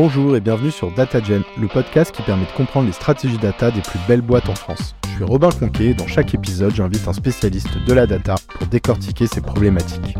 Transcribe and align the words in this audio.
Bonjour 0.00 0.36
et 0.36 0.40
bienvenue 0.40 0.70
sur 0.70 0.92
DataGen, 0.92 1.42
le 1.60 1.66
podcast 1.66 2.14
qui 2.14 2.22
permet 2.22 2.44
de 2.44 2.52
comprendre 2.52 2.86
les 2.86 2.92
stratégies 2.92 3.36
data 3.36 3.72
des 3.72 3.80
plus 3.80 3.98
belles 4.06 4.20
boîtes 4.20 4.48
en 4.48 4.54
France. 4.54 4.94
Je 5.08 5.16
suis 5.16 5.24
Robin 5.24 5.48
Conquet 5.50 5.86
et 5.86 5.94
dans 5.94 6.06
chaque 6.06 6.32
épisode, 6.34 6.72
j'invite 6.72 7.08
un 7.08 7.12
spécialiste 7.12 7.76
de 7.84 7.92
la 7.92 8.06
data 8.06 8.36
pour 8.48 8.68
décortiquer 8.68 9.26
ces 9.26 9.40
problématiques. 9.40 10.16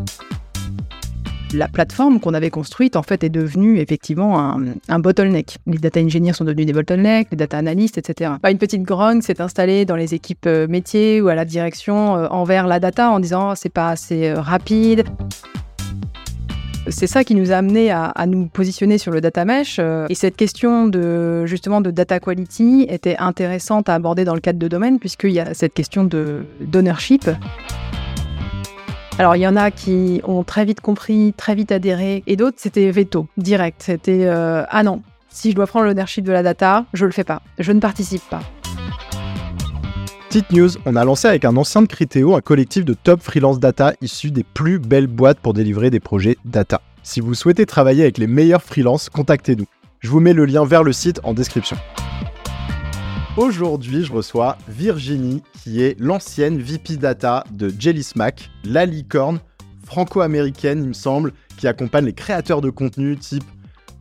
La 1.55 1.69
plateforme 1.69 2.19
qu'on 2.19 2.35
avait 2.35 2.51
construite, 2.51 2.97
en 2.97 3.05
fait, 3.05 3.23
est 3.23 3.29
devenue 3.29 3.79
effectivement 3.79 4.59
un, 4.89 4.99
bottleneck. 4.99 5.59
Les 5.69 5.79
data 5.79 6.01
engineers 6.01 6.33
sont 6.33 6.45
devenus 6.45 6.67
des 6.67 6.73
bottlenecks, 6.73 7.29
les 7.31 7.37
data 7.37 7.57
analystes, 7.59 7.99
etc. 7.99 8.33
une 8.51 8.59
petite 8.59 8.83
grogne 8.83 9.23
s'est 9.23 9.41
installée 9.41 9.85
dans 9.85 9.95
les 9.95 10.13
équipes 10.13 10.47
euh, 10.47 10.67
métiers 10.67 11.21
ou 11.21 11.29
à 11.29 11.37
la 11.37 11.45
direction 11.45 12.17
euh, 12.17 12.27
envers 12.31 12.67
la 12.67 12.81
data 12.81 13.13
en 13.13 13.21
disant 13.21 13.55
c'est 13.55 13.69
pas 13.69 13.91
assez 13.91 14.31
euh, 14.31 14.41
rapide. 14.41 15.05
C'est 16.91 17.07
ça 17.07 17.25
qui 17.25 17.35
nous 17.35 17.53
a 17.53 17.57
amené 17.57 17.91
à, 17.91 18.13
nous 18.27 18.47
positionner 18.47 18.99
sur 18.99 19.13
le 19.13 19.21
data 19.21 19.45
mesh. 19.45 19.79
et 19.79 20.15
cette 20.15 20.37
question 20.37 20.87
de 20.87 21.45
justement 21.47 21.81
de 21.81 21.91
data 21.91 22.21
quality 22.21 22.87
était 22.89 23.17
intéressante 23.19 23.89
à 23.89 23.95
aborder 23.95 24.25
dans 24.25 24.35
le 24.35 24.41
cadre 24.41 24.59
de 24.59 24.69
domaine 24.69 24.99
puisqu'il 24.99 25.33
y 25.33 25.41
a 25.41 25.55
cette 25.55 25.75
question 25.75 26.05
de 26.05 26.45
d'ownership. 26.61 27.29
Alors 29.19 29.35
il 29.35 29.41
y 29.41 29.47
en 29.49 29.57
a 29.57 29.73
qui 29.73 30.21
ont 30.25 30.45
très 30.45 30.65
vite 30.65 30.81
compris, 30.81 31.35
très 31.37 31.57
vite 31.57 31.73
adhéré, 31.73 32.23
et 32.29 32.37
d'autres 32.37 32.59
c'était 32.59 32.91
veto, 32.91 33.27
direct. 33.37 33.83
C'était 33.83 34.27
euh, 34.27 34.65
ah 34.69 34.85
non, 34.85 35.03
si 35.29 35.51
je 35.51 35.57
dois 35.57 35.67
prendre 35.67 35.87
l'ownership 35.87 36.25
de 36.25 36.33
la 36.33 36.45
data, 36.45 36.85
je 36.95 37.05
le 37.05 37.11
fais 37.11 37.25
pas, 37.25 37.43
je 37.59 37.73
ne 37.73 37.81
participe 37.81 38.23
pas. 38.31 38.43
Petite 40.29 40.53
news, 40.53 40.69
on 40.85 40.95
a 40.95 41.07
lancé 41.07 41.27
avec 41.27 41.47
un 41.47 41.57
ancien 41.57 41.81
de 41.81 41.87
Criteo 41.87 42.37
un 42.37 42.43
collectif 42.43 42.85
de 42.85 42.93
top 42.93 43.23
freelance 43.23 43.59
data 43.59 43.95
issus 44.03 44.31
des 44.31 44.45
plus 44.45 44.79
belles 44.79 45.07
boîtes 45.07 45.41
pour 45.41 45.55
délivrer 45.55 45.89
des 45.89 46.01
projets 46.01 46.37
data. 46.45 46.83
Si 47.03 47.23
vous 47.23 47.33
souhaitez 47.33 47.65
travailler 47.65 48.03
avec 48.03 48.19
les 48.19 48.27
meilleurs 48.27 48.63
freelances, 48.63 49.09
contactez-nous. 49.09 49.65
Je 50.01 50.11
vous 50.11 50.21
mets 50.21 50.35
le 50.35 50.45
lien 50.45 50.67
vers 50.67 50.85
le 50.85 50.93
site 50.93 51.19
en 51.25 51.33
description. 51.33 51.79
Aujourd'hui, 53.39 54.05
je 54.05 54.13
reçois 54.13 54.59
Virginie, 54.69 55.43
qui 55.63 55.83
est 55.83 55.99
l'ancienne 55.99 56.59
VP 56.59 56.99
Data 56.99 57.45
de 57.51 57.73
Jelly 57.79 58.03
Smack, 58.03 58.51
la 58.65 58.85
licorne 58.85 59.41
franco-américaine, 59.87 60.83
il 60.83 60.89
me 60.89 60.93
semble, 60.93 61.33
qui 61.57 61.67
accompagne 61.67 62.05
les 62.05 62.13
créateurs 62.13 62.61
de 62.61 62.69
contenu 62.69 63.17
type 63.17 63.45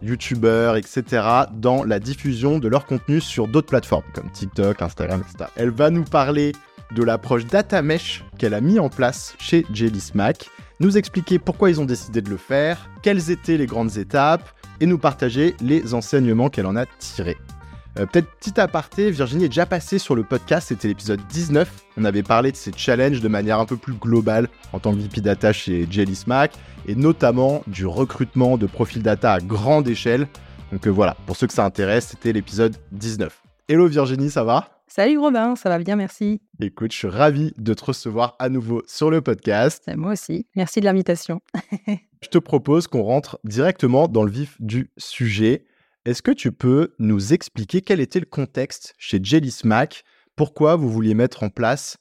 YouTubeurs, 0.01 0.75
etc., 0.75 1.23
dans 1.53 1.83
la 1.83 1.99
diffusion 1.99 2.59
de 2.59 2.67
leur 2.67 2.85
contenu 2.85 3.21
sur 3.21 3.47
d'autres 3.47 3.67
plateformes 3.67 4.03
comme 4.13 4.29
TikTok, 4.31 4.81
Instagram, 4.81 5.21
etc. 5.21 5.49
Elle 5.55 5.71
va 5.71 5.89
nous 5.89 6.03
parler 6.03 6.53
de 6.95 7.03
l'approche 7.03 7.45
data 7.45 7.81
mesh 7.81 8.23
qu'elle 8.37 8.53
a 8.53 8.61
mis 8.61 8.79
en 8.79 8.89
place 8.89 9.35
chez 9.39 9.65
Jelly 9.73 9.99
Smack, 9.99 10.49
nous 10.79 10.97
expliquer 10.97 11.39
pourquoi 11.39 11.69
ils 11.69 11.81
ont 11.81 11.85
décidé 11.85 12.21
de 12.21 12.29
le 12.29 12.37
faire, 12.37 12.89
quelles 13.01 13.31
étaient 13.31 13.57
les 13.57 13.65
grandes 13.65 13.97
étapes, 13.97 14.49
et 14.79 14.85
nous 14.85 14.99
partager 14.99 15.55
les 15.61 15.93
enseignements 15.93 16.49
qu'elle 16.49 16.67
en 16.67 16.75
a 16.75 16.85
tirés. 16.99 17.37
Euh, 17.99 18.05
peut-être 18.05 18.27
petit 18.39 18.59
aparté, 18.59 19.09
Virginie 19.09 19.45
est 19.45 19.49
déjà 19.49 19.65
passée 19.65 19.97
sur 19.97 20.15
le 20.15 20.23
podcast, 20.23 20.67
c'était 20.67 20.87
l'épisode 20.87 21.19
19. 21.29 21.85
On 21.97 22.05
avait 22.05 22.21
parlé 22.21 22.51
de 22.51 22.55
ces 22.55 22.71
challenges 22.75 23.21
de 23.21 23.27
manière 23.27 23.59
un 23.59 23.65
peu 23.65 23.75
plus 23.75 23.93
globale 23.93 24.49
en 24.71 24.79
tant 24.79 24.93
que 24.93 24.99
VP 24.99 25.21
Data 25.21 25.51
chez 25.51 25.87
Jelly 25.89 26.15
Smack 26.15 26.53
et 26.87 26.93
notamment 26.93 27.63
du 27.65 27.87
recrutement 27.87 28.57
de 28.57 28.67
profils 28.67 29.01
data 29.01 29.33
à 29.33 29.39
grande 29.39 29.87
échelle. 29.87 30.27
Donc 30.71 30.85
euh, 30.85 30.91
voilà, 30.91 31.17
pour 31.25 31.35
ceux 31.35 31.47
que 31.47 31.53
ça 31.53 31.65
intéresse, 31.65 32.09
c'était 32.09 32.33
l'épisode 32.33 32.75
19. 32.91 33.41
Hello 33.67 33.87
Virginie, 33.87 34.29
ça 34.29 34.43
va? 34.43 34.69
Salut 34.87 35.17
Robin, 35.17 35.55
ça 35.55 35.69
va 35.69 35.79
bien, 35.79 35.95
merci. 35.95 36.39
Écoute, 36.61 36.91
je 36.91 36.97
suis 36.97 37.07
ravi 37.07 37.51
de 37.57 37.73
te 37.73 37.83
recevoir 37.83 38.35
à 38.37 38.49
nouveau 38.49 38.83
sur 38.85 39.09
le 39.09 39.21
podcast. 39.21 39.83
Moi 39.95 40.13
aussi, 40.13 40.45
merci 40.55 40.81
de 40.81 40.85
l'invitation. 40.85 41.41
je 42.21 42.29
te 42.29 42.37
propose 42.37 42.87
qu'on 42.87 43.03
rentre 43.03 43.39
directement 43.43 44.07
dans 44.07 44.23
le 44.23 44.31
vif 44.31 44.55
du 44.61 44.91
sujet. 44.97 45.65
Est-ce 46.07 46.21
que 46.21 46.31
tu 46.31 46.53
peux 46.53 46.93
nous 46.99 47.33
expliquer 47.33 47.81
quel 47.81 47.99
était 47.99 48.21
le 48.21 48.25
contexte 48.25 48.95
chez 48.97 49.19
Jelly 49.21 49.51
Smack 49.51 50.05
Pourquoi 50.37 50.77
vous 50.77 50.89
vouliez 50.89 51.13
mettre 51.13 51.43
en 51.43 51.49
place 51.49 51.97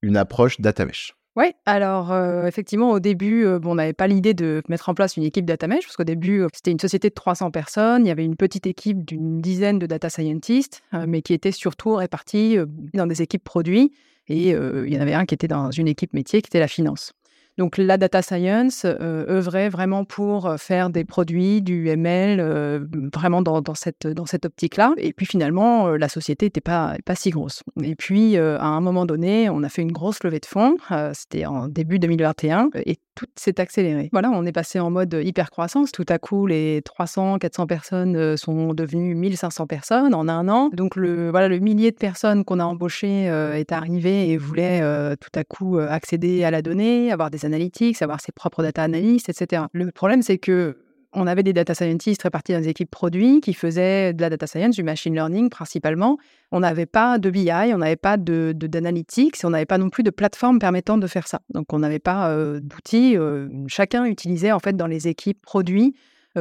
une 0.00 0.16
approche 0.16 0.62
data 0.62 0.86
mesh 0.86 1.14
oui, 1.36 1.52
alors 1.64 2.10
euh, 2.10 2.46
effectivement, 2.46 2.90
au 2.90 2.98
début, 2.98 3.44
euh, 3.44 3.60
on 3.64 3.76
n'avait 3.76 3.92
pas 3.92 4.08
l'idée 4.08 4.34
de 4.34 4.62
mettre 4.68 4.88
en 4.88 4.94
place 4.94 5.16
une 5.16 5.22
équipe 5.22 5.44
data 5.44 5.68
mesh, 5.68 5.84
parce 5.84 5.96
qu'au 5.96 6.04
début, 6.04 6.40
euh, 6.40 6.48
c'était 6.52 6.72
une 6.72 6.80
société 6.80 7.08
de 7.08 7.14
300 7.14 7.52
personnes, 7.52 8.04
il 8.04 8.08
y 8.08 8.10
avait 8.10 8.24
une 8.24 8.34
petite 8.34 8.66
équipe 8.66 9.04
d'une 9.04 9.40
dizaine 9.40 9.78
de 9.78 9.86
data 9.86 10.10
scientists, 10.10 10.82
mais 11.06 11.22
qui 11.22 11.32
étaient 11.32 11.52
surtout 11.52 11.94
répartis 11.94 12.56
dans 12.94 13.06
des 13.06 13.22
équipes 13.22 13.44
produits, 13.44 13.92
et 14.26 14.50
il 14.50 14.92
y 14.92 14.98
en 14.98 15.00
avait 15.00 15.14
un 15.14 15.24
qui 15.24 15.34
était 15.34 15.48
dans 15.48 15.70
une 15.70 15.86
équipe 15.86 16.14
métier, 16.14 16.42
qui 16.42 16.48
était 16.48 16.58
la 16.58 16.68
finance. 16.68 17.12
Donc 17.60 17.76
la 17.76 17.98
data 17.98 18.22
science 18.22 18.86
euh, 18.86 19.26
œuvrait 19.28 19.68
vraiment 19.68 20.06
pour 20.06 20.46
euh, 20.46 20.56
faire 20.56 20.88
des 20.88 21.04
produits, 21.04 21.60
du 21.60 21.88
ML, 21.88 22.40
euh, 22.40 22.80
vraiment 23.14 23.42
dans, 23.42 23.62
cette, 23.74 24.06
dans 24.06 24.24
cette 24.24 24.46
optique-là. 24.46 24.94
Et 24.96 25.12
puis 25.12 25.26
finalement, 25.26 25.90
la 25.90 26.08
société 26.08 26.46
n'était 26.46 26.62
pas, 26.62 26.96
pas 27.04 27.14
si 27.14 27.28
grosse. 27.28 27.62
Et 27.82 27.96
puis 27.96 28.38
à 28.38 28.64
un 28.64 28.80
moment 28.80 29.04
donné, 29.04 29.50
on 29.50 29.62
a 29.62 29.68
fait 29.68 29.82
une 29.82 29.92
grosse 29.92 30.24
levée 30.24 30.40
de 30.40 30.46
fonds. 30.46 30.78
C'était 31.12 31.44
en 31.44 31.68
début 31.68 31.98
2021 31.98 32.70
et 32.86 32.96
tout 33.20 33.26
s'est 33.36 33.60
accéléré. 33.60 34.08
Voilà, 34.12 34.30
on 34.30 34.46
est 34.46 34.52
passé 34.52 34.80
en 34.80 34.90
mode 34.90 35.20
hyper 35.22 35.50
croissance. 35.50 35.92
Tout 35.92 36.06
à 36.08 36.18
coup, 36.18 36.46
les 36.46 36.80
300, 36.86 37.38
400 37.38 37.66
personnes 37.66 38.36
sont 38.38 38.72
devenues 38.72 39.14
1500 39.14 39.66
personnes 39.66 40.14
en 40.14 40.26
un 40.26 40.48
an. 40.48 40.70
Donc 40.72 40.96
le 40.96 41.30
voilà, 41.30 41.48
le 41.48 41.58
millier 41.58 41.90
de 41.90 41.96
personnes 41.96 42.46
qu'on 42.46 42.60
a 42.60 42.64
embauchées 42.64 43.24
est 43.24 43.72
arrivé 43.72 44.30
et 44.30 44.38
voulait 44.38 44.80
tout 45.16 45.30
à 45.34 45.44
coup 45.44 45.78
accéder 45.78 46.44
à 46.44 46.50
la 46.50 46.62
donnée, 46.62 47.12
avoir 47.12 47.30
des 47.30 47.44
analytics, 47.44 48.00
avoir 48.00 48.22
ses 48.22 48.32
propres 48.32 48.62
data 48.62 48.82
analysts, 48.82 49.28
etc. 49.28 49.64
Le 49.74 49.90
problème, 49.90 50.22
c'est 50.22 50.38
que 50.38 50.78
on 51.12 51.26
avait 51.26 51.42
des 51.42 51.52
data 51.52 51.74
scientists 51.74 52.22
répartis 52.22 52.52
dans 52.52 52.60
des 52.60 52.68
équipes 52.68 52.90
produits 52.90 53.40
qui 53.40 53.54
faisaient 53.54 54.12
de 54.12 54.20
la 54.20 54.30
data 54.30 54.46
science, 54.46 54.76
du 54.76 54.82
machine 54.82 55.14
learning 55.14 55.50
principalement. 55.50 56.18
On 56.52 56.60
n'avait 56.60 56.86
pas 56.86 57.18
de 57.18 57.30
BI, 57.30 57.50
on 57.50 57.78
n'avait 57.78 57.96
pas 57.96 58.16
de, 58.16 58.52
d'analytics, 58.54 59.36
on 59.44 59.50
n'avait 59.50 59.66
pas 59.66 59.78
non 59.78 59.90
plus 59.90 60.02
de 60.02 60.10
plateforme 60.10 60.58
permettant 60.58 60.98
de 60.98 61.06
faire 61.06 61.26
ça. 61.26 61.40
Donc 61.50 61.72
on 61.72 61.80
n'avait 61.80 61.98
pas 61.98 62.30
euh, 62.30 62.60
d'outils. 62.60 63.16
Euh, 63.16 63.48
chacun 63.66 64.04
utilisait 64.04 64.52
en 64.52 64.60
fait 64.60 64.76
dans 64.76 64.86
les 64.86 65.08
équipes 65.08 65.40
produits 65.42 65.94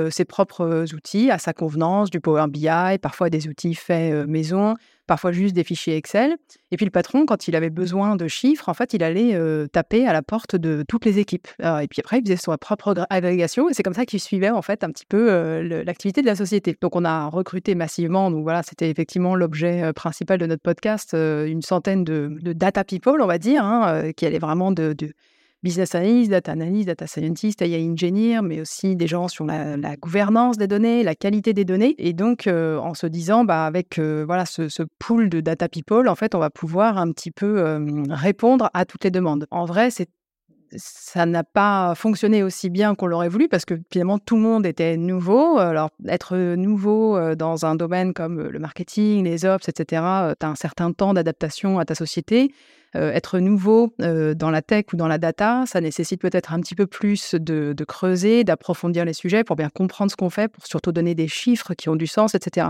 ses 0.10 0.26
propres 0.26 0.86
outils 0.94 1.32
à 1.32 1.38
sa 1.38 1.54
convenance, 1.54 2.10
du 2.10 2.20
Power 2.20 2.46
BI, 2.48 2.68
parfois 3.02 3.30
des 3.30 3.48
outils 3.48 3.76
faits 3.76 4.28
maison, 4.28 4.76
parfois 5.08 5.32
juste 5.32 5.56
des 5.56 5.64
fichiers 5.64 5.96
Excel. 5.96 6.38
Et 6.72 6.78
puis 6.78 6.86
le 6.86 6.92
patron, 6.92 7.26
quand 7.26 7.48
il 7.48 7.56
avait 7.56 7.70
besoin 7.70 8.16
de 8.16 8.28
chiffres, 8.28 8.70
en 8.70 8.74
fait, 8.74 8.94
il 8.94 9.04
allait 9.04 9.38
taper 9.70 10.08
à 10.08 10.14
la 10.14 10.22
porte 10.22 10.56
de 10.56 10.84
toutes 10.88 11.06
les 11.06 11.18
équipes. 11.20 11.48
et 11.60 11.88
puis 11.88 12.00
après, 12.00 12.20
il 12.20 12.24
faisait 12.24 12.36
sa 12.36 12.58
propre 12.58 13.08
agrégation 13.10 13.70
et 13.70 13.74
c'est 13.74 13.84
comme 13.84 13.94
ça 13.94 14.06
qu'il 14.06 14.20
suivait 14.20 14.52
en 14.52 14.62
fait 14.62 14.84
un 14.84 14.92
petit 14.92 15.06
peu 15.08 15.62
l'activité 15.84 16.22
de 16.22 16.28
la 16.28 16.36
société. 16.36 16.78
Donc 16.82 16.96
on 16.96 17.06
a 17.06 17.28
recruté 17.28 17.76
massivement. 17.76 18.32
Donc 18.32 18.44
voilà, 18.44 18.64
c'était 18.64 18.90
effectivement 18.90 19.36
l'objet 19.36 19.92
principal 19.94 20.38
de 20.38 20.46
notre 20.46 20.62
podcast, 20.62 21.14
une 21.14 21.62
centaine 21.62 22.04
de, 22.04 22.54
data 22.54 22.84
people, 22.84 23.22
on 23.22 23.28
va 23.28 23.38
dire, 23.38 23.64
hein, 23.64 24.12
qui 24.16 24.26
allaient 24.26 24.40
vraiment 24.40 24.72
de 24.72 24.96
business 25.64 25.96
analyst, 25.96 26.32
data 26.32 26.52
analyst, 26.52 26.88
data 26.88 27.08
scientist, 27.08 27.62
AI 27.62 27.88
engineer, 27.90 28.42
mais 28.42 28.62
aussi 28.62 28.96
des 28.96 29.08
gens 29.08 29.28
sur 29.28 29.46
la, 29.46 29.96
gouvernance 29.98 30.58
des 30.58 30.68
données, 30.68 31.04
la 31.04 31.16
qualité 31.16 31.54
des 31.54 31.66
données. 31.66 31.96
Et 31.98 32.14
donc, 32.14 32.48
euh, 32.48 32.78
en 32.78 32.94
se 32.94 33.08
disant, 33.08 33.44
bah, 33.44 33.66
avec 33.66 34.00
euh, 34.00 34.24
voilà 34.26 34.46
ce, 34.46 34.84
pool 35.00 35.30
de 35.30 35.42
data 35.42 35.68
people, 35.68 36.08
en 36.08 36.16
fait, 36.16 36.36
on 36.36 36.40
va 36.40 36.50
pouvoir 36.50 36.98
un 36.98 37.12
petit 37.12 37.32
peu 37.32 37.60
euh, 37.60 38.04
répondre 38.10 38.70
à 38.74 38.86
toutes 38.86 39.04
les 39.04 39.12
demandes. 39.12 39.46
En 39.52 39.66
vrai, 39.66 39.92
c'est 39.92 40.10
ça 40.76 41.26
n'a 41.26 41.44
pas 41.44 41.94
fonctionné 41.96 42.44
aussi 42.44 42.70
bien 42.70 42.96
qu'on 42.96 43.08
l'aurait 43.08 43.30
voulu 43.30 43.48
parce 43.48 43.66
que 43.66 43.76
finalement 43.92 44.20
tout 44.20 44.36
le 44.36 44.42
monde 44.42 44.66
était 44.66 44.98
nouveau. 44.98 45.58
Alors 45.58 45.90
être 46.08 46.36
nouveau 46.38 47.36
dans 47.36 47.66
un 47.66 47.76
domaine 47.76 48.14
comme 48.14 48.42
le 48.42 48.60
marketing, 48.60 49.24
les 49.24 49.46
ops, 49.46 49.68
etc., 49.68 50.02
tu 50.40 50.46
as 50.46 50.50
un 50.50 50.56
certain 50.56 50.92
temps 50.92 51.14
d'adaptation 51.14 51.80
à 51.80 51.86
ta 51.86 51.96
société. 51.96 52.52
être 52.94 53.40
nouveau 53.40 53.94
dans 54.00 54.52
la 54.52 54.62
tech 54.62 54.86
ou 54.94 54.96
dans 54.96 55.08
la 55.08 55.18
data, 55.18 55.64
ça 55.66 55.82
nécessite 55.82 56.22
peut-être 56.22 56.54
un 56.54 56.60
petit 56.60 56.76
peu 56.76 56.88
plus 56.88 57.36
de 57.36 57.84
creuser, 57.84 58.44
d'approfondir 58.44 59.06
les 59.06 59.14
sujets 59.14 59.44
pour 59.44 59.56
bien 59.56 59.70
comprendre 59.70 60.12
ce 60.12 60.16
qu'on 60.16 60.30
fait, 60.30 60.48
pour 60.48 60.66
surtout 60.66 60.92
donner 60.92 61.16
des 61.16 61.28
chiffres 61.28 61.74
qui 61.74 61.90
ont 61.90 61.96
du 61.96 62.08
sens, 62.08 62.36
etc. 62.36 62.68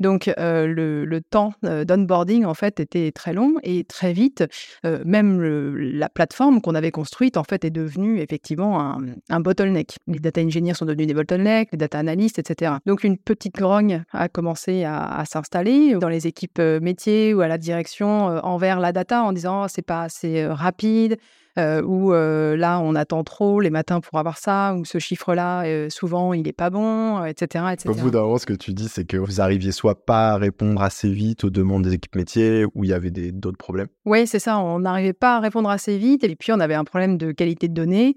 Donc 0.00 0.30
le, 0.36 1.20
temps 1.30 1.52
d'onboarding 1.62 2.44
en 2.44 2.54
fait 2.54 2.80
était 2.80 3.12
très 3.12 3.32
long 3.32 3.54
et 3.62 3.84
très 3.84 4.12
vite, 4.12 4.44
même 4.84 5.42
la 5.74 6.08
plateforme 6.08 6.60
qu'on 6.60 6.74
avait 6.74 6.90
construite 6.90 7.36
en 7.36 7.44
fait 7.44 7.64
est 7.64 7.70
devenue 7.70 8.20
effectivement 8.20 9.00
un, 9.30 9.40
bottleneck. 9.40 9.96
Les 10.06 10.18
data 10.18 10.40
engineers 10.40 10.74
sont 10.74 10.84
devenus 10.84 11.06
des 11.06 11.14
bottlenecks, 11.14 11.70
les 11.72 11.78
data 11.78 11.98
analysts, 11.98 12.38
etc. 12.38 12.74
Donc 12.84 13.04
une 13.04 13.18
petite 13.18 13.54
grogne 13.54 14.04
a 14.12 14.28
commencé 14.28 14.84
à, 14.84 15.24
s'installer 15.26 15.94
dans 15.94 16.08
les 16.08 16.26
équipes 16.26 16.58
métiers 16.58 17.34
ou 17.34 17.40
à 17.40 17.48
la 17.48 17.58
direction 17.58 18.26
envers 18.44 18.80
la 18.80 18.92
data 18.92 19.22
en 19.22 19.32
disant 19.32 19.64
«Oh, 19.64 19.66
c'est 19.68 19.82
pas 19.82 20.02
assez 20.02 20.46
rapide, 20.46 21.16
euh, 21.58 21.82
où 21.82 22.12
là, 22.12 22.80
on 22.80 22.94
attend 22.94 23.24
trop 23.24 23.60
les 23.60 23.70
matins 23.70 24.00
pour 24.00 24.18
avoir 24.18 24.38
ça, 24.38 24.74
ou 24.74 24.84
ce 24.84 24.98
chiffre-là, 24.98 25.88
souvent, 25.90 26.32
il 26.32 26.42
n'est 26.42 26.52
pas 26.52 26.70
bon, 26.70 27.24
etc., 27.24 27.64
etc. 27.72 27.88
Au 27.88 27.94
bout 27.94 28.10
d'un 28.10 28.22
moment, 28.22 28.38
ce 28.38 28.46
que 28.46 28.52
tu 28.52 28.72
dis, 28.72 28.88
c'est 28.88 29.04
que 29.04 29.16
vous 29.16 29.40
arriviez 29.40 29.72
soit 29.72 30.04
pas 30.04 30.32
à 30.32 30.36
répondre 30.36 30.82
assez 30.82 31.08
vite 31.08 31.44
aux 31.44 31.50
demandes 31.50 31.82
des 31.82 31.94
équipes 31.94 32.16
métiers, 32.16 32.64
ou 32.74 32.84
il 32.84 32.90
y 32.90 32.92
avait 32.92 33.10
d'autres 33.10 33.58
problèmes? 33.58 33.88
Oui, 34.04 34.26
c'est 34.26 34.38
ça. 34.38 34.58
On 34.58 34.80
n'arrivait 34.80 35.12
pas 35.12 35.36
à 35.36 35.40
répondre 35.40 35.70
assez 35.70 35.98
vite, 35.98 36.24
et 36.24 36.36
puis 36.36 36.52
on 36.52 36.60
avait 36.60 36.74
un 36.74 36.84
problème 36.84 37.16
de 37.16 37.32
qualité 37.32 37.68
de 37.68 37.74
données. 37.74 38.16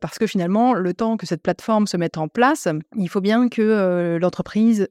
parce 0.00 0.18
que 0.18 0.26
finalement, 0.26 0.74
le 0.74 0.94
temps 0.94 1.16
que 1.16 1.26
cette 1.26 1.42
plateforme 1.42 1.86
se 1.86 1.96
mette 1.96 2.18
en 2.18 2.28
place, 2.28 2.68
il 2.96 3.08
faut 3.08 3.20
bien 3.20 3.48
que 3.48 4.18
l'entreprise 4.20 4.88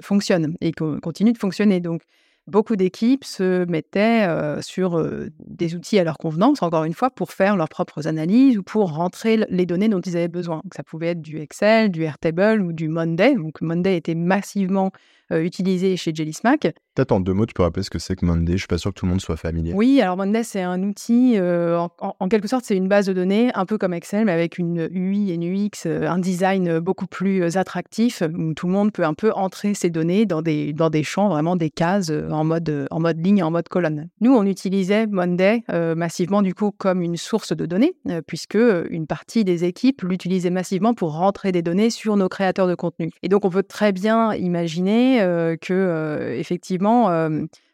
fonctionne 0.00 0.56
et 0.60 0.72
continue 0.72 1.32
de 1.32 1.38
fonctionner. 1.38 1.80
Donc, 1.80 2.02
beaucoup 2.46 2.76
d'équipes 2.76 3.24
se 3.24 3.64
mettaient 3.66 4.26
sur 4.60 5.02
des 5.38 5.74
outils 5.74 5.98
à 5.98 6.04
leur 6.04 6.18
convenance, 6.18 6.62
encore 6.62 6.84
une 6.84 6.94
fois, 6.94 7.10
pour 7.10 7.32
faire 7.32 7.56
leurs 7.56 7.68
propres 7.68 8.06
analyses 8.06 8.58
ou 8.58 8.62
pour 8.62 8.92
rentrer 8.94 9.44
les 9.48 9.66
données 9.66 9.88
dont 9.88 10.00
ils 10.00 10.16
avaient 10.16 10.28
besoin. 10.28 10.62
ça 10.74 10.82
pouvait 10.82 11.08
être 11.08 11.22
du 11.22 11.38
Excel, 11.38 11.90
du 11.90 12.02
Airtable 12.02 12.62
ou 12.62 12.72
du 12.72 12.88
Monday. 12.88 13.34
Donc 13.34 13.60
Monday 13.60 13.96
était 13.96 14.14
massivement 14.14 14.92
utilisé 15.30 15.96
chez 15.96 16.14
Jellysmack. 16.14 16.74
Peut-être 16.96 17.12
en 17.12 17.20
deux 17.20 17.34
mots, 17.34 17.44
tu 17.44 17.52
peux 17.52 17.62
rappeler 17.62 17.82
ce 17.82 17.90
que 17.90 17.98
c'est 17.98 18.16
que 18.16 18.24
Monday? 18.24 18.52
Je 18.52 18.58
suis 18.58 18.66
pas 18.66 18.78
sûr 18.78 18.90
que 18.90 18.98
tout 18.98 19.04
le 19.04 19.10
monde 19.10 19.20
soit 19.20 19.36
familier. 19.36 19.74
Oui, 19.74 20.00
alors 20.00 20.16
Monday, 20.16 20.42
c'est 20.42 20.62
un 20.62 20.82
outil, 20.82 21.34
euh, 21.36 21.78
en, 21.98 22.28
quelque 22.28 22.48
sorte, 22.48 22.64
c'est 22.64 22.76
une 22.76 22.88
base 22.88 23.04
de 23.04 23.12
données, 23.12 23.50
un 23.54 23.66
peu 23.66 23.76
comme 23.76 23.92
Excel, 23.92 24.24
mais 24.24 24.32
avec 24.32 24.56
une 24.56 24.88
UI 24.90 25.30
et 25.30 25.34
une 25.34 25.44
UX, 25.44 25.84
euh, 25.84 26.08
un 26.08 26.18
design 26.18 26.78
beaucoup 26.78 27.06
plus 27.06 27.42
euh, 27.42 27.58
attractif, 27.58 28.22
où 28.22 28.54
tout 28.54 28.66
le 28.66 28.72
monde 28.72 28.92
peut 28.92 29.04
un 29.04 29.12
peu 29.12 29.30
entrer 29.32 29.74
ses 29.74 29.90
données 29.90 30.24
dans 30.24 30.40
des, 30.40 30.72
dans 30.72 30.88
des 30.88 31.02
champs, 31.02 31.28
vraiment 31.28 31.56
des 31.56 31.68
cases 31.68 32.10
en 32.10 32.44
mode, 32.44 32.86
en 32.90 33.00
mode 33.00 33.22
ligne, 33.22 33.42
en 33.42 33.50
mode 33.50 33.68
colonne. 33.68 34.08
Nous, 34.22 34.34
on 34.34 34.46
utilisait 34.46 35.06
Monday 35.06 35.64
massivement, 35.68 36.40
du 36.40 36.54
coup, 36.54 36.70
comme 36.70 37.02
une 37.02 37.16
source 37.16 37.54
de 37.54 37.66
données, 37.66 37.94
puisque 38.26 38.58
une 38.90 39.06
partie 39.06 39.44
des 39.44 39.64
équipes 39.64 40.02
l'utilisaient 40.02 40.50
massivement 40.50 40.94
pour 40.94 41.12
rentrer 41.12 41.52
des 41.52 41.62
données 41.62 41.90
sur 41.90 42.16
nos 42.16 42.28
créateurs 42.28 42.68
de 42.68 42.74
contenu. 42.74 43.10
Et 43.22 43.28
donc, 43.28 43.44
on 43.44 43.50
peut 43.50 43.62
très 43.62 43.92
bien 43.92 44.32
imaginer 44.34 45.15
que, 45.18 46.34
effectivement, 46.36 47.28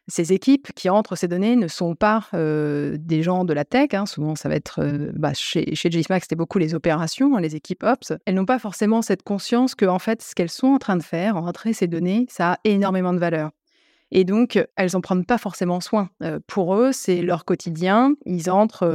ces 0.08 0.32
équipes 0.32 0.72
qui 0.74 0.90
entrent 0.90 1.16
ces 1.16 1.28
données 1.28 1.56
ne 1.56 1.68
sont 1.68 1.94
pas 1.94 2.28
des 2.32 3.22
gens 3.22 3.44
de 3.44 3.52
la 3.52 3.64
tech. 3.64 3.94
Hein. 3.94 4.06
Souvent, 4.06 4.34
ça 4.34 4.48
va 4.48 4.56
être 4.56 4.80
bah, 5.14 5.32
chez, 5.34 5.74
chez 5.74 5.90
c'était 5.90 6.36
beaucoup 6.36 6.58
les 6.58 6.74
opérations, 6.74 7.36
hein, 7.36 7.40
les 7.40 7.56
équipes 7.56 7.84
Ops. 7.84 8.12
Elles 8.26 8.34
n'ont 8.34 8.46
pas 8.46 8.58
forcément 8.58 9.02
cette 9.02 9.22
conscience 9.22 9.74
que, 9.74 9.86
en 9.86 9.98
fait, 9.98 10.22
ce 10.22 10.34
qu'elles 10.34 10.50
sont 10.50 10.68
en 10.68 10.78
train 10.78 10.96
de 10.96 11.02
faire, 11.02 11.34
rentrer 11.34 11.72
ces 11.72 11.86
données, 11.86 12.26
ça 12.28 12.52
a 12.52 12.58
énormément 12.64 13.12
de 13.12 13.18
valeur. 13.18 13.50
Et 14.14 14.24
donc, 14.24 14.62
elles 14.76 14.90
n'en 14.92 15.00
prennent 15.00 15.24
pas 15.24 15.38
forcément 15.38 15.80
soin. 15.80 16.10
pour 16.46 16.74
eux, 16.74 16.92
c'est 16.92 17.22
leur 17.22 17.46
quotidien. 17.46 18.14
Ils 18.26 18.50
entrent, 18.50 18.86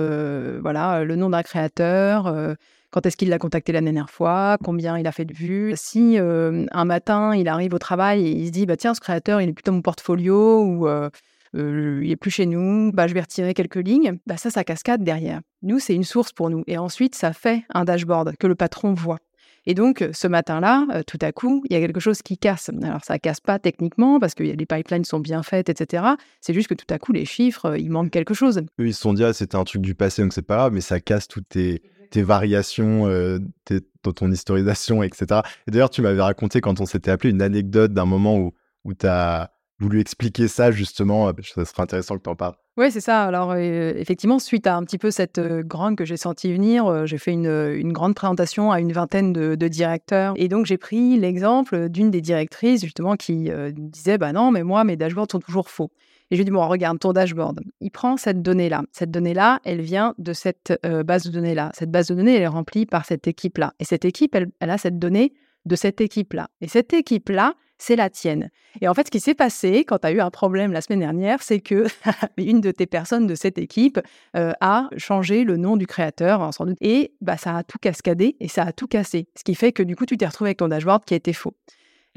voilà, 0.62 1.04
le 1.04 1.16
nom 1.16 1.32
d'un 1.32 1.42
créateur, 1.42 2.56
quand 2.92 3.06
est-ce 3.06 3.18
qu'il 3.18 3.30
l'a 3.30 3.40
contacté 3.40 3.72
la 3.72 3.82
dernière 3.82 4.10
fois, 4.10 4.58
combien 4.64 4.98
il 4.98 5.08
a 5.08 5.12
fait 5.12 5.26
de 5.26 5.34
vues. 5.34 5.74
Si 5.76 6.18
euh, 6.18 6.66
un 6.72 6.86
matin, 6.86 7.36
il 7.36 7.48
arrive 7.48 7.74
au 7.74 7.80
travail 7.80 8.26
et 8.26 8.32
il 8.32 8.48
se 8.48 8.52
dit, 8.52 8.66
bah, 8.66 8.78
tiens, 8.78 8.94
ce 8.94 9.02
créateur, 9.02 9.42
il 9.42 9.50
est 9.50 9.54
plutôt 9.54 9.74
mon 9.74 9.82
portfolio 9.82 10.62
ou 10.64 10.88
euh, 10.88 11.10
euh, 11.56 12.02
il 12.04 12.12
est 12.12 12.16
plus 12.16 12.32
chez 12.32 12.46
nous, 12.46 12.92
bah, 12.94 13.08
je 13.08 13.14
vais 13.14 13.22
retirer 13.22 13.54
quelques 13.54 13.76
lignes, 13.76 14.18
bah, 14.26 14.38
ça, 14.38 14.50
ça 14.50 14.64
cascade 14.64 15.04
derrière. 15.04 15.42
Nous, 15.64 15.80
c'est 15.80 15.96
une 15.96 16.04
source 16.04 16.32
pour 16.32 16.50
nous. 16.50 16.64
Et 16.68 16.78
ensuite, 16.78 17.16
ça 17.16 17.34
fait 17.34 17.64
un 17.74 17.84
dashboard 17.84 18.38
que 18.38 18.48
le 18.48 18.56
patron 18.56 18.94
voit. 18.94 19.20
Et 19.70 19.74
donc, 19.74 20.08
ce 20.14 20.28
matin-là, 20.30 21.04
tout 21.08 21.18
à 21.20 21.34
coup, 21.34 21.62
il 21.70 21.74
y 21.74 21.76
a 21.76 21.82
quelque 21.82 22.00
chose 22.00 22.22
qui 22.22 22.38
casse. 22.38 22.72
Alors, 22.84 23.04
ça 23.04 23.20
casse 23.20 23.42
pas 23.42 23.60
techniquement 23.60 24.18
parce 24.18 24.34
que 24.34 24.44
les 24.44 24.66
pipelines 24.66 25.04
sont 25.04 25.20
bien 25.20 25.44
faites, 25.44 25.68
etc. 25.68 26.06
C'est 26.40 26.54
juste 26.54 26.70
que 26.70 26.74
tout 26.74 26.86
à 26.90 27.00
coup, 27.00 27.12
les 27.12 27.26
chiffres, 27.26 27.78
il 27.78 27.90
manque 27.90 28.12
quelque 28.12 28.34
chose. 28.34 28.60
Eux, 28.80 28.88
ils 28.88 28.94
se 28.94 29.02
sont 29.02 29.12
dit, 29.12 29.26
ah, 29.26 29.34
c'était 29.34 29.58
un 29.58 29.66
truc 29.66 29.82
du 29.82 29.94
passé, 29.94 30.22
donc 30.22 30.32
c'est 30.32 30.42
pas 30.42 30.56
grave, 30.56 30.72
mais 30.72 30.80
ça 30.80 31.02
casse 31.02 31.28
toutes 31.28 31.50
tes 31.50 31.82
tes 32.10 32.22
variations, 32.22 33.08
euh, 33.08 33.40
dans 34.04 34.14
ton 34.14 34.32
historisation, 34.32 35.04
etc. 35.04 35.42
Et 35.68 35.72
d'ailleurs, 35.72 35.90
tu 35.90 36.02
m'avais 36.02 36.22
raconté 36.22 36.62
quand 36.62 36.80
on 36.82 36.86
s'était 36.86 37.12
appelé 37.12 37.32
une 37.32 37.42
anecdote 37.42 37.94
d'un 37.94 38.06
moment 38.06 38.38
où, 38.38 38.54
où 38.84 38.94
tu 38.94 39.08
as 39.08 39.52
voulu 39.80 40.00
expliquer 40.00 40.48
ça, 40.48 40.72
justement. 40.72 41.28
Euh, 41.30 41.32
ça 41.44 41.66
serait 41.66 41.84
intéressant 41.84 42.18
que 42.18 42.24
tu 42.24 42.30
en 42.30 42.36
parles. 42.36 42.56
Oui, 42.78 42.92
c'est 42.92 43.02
ça. 43.02 43.24
Alors, 43.24 43.52
euh, 43.52 43.94
effectivement, 43.96 44.40
suite 44.40 44.68
à 44.68 44.76
un 44.76 44.84
petit 44.84 44.98
peu 44.98 45.12
cette 45.12 45.40
grande 45.40 45.96
que 45.96 46.06
j'ai 46.06 46.18
senti 46.18 46.54
venir, 46.54 47.08
j'ai 47.08 47.18
fait 47.18 47.34
une, 47.34 47.48
une, 47.48 47.92
grande 47.92 48.14
présentation 48.14 48.72
à 48.72 48.80
une 48.80 48.92
vingtaine 48.92 49.34
de, 49.34 49.56
de 49.56 49.68
directeurs. 49.68 50.34
Et 50.38 50.48
donc, 50.48 50.66
j'ai 50.68 50.78
pris 50.78 51.18
l'exemple 51.20 51.90
d'une 51.90 52.12
des 52.12 52.22
directrices, 52.22 52.82
justement, 52.82 53.16
qui 53.16 53.50
disait 53.72 54.18
Bah 54.18 54.32
non, 54.32 54.52
mais 54.52 54.64
moi, 54.64 54.84
mes 54.84 54.96
dashboards 54.96 55.32
sont 55.32 55.40
toujours 55.40 55.70
faux. 55.70 55.90
Et 56.30 56.36
je 56.36 56.42
lui 56.42 56.46
dis, 56.46 56.52
bon, 56.52 56.68
regarde 56.68 57.00
ton 57.00 57.14
dashboard. 57.14 57.62
Il 57.80 57.92
prend 57.92 58.18
cette 58.18 58.42
donnée-là. 58.42 58.84
Cette 58.92 59.12
donnée-là, 59.12 59.60
elle 59.64 59.82
vient 59.82 60.14
de 60.18 60.34
cette 60.34 60.78
base 61.06 61.26
de 61.26 61.32
données-là. 61.32 61.72
Cette 61.74 61.92
base 61.92 62.08
de 62.08 62.16
données, 62.16 62.36
elle 62.36 62.42
est 62.42 62.48
remplie 62.48 62.86
par 62.86 63.06
cette 63.06 63.28
équipe-là. 63.28 63.74
Et 63.80 63.86
cette 63.86 64.06
équipe, 64.06 64.36
elle, 64.36 64.70
a 64.70 64.78
cette 64.78 65.00
donnée 65.00 65.34
de 65.66 65.76
cette 65.76 66.02
équipe-là. 66.02 66.50
Et 66.62 66.68
cette 66.68 66.94
équipe-là, 66.94 67.54
c'est 67.78 67.96
la 67.96 68.10
tienne. 68.10 68.50
Et 68.82 68.88
en 68.88 68.94
fait, 68.94 69.08
ce 69.08 69.12
qui 69.12 69.20
s'est 69.20 69.36
passé 69.36 69.86
quand 69.86 70.00
tu 70.00 70.08
as 70.08 70.12
eu 70.12 70.20
un 70.20 70.32
problème 70.32 70.72
la 70.72 70.82
semaine 70.82 71.00
dernière, 71.00 71.44
c'est 71.44 71.60
que 71.60 71.86
une 72.38 72.60
de 72.60 72.72
tes 72.72 72.88
personnes 72.88 73.28
de 73.28 73.36
cette 73.36 73.58
équipe 73.58 74.00
a 74.34 74.90
changé 74.98 75.44
le 75.44 75.58
nom 75.58 75.78
du 75.78 75.88
créateur, 75.88 76.42
hein, 76.42 76.52
sans 76.52 76.66
doute, 76.66 76.78
et 76.82 77.14
bah, 77.22 77.38
ça 77.38 77.58
a 77.58 77.64
tout 77.64 77.78
cascadé 77.80 78.36
et 78.40 78.48
ça 78.48 78.64
a 78.64 78.72
tout 78.72 78.88
cassé. 78.88 79.28
Ce 79.38 79.44
qui 79.44 79.56
fait 79.56 79.72
que 79.72 79.84
du 79.84 79.96
coup, 79.96 80.06
tu 80.06 80.18
t'es 80.18 80.26
retrouvé 80.26 80.50
avec 80.50 80.58
ton 80.58 80.68
dashboard 80.68 81.06
qui 81.06 81.14
était 81.14 81.34
faux. 81.34 81.54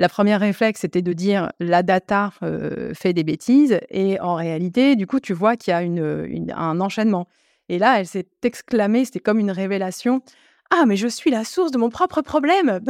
La 0.00 0.08
première 0.08 0.40
réflexe, 0.40 0.80
c'était 0.80 1.02
de 1.02 1.12
dire 1.12 1.52
la 1.60 1.82
data 1.82 2.32
euh, 2.42 2.94
fait 2.94 3.12
des 3.12 3.22
bêtises. 3.22 3.78
Et 3.90 4.18
en 4.18 4.34
réalité, 4.34 4.96
du 4.96 5.06
coup, 5.06 5.20
tu 5.20 5.34
vois 5.34 5.56
qu'il 5.56 5.72
y 5.72 5.74
a 5.74 5.82
une, 5.82 6.50
un 6.56 6.80
enchaînement. 6.80 7.28
Et 7.68 7.78
là, 7.78 8.00
elle 8.00 8.06
s'est 8.06 8.26
exclamée, 8.42 9.04
c'était 9.04 9.20
comme 9.20 9.38
une 9.38 9.50
révélation. 9.50 10.22
Ah, 10.70 10.86
mais 10.86 10.96
je 10.96 11.06
suis 11.06 11.30
la 11.30 11.44
source 11.44 11.70
de 11.70 11.76
mon 11.76 11.90
propre 11.90 12.22
problème. 12.22 12.80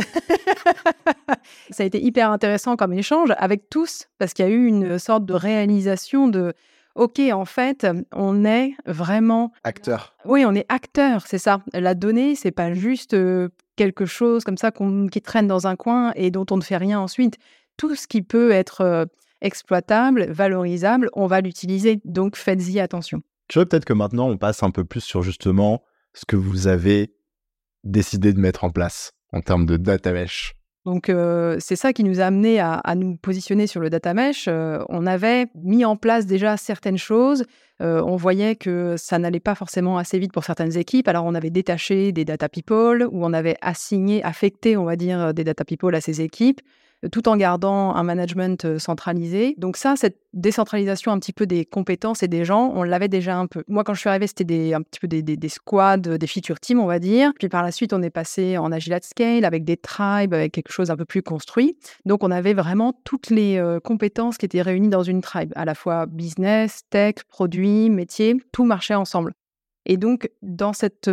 Ça 1.70 1.82
a 1.82 1.86
été 1.86 2.00
hyper 2.00 2.30
intéressant 2.30 2.76
comme 2.76 2.92
échange 2.92 3.30
avec 3.38 3.68
tous, 3.70 4.06
parce 4.18 4.32
qu'il 4.32 4.44
y 4.44 4.48
a 4.48 4.52
eu 4.52 4.66
une 4.66 5.00
sorte 5.00 5.26
de 5.26 5.34
réalisation 5.34 6.28
de 6.28 6.54
OK, 6.94 7.18
en 7.32 7.44
fait, 7.44 7.88
on 8.12 8.44
est 8.44 8.74
vraiment 8.86 9.50
acteur. 9.64 10.14
Oui, 10.24 10.44
on 10.46 10.54
est 10.54 10.66
acteur, 10.68 11.26
c'est 11.26 11.38
ça. 11.38 11.60
La 11.72 11.94
donnée, 11.94 12.36
c'est 12.36 12.52
pas 12.52 12.72
juste 12.72 13.14
euh, 13.14 13.48
quelque 13.80 14.04
chose 14.04 14.44
comme 14.44 14.58
ça 14.58 14.72
qui 15.10 15.22
traîne 15.22 15.46
dans 15.46 15.66
un 15.66 15.74
coin 15.74 16.12
et 16.14 16.30
dont 16.30 16.44
on 16.50 16.58
ne 16.58 16.62
fait 16.62 16.76
rien 16.76 17.00
ensuite. 17.00 17.38
Tout 17.78 17.94
ce 17.94 18.06
qui 18.06 18.20
peut 18.20 18.50
être 18.50 18.82
euh, 18.82 19.06
exploitable, 19.40 20.26
valorisable, 20.30 21.08
on 21.14 21.26
va 21.26 21.40
l'utiliser. 21.40 21.98
Donc 22.04 22.36
faites-y 22.36 22.78
attention. 22.78 23.22
Tu 23.48 23.58
vois, 23.58 23.64
peut-être 23.64 23.86
que 23.86 23.94
maintenant, 23.94 24.28
on 24.28 24.36
passe 24.36 24.62
un 24.62 24.70
peu 24.70 24.84
plus 24.84 25.00
sur 25.00 25.22
justement 25.22 25.82
ce 26.12 26.26
que 26.26 26.36
vous 26.36 26.66
avez 26.66 27.14
décidé 27.82 28.34
de 28.34 28.38
mettre 28.38 28.64
en 28.64 28.70
place 28.70 29.12
en 29.32 29.40
termes 29.40 29.64
de 29.64 29.78
data 29.78 30.12
mesh. 30.12 30.52
Donc 30.86 31.12
c'est 31.58 31.76
ça 31.76 31.92
qui 31.92 32.04
nous 32.04 32.20
a 32.20 32.24
amené 32.24 32.58
à, 32.58 32.94
nous 32.96 33.16
positionner 33.16 33.66
sur 33.66 33.80
le 33.80 33.90
data 33.90 34.14
mesh. 34.14 34.48
On 34.48 35.06
avait 35.06 35.46
mis 35.54 35.84
en 35.84 35.96
place 35.96 36.24
déjà 36.26 36.56
certaines 36.56 36.98
choses 36.98 37.44
on 37.80 38.16
voyait 38.16 38.56
que 38.56 38.96
ça 38.98 39.18
n'allait 39.18 39.40
pas 39.40 39.54
forcément 39.54 39.96
assez 39.96 40.18
vite 40.18 40.32
pour 40.32 40.44
certaines 40.44 40.76
équipes. 40.76 41.08
Alors, 41.08 41.24
on 41.24 41.34
avait 41.34 41.50
détaché 41.50 42.12
des 42.12 42.26
data 42.26 42.48
people 42.48 43.08
ou 43.10 43.24
on 43.24 43.32
avait 43.32 43.56
assigné, 43.62 44.22
affecté, 44.22 44.76
on 44.76 44.84
va 44.84 44.96
dire, 44.96 45.32
des 45.32 45.44
data 45.44 45.64
people 45.64 45.94
à 45.94 46.02
ces 46.02 46.20
équipes 46.20 46.60
tout 47.12 47.28
en 47.28 47.36
gardant 47.36 47.94
un 47.94 48.02
management 48.02 48.78
centralisé. 48.78 49.54
Donc 49.58 49.76
ça, 49.76 49.94
cette 49.96 50.18
décentralisation 50.32 51.12
un 51.12 51.18
petit 51.18 51.32
peu 51.32 51.46
des 51.46 51.64
compétences 51.64 52.22
et 52.22 52.28
des 52.28 52.44
gens, 52.44 52.72
on 52.74 52.82
l'avait 52.82 53.08
déjà 53.08 53.36
un 53.36 53.46
peu. 53.46 53.64
Moi, 53.68 53.84
quand 53.84 53.94
je 53.94 54.00
suis 54.00 54.08
arrivée, 54.08 54.26
c'était 54.26 54.74
un 54.74 54.82
petit 54.82 55.00
peu 55.00 55.08
des, 55.08 55.22
des, 55.22 55.48
squads, 55.48 55.96
des 55.96 56.26
feature 56.26 56.60
teams, 56.60 56.78
on 56.78 56.86
va 56.86 56.98
dire. 56.98 57.32
Puis 57.38 57.48
par 57.48 57.62
la 57.62 57.72
suite, 57.72 57.92
on 57.92 58.02
est 58.02 58.10
passé 58.10 58.58
en 58.58 58.70
agile 58.70 58.92
at 58.92 59.00
scale 59.02 59.44
avec 59.44 59.64
des 59.64 59.76
tribes, 59.76 60.34
avec 60.34 60.52
quelque 60.52 60.72
chose 60.72 60.90
un 60.90 60.96
peu 60.96 61.04
plus 61.04 61.22
construit. 61.22 61.76
Donc 62.04 62.22
on 62.22 62.30
avait 62.30 62.54
vraiment 62.54 62.92
toutes 63.04 63.30
les 63.30 63.62
compétences 63.82 64.36
qui 64.36 64.46
étaient 64.46 64.62
réunies 64.62 64.88
dans 64.88 65.02
une 65.02 65.20
tribe, 65.20 65.52
à 65.56 65.64
la 65.64 65.74
fois 65.74 66.06
business, 66.06 66.82
tech, 66.90 67.14
produit, 67.28 67.90
métier, 67.90 68.36
tout 68.52 68.64
marchait 68.64 68.94
ensemble. 68.94 69.32
Et 69.86 69.96
donc, 69.96 70.30
dans 70.42 70.72
cette 70.72 71.10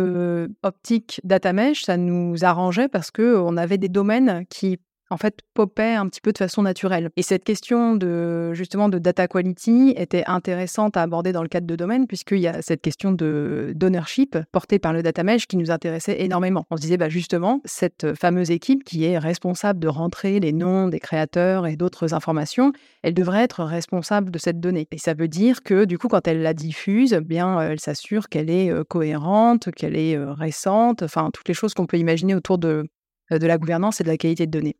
optique 0.62 1.20
data 1.24 1.52
mesh, 1.52 1.84
ça 1.84 1.96
nous 1.96 2.44
arrangeait 2.44 2.88
parce 2.88 3.10
qu'on 3.10 3.56
avait 3.56 3.78
des 3.78 3.88
domaines 3.88 4.44
qui 4.50 4.78
en 5.10 5.16
fait, 5.16 5.40
popait 5.54 5.94
un 5.94 6.06
petit 6.08 6.20
peu 6.20 6.32
de 6.32 6.38
façon 6.38 6.62
naturelle. 6.62 7.10
Et 7.16 7.22
cette 7.22 7.44
question 7.44 7.96
de, 7.96 8.52
justement, 8.54 8.88
de 8.88 8.98
data 8.98 9.26
quality 9.26 9.94
était 9.96 10.24
intéressante 10.26 10.96
à 10.96 11.02
aborder 11.02 11.32
dans 11.32 11.42
le 11.42 11.48
cadre 11.48 11.66
de 11.66 11.76
domaine, 11.76 12.06
puisqu'il 12.06 12.40
y 12.40 12.46
a 12.46 12.62
cette 12.62 12.82
question 12.82 13.12
de 13.12 13.72
d'ownership 13.74 14.36
portée 14.52 14.78
par 14.78 14.92
le 14.92 15.02
data 15.02 15.22
mesh 15.22 15.46
qui 15.46 15.56
nous 15.56 15.70
intéressait 15.70 16.20
énormément. 16.22 16.66
On 16.70 16.76
se 16.76 16.82
disait, 16.82 16.96
bah, 16.96 17.08
justement, 17.08 17.60
cette 17.64 18.14
fameuse 18.14 18.50
équipe 18.50 18.84
qui 18.84 19.04
est 19.04 19.18
responsable 19.18 19.80
de 19.80 19.88
rentrer 19.88 20.40
les 20.40 20.52
noms 20.52 20.88
des 20.88 21.00
créateurs 21.00 21.66
et 21.66 21.76
d'autres 21.76 22.14
informations, 22.14 22.72
elle 23.02 23.14
devrait 23.14 23.42
être 23.42 23.64
responsable 23.64 24.30
de 24.30 24.38
cette 24.38 24.60
donnée. 24.60 24.86
Et 24.90 24.98
ça 24.98 25.14
veut 25.14 25.28
dire 25.28 25.62
que, 25.62 25.84
du 25.84 25.98
coup, 25.98 26.08
quand 26.08 26.26
elle 26.28 26.42
la 26.42 26.54
diffuse, 26.54 27.14
eh 27.14 27.20
bien, 27.20 27.60
elle 27.60 27.80
s'assure 27.80 28.28
qu'elle 28.28 28.50
est 28.50 28.70
euh, 28.70 28.84
cohérente, 28.84 29.70
qu'elle 29.72 29.96
est 29.96 30.16
euh, 30.16 30.32
récente, 30.32 31.02
enfin, 31.02 31.30
toutes 31.32 31.48
les 31.48 31.54
choses 31.54 31.74
qu'on 31.74 31.86
peut 31.86 31.98
imaginer 31.98 32.34
autour 32.34 32.58
de, 32.58 32.86
de 33.30 33.46
la 33.46 33.58
gouvernance 33.58 34.00
et 34.00 34.04
de 34.04 34.08
la 34.08 34.16
qualité 34.16 34.46
de 34.46 34.50
données. 34.50 34.76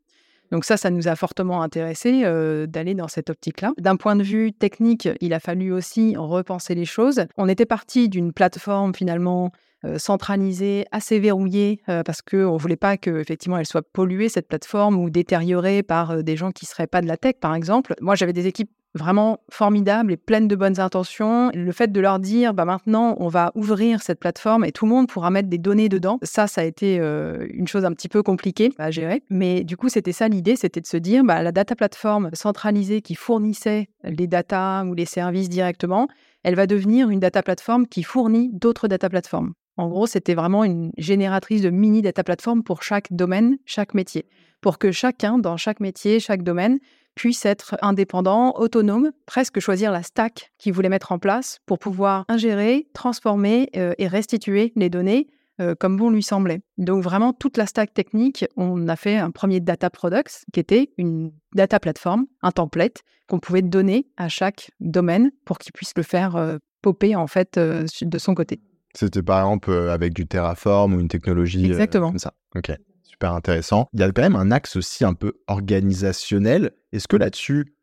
Donc 0.50 0.64
ça, 0.64 0.76
ça 0.76 0.90
nous 0.90 1.09
a 1.09 1.17
fortement 1.17 1.62
intéressé 1.62 2.23
euh, 2.25 2.67
d'aller 2.67 2.95
dans 2.95 3.09
cette 3.09 3.31
optique-là. 3.31 3.73
D'un 3.78 3.97
point 3.97 4.17
de 4.17 4.23
vue 4.23 4.52
technique, 4.52 5.09
il 5.21 5.35
a 5.35 5.40
fallu 5.40 5.73
aussi 5.73 6.17
repenser 6.17 6.75
les 6.75 6.85
choses. 6.85 7.26
On 7.37 7.49
était 7.49 7.67
parti 7.67 8.09
d'une 8.09 8.33
plateforme 8.33 8.95
finalement 8.95 9.52
centralisée, 9.97 10.85
assez 10.92 11.18
verrouillée, 11.18 11.80
parce 11.87 12.23
qu'on 12.23 12.54
ne 12.54 12.58
voulait 12.58 12.76
pas 12.76 12.97
qu'effectivement 12.97 13.58
elle 13.58 13.66
soit 13.66 13.82
polluée, 13.82 14.28
cette 14.28 14.49
plateforme, 14.49 14.99
ou 14.99 15.11
détériorée 15.11 15.82
par 15.82 16.23
des 16.23 16.37
gens 16.37 16.50
qui 16.50 16.64
ne 16.64 16.68
seraient 16.68 16.87
pas 16.87 17.00
de 17.00 17.06
la 17.06 17.16
tech, 17.16 17.35
par 17.40 17.54
exemple. 17.54 17.94
Moi, 18.00 18.14
j'avais 18.14 18.32
des 18.32 18.47
équipes 18.47 18.70
vraiment 18.94 19.38
formidables 19.52 20.11
et 20.11 20.16
pleines 20.16 20.49
de 20.49 20.56
bonnes 20.56 20.80
intentions. 20.80 21.50
Le 21.54 21.73
fait 21.73 21.92
de 21.92 22.00
leur 22.00 22.18
dire, 22.18 22.54
bah 22.54 22.64
maintenant, 22.64 23.16
on 23.20 23.28
va 23.28 23.52
ouvrir 23.54 24.02
cette 24.02 24.18
plateforme 24.18 24.64
et 24.64 24.73
tout 24.73 24.87
le 24.87 24.90
monde 24.90 25.08
pourra 25.08 25.30
mettre 25.30 25.49
des 25.49 25.58
données 25.58 25.90
dedans, 25.90 26.18
ça, 26.23 26.47
ça 26.47 26.62
a 26.62 26.64
été 26.64 26.97
une 26.97 27.68
chose 27.68 27.85
un 27.85 27.92
petit 27.92 28.08
peu 28.08 28.23
compliquée 28.23 28.73
à 28.78 28.90
gérer. 28.90 29.23
Mais 29.28 29.62
du 29.62 29.76
coup, 29.76 29.88
c'était 29.88 30.12
ça 30.12 30.26
l'idée, 30.26 30.56
c'était 30.56 30.80
de 30.80 30.87
se 30.87 30.97
dire, 30.97 31.23
bah, 31.23 31.42
la 31.42 31.52
data 31.52 31.76
plateforme 31.76 32.30
centralisée 32.32 33.02
qui 33.02 33.14
fournissait 33.14 33.88
les 34.04 34.26
data 34.26 34.85
ou 34.87 34.94
les 34.94 35.06
services 35.06 35.50
directement, 35.50 36.08
elle 36.42 36.54
va 36.54 36.66
devenir 36.66 37.11
une 37.11 37.20
data 37.20 37.42
plateforme 37.42 37.87
qui 37.87 38.02
fournit 38.02 38.50
d'autres 38.52 38.88
data 38.88 39.08
plateformes. 39.11 39.52
En 39.78 39.88
gros, 39.88 40.08
c'était 40.08 40.35
vraiment 40.35 40.64
une 40.64 40.90
génératrice 40.99 41.62
de 41.62 41.70
mini 41.70 42.02
data 42.02 42.25
plateforme 42.25 42.64
pour 42.64 42.82
chaque 42.82 43.12
domaine, 43.12 43.58
chaque 43.64 43.94
métier, 43.94 44.26
pour 44.61 44.78
que 44.78 44.90
chacun, 44.90 45.38
dans 45.38 45.56
chaque 45.56 45.78
métier, 45.78 46.18
chaque 46.18 46.42
domaine, 46.42 46.80
puisse 47.14 47.47
être 47.47 47.76
indépendant, 47.80 48.54
autonome, 48.56 49.12
presque 49.25 49.61
choisir 49.61 49.92
la 49.92 50.02
stack 50.02 50.52
qu'il 50.58 50.73
voulait 50.73 50.88
mettre 50.88 51.12
en 51.12 51.20
place 51.20 51.61
pour 51.64 51.78
pouvoir 51.78 52.25
ingérer, 52.28 52.88
transformer 52.92 53.70
euh, 53.76 53.94
et 53.99 54.08
restituer 54.08 54.73
les 54.75 54.90
données 54.90 55.28
euh, 55.61 55.76
comme 55.76 55.97
bon 55.97 56.11
lui 56.11 56.25
semblait. 56.25 56.61
Donc 56.76 57.04
vraiment, 57.04 57.32
toute 57.32 57.56
la 57.56 57.66
stack 57.66 57.94
technique, 57.94 58.44
on 58.56 58.88
a 58.88 58.97
fait 58.97 59.16
un 59.16 59.30
premier 59.30 59.61
data 59.61 59.90
products 59.90 60.44
qui 60.52 60.58
était 60.58 60.90
une 60.99 61.32
data 61.54 61.78
plateforme, 61.78 62.26
un 62.42 62.50
template 62.50 63.02
qu'on 63.28 63.38
pouvait 63.38 63.62
donner 63.62 64.08
à 64.16 64.28
chaque 64.28 64.73
domaine 64.80 65.30
pour 65.44 65.58
qu'il 65.58 65.73
puisse 65.73 65.92
le 65.97 66.02
faire 66.02 66.35
euh, 66.35 66.58
popper 66.82 67.14
en 67.14 67.28
fait 67.28 67.58
de 67.58 68.18
son 68.18 68.35
côté. 68.35 68.61
C'était 68.95 69.23
par 69.23 69.40
exemple 69.40 69.73
avec 69.73 70.14
du 70.14 70.26
Terraform 70.26 70.95
ou 70.95 71.00
une 71.00 71.09
technologie 71.09 71.66
Exactement. 71.66 72.11
comme 72.11 72.18
ça. 72.18 72.35
Ok 72.54 72.73
super 73.18 73.33
intéressant. 73.33 73.88
Il 73.95 74.00
y 74.00 74.04
a 74.04 74.12
quand 74.12 74.23
même 74.23 74.37
un 74.37 74.52
axe 74.52 74.76
aussi 74.76 75.04
un 75.04 75.12
peu 75.12 75.33
organisationnel. 75.49 76.71
Est-ce 76.92 77.09
que 77.09 77.16
là-dessus, 77.16 77.75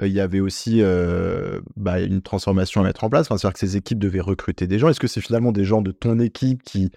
il 0.00 0.12
y 0.12 0.20
avait 0.20 0.38
aussi 0.38 0.80
bah, 1.74 2.00
une 2.00 2.22
transformation 2.22 2.82
à 2.82 2.84
mettre 2.84 3.02
en 3.02 3.10
place? 3.10 3.26
C'est-à-dire 3.26 3.52
que 3.52 3.58
ces 3.58 3.76
équipes 3.76 3.98
devaient 3.98 4.20
recruter 4.20 4.68
des 4.68 4.78
gens. 4.78 4.88
Est-ce 4.88 5.00
que 5.00 5.08
c'est 5.08 5.20
finalement 5.20 5.50
des 5.50 5.64
gens 5.64 5.82
de 5.82 5.90
ton 5.90 6.20
équipe 6.20 6.62
qui 6.62 6.92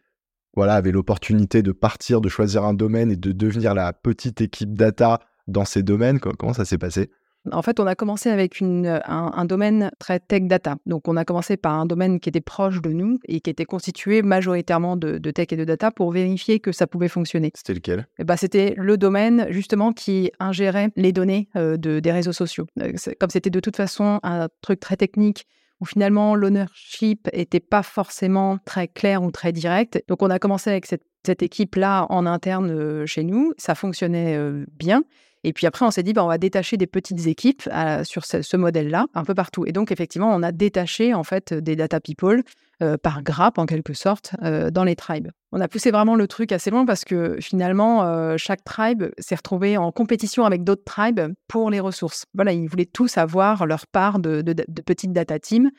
voilà, 0.56 0.75
avaient 0.75 0.92
l'opportunité 0.92 1.63
de 1.63 1.72
partir, 1.72 2.22
de 2.22 2.30
choisir 2.30 2.63
un 2.63 2.75
domaine 2.75 3.12
et 3.12 3.16
de 3.16 3.32
devenir 3.32 3.74
la 3.74 3.92
petite 3.92 4.39
équipe 4.42 4.75
data 4.75 5.20
dans 5.48 5.66
ces 5.66 5.82
domaines? 5.82 6.20
Comment 6.20 6.54
ça 6.54 6.66
s'est 6.66 6.78
passé? 6.78 7.10
En 7.51 7.62
fait, 7.62 7.79
on 7.79 7.88
a 7.88 7.96
commencé 7.96 8.29
avec 8.29 8.60
une, 8.60 9.01
un, 9.06 9.46
domaine 9.46 9.91
très 10.00 10.20
tech 10.20 10.44
data. 10.44 10.77
Donc, 10.86 11.08
on 11.08 11.18
a 11.18 11.25
commencé 11.25 11.58
par 11.58 11.74
un 11.74 11.86
domaine 11.86 12.20
qui 12.20 12.29
était 12.29 12.41
proche 12.41 12.82
de 12.82 12.89
nous 12.89 13.20
et 13.25 13.41
qui 13.41 13.50
était 13.50 13.65
constitué 13.65 14.22
majoritairement 14.22 14.98
de, 14.98 15.18
tech 15.32 15.48
et 15.51 15.56
de 15.56 15.63
data 15.63 15.91
pour 15.91 16.12
vérifier 16.12 16.60
que 16.60 16.72
ça 16.72 16.88
pouvait 16.88 17.08
fonctionner. 17.08 17.51
C'était 17.56 17.74
lequel? 17.74 18.08
Bah, 18.20 18.38
C'était 18.38 18.74
le 18.77 18.98
domaine 18.98 19.48
justement 19.50 19.94
qui 19.94 20.32
ingérait 20.39 20.89
les 20.96 21.12
données 21.12 21.50
euh, 21.56 21.77
de, 21.77 22.00
des 22.00 22.12
réseaux 22.12 22.34
sociaux. 22.34 22.65
Euh, 22.82 22.94
comme 23.20 23.29
c'était 23.29 23.50
de 23.50 23.60
toute 23.60 23.75
façon 23.75 24.20
un 24.24 24.48
truc 24.62 24.79
très 24.79 24.98
technique 24.98 25.46
où 25.79 25.86
finalement 25.86 26.36
l'ownership 26.36 27.29
n'était 27.34 27.62
pas 27.62 27.84
forcément 27.84 28.58
très 28.65 28.88
clair 28.88 29.24
ou 29.24 29.32
très 29.32 29.53
direct. 29.53 30.03
Donc, 30.08 30.22
on 30.22 30.29
a 30.29 30.39
commencé 30.39 30.70
avec 30.70 30.86
cette, 30.86 31.03
cette 31.25 31.41
équipe-là 31.41 32.06
en 32.10 32.25
interne 32.25 32.72
euh, 32.72 33.06
chez 33.06 33.24
nous. 33.24 33.53
Ça 33.58 33.75
fonctionnait 33.75 34.38
bien. 34.77 35.03
Et 35.43 35.53
puis 35.53 35.67
après, 35.67 35.86
on 35.86 35.91
s'est 35.91 36.03
dit, 36.03 36.13
bah, 36.13 36.24
on 36.24 36.27
va 36.27 36.38
détacher 36.38 36.77
des 36.77 36.88
petites 36.88 37.27
équipes 37.27 37.69
sur 38.03 38.25
ce, 38.25 38.58
modèle-là, 38.58 39.08
un 39.13 39.24
peu 39.24 39.34
partout. 39.34 39.65
Et 39.65 39.72
donc, 39.72 39.91
effectivement, 39.91 40.34
on 40.34 40.43
a 40.43 40.51
détaché 40.51 41.13
en 41.13 41.24
fait 41.24 41.53
des 41.53 41.75
data 41.75 42.00
people 42.00 42.43
euh, 42.81 42.98
par 42.98 43.24
grappe, 43.24 43.58
en 43.58 43.65
quelque 43.65 43.93
sorte, 43.93 44.31
euh, 44.43 44.69
dans 44.69 44.84
les 44.84 44.96
tribes. 44.96 45.29
On 45.51 45.62
a 45.62 45.67
poussé 45.67 45.91
vraiment 45.91 46.15
le 46.15 46.27
truc 46.27 46.51
assez 46.51 46.69
loin 46.69 46.86
parce 46.86 47.03
que 47.03 47.38
finalement, 47.41 48.03
euh, 48.03 48.36
chaque 48.38 48.63
tribe 48.63 49.05
s'est 49.17 49.36
retrouvé 49.36 49.77
en 49.77 49.91
compétition 49.91 50.46
avec 50.46 50.63
d'autres 50.63 50.84
tribes 50.84 51.22
pour 51.48 51.69
les 51.69 51.79
ressources. 51.79 52.25
Voilà, 52.34 52.53
ils 52.53 52.67
voulaient 52.67 52.86
tous 52.86 53.17
avoir 53.17 53.65
leur 53.65 53.88
part 53.88 54.19
de 54.19 54.41
petites 54.86 55.13
data 55.13 55.39
teams. 55.39 55.72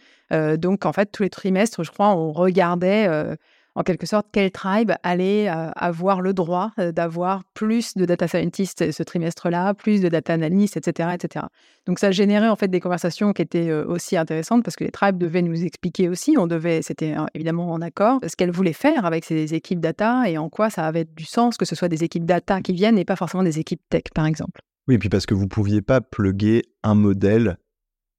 donc, 0.58 0.86
en 0.86 0.92
fait, 0.92 1.10
tous 1.12 1.22
les 1.22 1.30
trimestres, 1.30 1.84
je 1.84 1.90
crois, 1.90 2.14
on 2.14 2.32
regardait 2.32 3.08
en 3.74 3.82
quelque 3.82 4.06
sorte, 4.06 4.26
quel 4.32 4.50
tribe 4.50 4.92
allait 5.02 5.48
euh, 5.48 5.70
avoir 5.76 6.20
le 6.20 6.32
droit 6.32 6.72
euh, 6.78 6.92
d'avoir 6.92 7.44
plus 7.54 7.94
de 7.94 8.04
data 8.04 8.26
scientists 8.26 8.90
ce 8.90 9.02
trimestre-là, 9.02 9.74
plus 9.74 10.00
de 10.00 10.08
data 10.08 10.32
analysts, 10.32 10.76
etc., 10.76 11.10
etc. 11.14 11.46
Donc 11.86 11.98
ça 11.98 12.10
générait 12.10 12.48
en 12.48 12.56
fait 12.56 12.68
des 12.68 12.80
conversations 12.80 13.32
qui 13.32 13.42
étaient 13.42 13.70
euh, 13.70 13.84
aussi 13.86 14.16
intéressantes 14.16 14.64
parce 14.64 14.76
que 14.76 14.84
les 14.84 14.90
tribes 14.90 15.18
devaient 15.18 15.42
nous 15.42 15.64
expliquer 15.64 16.08
aussi, 16.08 16.36
on 16.36 16.46
devait, 16.46 16.82
c'était 16.82 17.14
évidemment 17.34 17.70
en 17.70 17.80
accord, 17.80 18.20
ce 18.26 18.34
qu'elles 18.34 18.50
voulaient 18.50 18.72
faire 18.72 19.04
avec 19.04 19.24
ces 19.24 19.54
équipes 19.54 19.80
data 19.80 20.28
et 20.28 20.36
en 20.36 20.48
quoi 20.48 20.70
ça 20.70 20.86
avait 20.86 21.04
du 21.04 21.24
sens 21.24 21.56
que 21.56 21.64
ce 21.64 21.74
soit 21.74 21.88
des 21.88 22.02
équipes 22.02 22.24
data 22.24 22.60
qui 22.60 22.72
viennent 22.72 22.98
et 22.98 23.04
pas 23.04 23.16
forcément 23.16 23.42
des 23.42 23.58
équipes 23.58 23.82
tech, 23.88 24.04
par 24.14 24.26
exemple. 24.26 24.60
Oui, 24.88 24.96
et 24.96 24.98
puis 24.98 25.08
parce 25.08 25.26
que 25.26 25.34
vous 25.34 25.46
pouviez 25.46 25.82
pas 25.82 26.00
plugger 26.00 26.62
un 26.82 26.94
modèle 26.94 27.56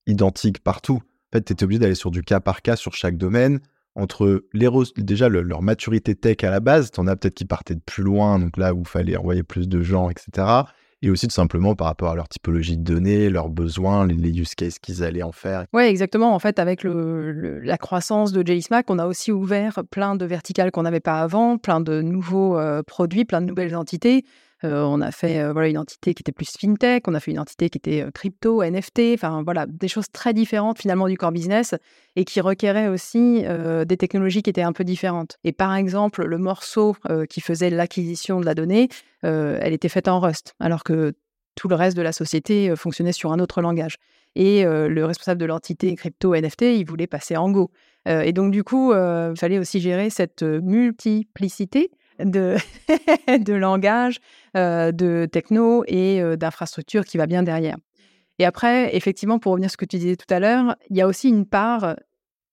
identique 0.07 0.63
partout. 0.63 1.01
En 1.33 1.37
fait, 1.37 1.43
tu 1.43 1.53
étais 1.53 1.63
obligé 1.63 1.79
d'aller 1.79 1.95
sur 1.95 2.11
du 2.11 2.21
cas 2.21 2.39
par 2.39 2.61
cas 2.61 2.75
sur 2.75 2.93
chaque 2.93 3.17
domaine 3.17 3.59
entre 3.95 4.45
les 4.53 4.69
déjà 4.97 5.27
leur 5.29 5.61
maturité 5.61 6.15
tech 6.15 6.37
à 6.43 6.49
la 6.49 6.59
base, 6.59 6.91
en 6.97 7.07
as 7.07 7.15
peut-être 7.15 7.35
qui 7.35 7.45
partaient 7.45 7.75
de 7.75 7.81
plus 7.81 8.03
loin, 8.03 8.39
donc 8.39 8.57
là 8.57 8.73
où 8.73 8.81
il 8.81 8.87
fallait 8.87 9.17
envoyer 9.17 9.43
plus 9.43 9.67
de 9.67 9.81
gens, 9.81 10.09
etc. 10.09 10.47
Et 11.03 11.09
aussi 11.09 11.27
tout 11.27 11.33
simplement 11.33 11.75
par 11.75 11.87
rapport 11.87 12.11
à 12.11 12.15
leur 12.15 12.29
typologie 12.29 12.77
de 12.77 12.83
données, 12.83 13.29
leurs 13.29 13.49
besoins, 13.49 14.05
les, 14.05 14.39
use 14.39 14.53
cases 14.53 14.77
qu'ils 14.77 15.03
allaient 15.03 15.23
en 15.23 15.31
faire. 15.31 15.65
Oui, 15.73 15.83
exactement. 15.83 16.35
En 16.35 16.39
fait, 16.39 16.59
avec 16.59 16.83
la 16.83 17.77
croissance 17.77 18.31
de 18.31 18.45
JSMAC, 18.45 18.89
on 18.89 18.99
a 18.99 19.07
aussi 19.07 19.31
ouvert 19.31 19.81
plein 19.89 20.15
de 20.15 20.25
verticales 20.25 20.69
qu'on 20.71 20.83
n'avait 20.83 20.99
pas 20.99 21.19
avant, 21.19 21.57
plein 21.57 21.81
de 21.81 22.01
nouveaux 22.01 22.57
euh, 22.57 22.83
produits, 22.83 23.25
plein 23.25 23.41
de 23.41 23.47
nouvelles 23.47 23.75
entités. 23.75 24.23
On 24.63 25.01
a 25.01 25.11
fait 25.11 25.51
voilà, 25.51 25.69
une 25.69 25.77
entité 25.77 26.13
qui 26.13 26.21
était 26.21 26.31
plus 26.31 26.49
fintech, 26.59 27.07
on 27.07 27.13
a 27.13 27.19
fait 27.19 27.31
une 27.31 27.39
entité 27.39 27.69
qui 27.69 27.77
était 27.77 28.05
crypto, 28.13 28.63
NFT, 28.63 29.13
enfin 29.15 29.41
voilà, 29.43 29.65
des 29.65 29.87
choses 29.87 30.11
très 30.11 30.33
différentes 30.33 30.79
finalement 30.79 31.07
du 31.07 31.17
core 31.17 31.31
business 31.31 31.73
et 32.15 32.25
qui 32.25 32.41
requéraient 32.41 32.87
aussi 32.87 33.43
des 33.85 33.97
technologies 33.97 34.43
qui 34.43 34.49
étaient 34.51 34.61
un 34.61 34.73
peu 34.73 34.83
différentes. 34.83 35.37
Et 35.43 35.51
par 35.51 35.73
exemple, 35.75 36.25
le 36.25 36.37
morceau 36.37 36.95
qui 37.29 37.41
faisait 37.41 37.69
l'acquisition 37.71 38.39
de 38.39 38.45
la 38.45 38.53
donnée, 38.53 38.89
elle 39.23 39.73
était 39.73 39.89
faite 39.89 40.07
en 40.07 40.19
Rust, 40.19 40.53
alors 40.59 40.83
que 40.83 41.13
tout 41.55 41.67
le 41.67 41.75
reste 41.75 41.97
de 41.97 42.01
la 42.01 42.11
société 42.11 42.75
fonctionnait 42.75 43.11
sur 43.13 43.31
un 43.31 43.39
autre 43.39 43.61
langage. 43.61 43.97
Et 44.35 44.63
le 44.63 45.05
responsable 45.05 45.41
de 45.41 45.45
l'entité 45.45 45.95
crypto 45.95 46.35
NFT, 46.35 46.61
il 46.61 46.85
voulait 46.85 47.07
passer 47.07 47.35
en 47.35 47.49
Go. 47.49 47.71
et 48.05 48.31
donc, 48.31 48.51
du 48.51 48.63
coup, 48.63 48.93
il 48.93 49.33
fallait 49.37 49.59
aussi 49.59 49.79
gérer 49.79 50.09
cette 50.09 50.43
multiplicité 50.43 51.89
de, 52.25 53.53
langage, 53.53 54.19
euh, 54.57 54.91
de 54.91 55.27
techno 55.31 55.83
et 55.87 56.21
euh, 56.21 56.35
d'infrastructure 56.35 57.05
qui 57.05 57.17
va 57.17 57.27
bien 57.27 57.43
derrière. 57.43 57.77
Et 58.39 58.45
après, 58.45 58.95
effectivement, 58.95 59.39
pour 59.39 59.51
revenir 59.51 59.67
à 59.67 59.69
ce 59.69 59.77
que 59.77 59.85
tu 59.85 59.97
disais 59.97 60.15
tout 60.15 60.31
à 60.33 60.39
l'heure, 60.39 60.75
il 60.89 60.97
y 60.97 61.01
a 61.01 61.07
aussi 61.07 61.29
une 61.29 61.45
part 61.45 61.95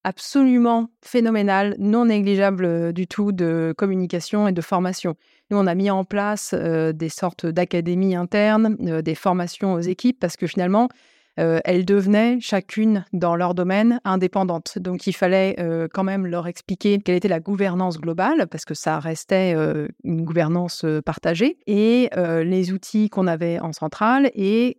absolument 0.05 0.91
phénoménale, 1.03 1.75
non 1.79 2.07
négligeable 2.07 2.65
euh, 2.65 2.93
du 2.93 3.07
tout 3.07 3.33
de 3.33 3.75
communication 3.77 4.49
et 4.49 4.53
de 4.53 4.61
formation. 4.61 5.17
Nous, 5.51 5.59
on 5.59 5.67
a 5.67 5.75
mis 5.75 5.91
en 5.91 6.05
place 6.05 6.53
des 6.55 7.09
sortes 7.09 7.47
d'académies 7.47 8.15
internes, 8.15 8.77
des 9.01 9.15
formations 9.15 9.73
aux 9.73 9.81
équipes, 9.81 10.21
parce 10.21 10.37
que 10.37 10.47
finalement, 10.47 10.91
euh, 11.39 11.61
elles 11.65 11.85
devenaient 11.85 12.39
chacune 12.41 13.05
dans 13.13 13.37
leur 13.37 13.55
domaine 13.55 14.01
indépendantes. 14.05 14.79
Donc 14.79 15.07
il 15.07 15.13
fallait 15.13 15.57
euh, 15.59 15.89
quand 15.93 16.05
même 16.05 16.27
leur 16.27 16.47
expliquer 16.47 16.99
quelle 16.99 17.17
était 17.17 17.29
la 17.29 17.41
gouvernance 17.41 17.99
globale, 17.99 18.47
parce 18.51 18.65
que 18.65 18.75
ça 18.75 18.99
restait 18.99 19.55
euh, 19.57 19.89
une 20.05 20.25
gouvernance 20.25 20.85
partagée, 21.05 21.59
et 21.67 22.11
les 22.43 22.73
outils 22.73 23.09
qu'on 23.11 23.27
avait 23.27 23.59
en 23.61 23.73
centrale 23.73 24.31
et 24.35 24.79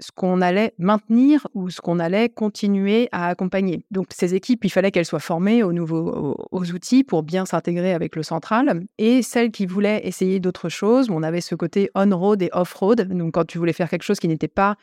ce 0.00 0.10
qu'on 0.12 0.40
allait 0.40 0.74
maintenir 0.78 1.46
ou 1.54 1.70
ce 1.70 1.80
qu'on 1.80 1.98
allait 1.98 2.28
continuer 2.28 3.08
à 3.12 3.28
accompagner. 3.28 3.84
Donc 3.90 4.06
ces 4.10 4.34
équipes, 4.34 4.64
il 4.64 4.70
fallait 4.70 4.90
qu'elles 4.90 5.04
soient 5.06 5.20
formées 5.20 5.62
aux 5.62 5.72
nouveaux 5.72 6.36
aux, 6.50 6.72
outils 6.72 7.04
pour 7.04 7.22
bien 7.22 7.46
s'intégrer 7.46 7.94
avec 7.94 8.16
le 8.16 8.22
central. 8.22 8.84
Et 8.98 9.22
celles 9.22 9.50
qui 9.50 9.66
voulaient 9.66 10.06
essayer 10.06 10.40
d'autres 10.40 10.68
choses, 10.68 11.08
on 11.10 11.22
avait 11.22 11.40
ce 11.40 11.54
côté 11.54 11.90
on-road 11.94 12.42
et 12.42 12.50
off-road. 12.52 13.02
Donc 13.02 13.34
quand 13.34 13.44
tu 13.44 13.58
voulais 13.58 13.72
faire 13.72 13.88
quelque 13.88 14.02
chose 14.02 14.18
qui 14.18 14.28
n'était 14.28 14.48
pas 14.48 14.76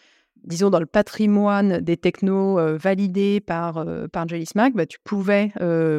disons, 0.44 0.70
dans 0.70 0.80
le 0.80 0.86
patrimoine 0.86 1.80
des 1.80 1.98
technos 1.98 2.60
validés 2.78 3.40
par, 3.40 3.78
euh, 3.78 4.08
par 4.08 4.28
Jelly 4.28 4.46
Smack, 4.46 4.74
bah, 4.74 4.86
tu 4.86 4.98
pouvais 5.04 5.52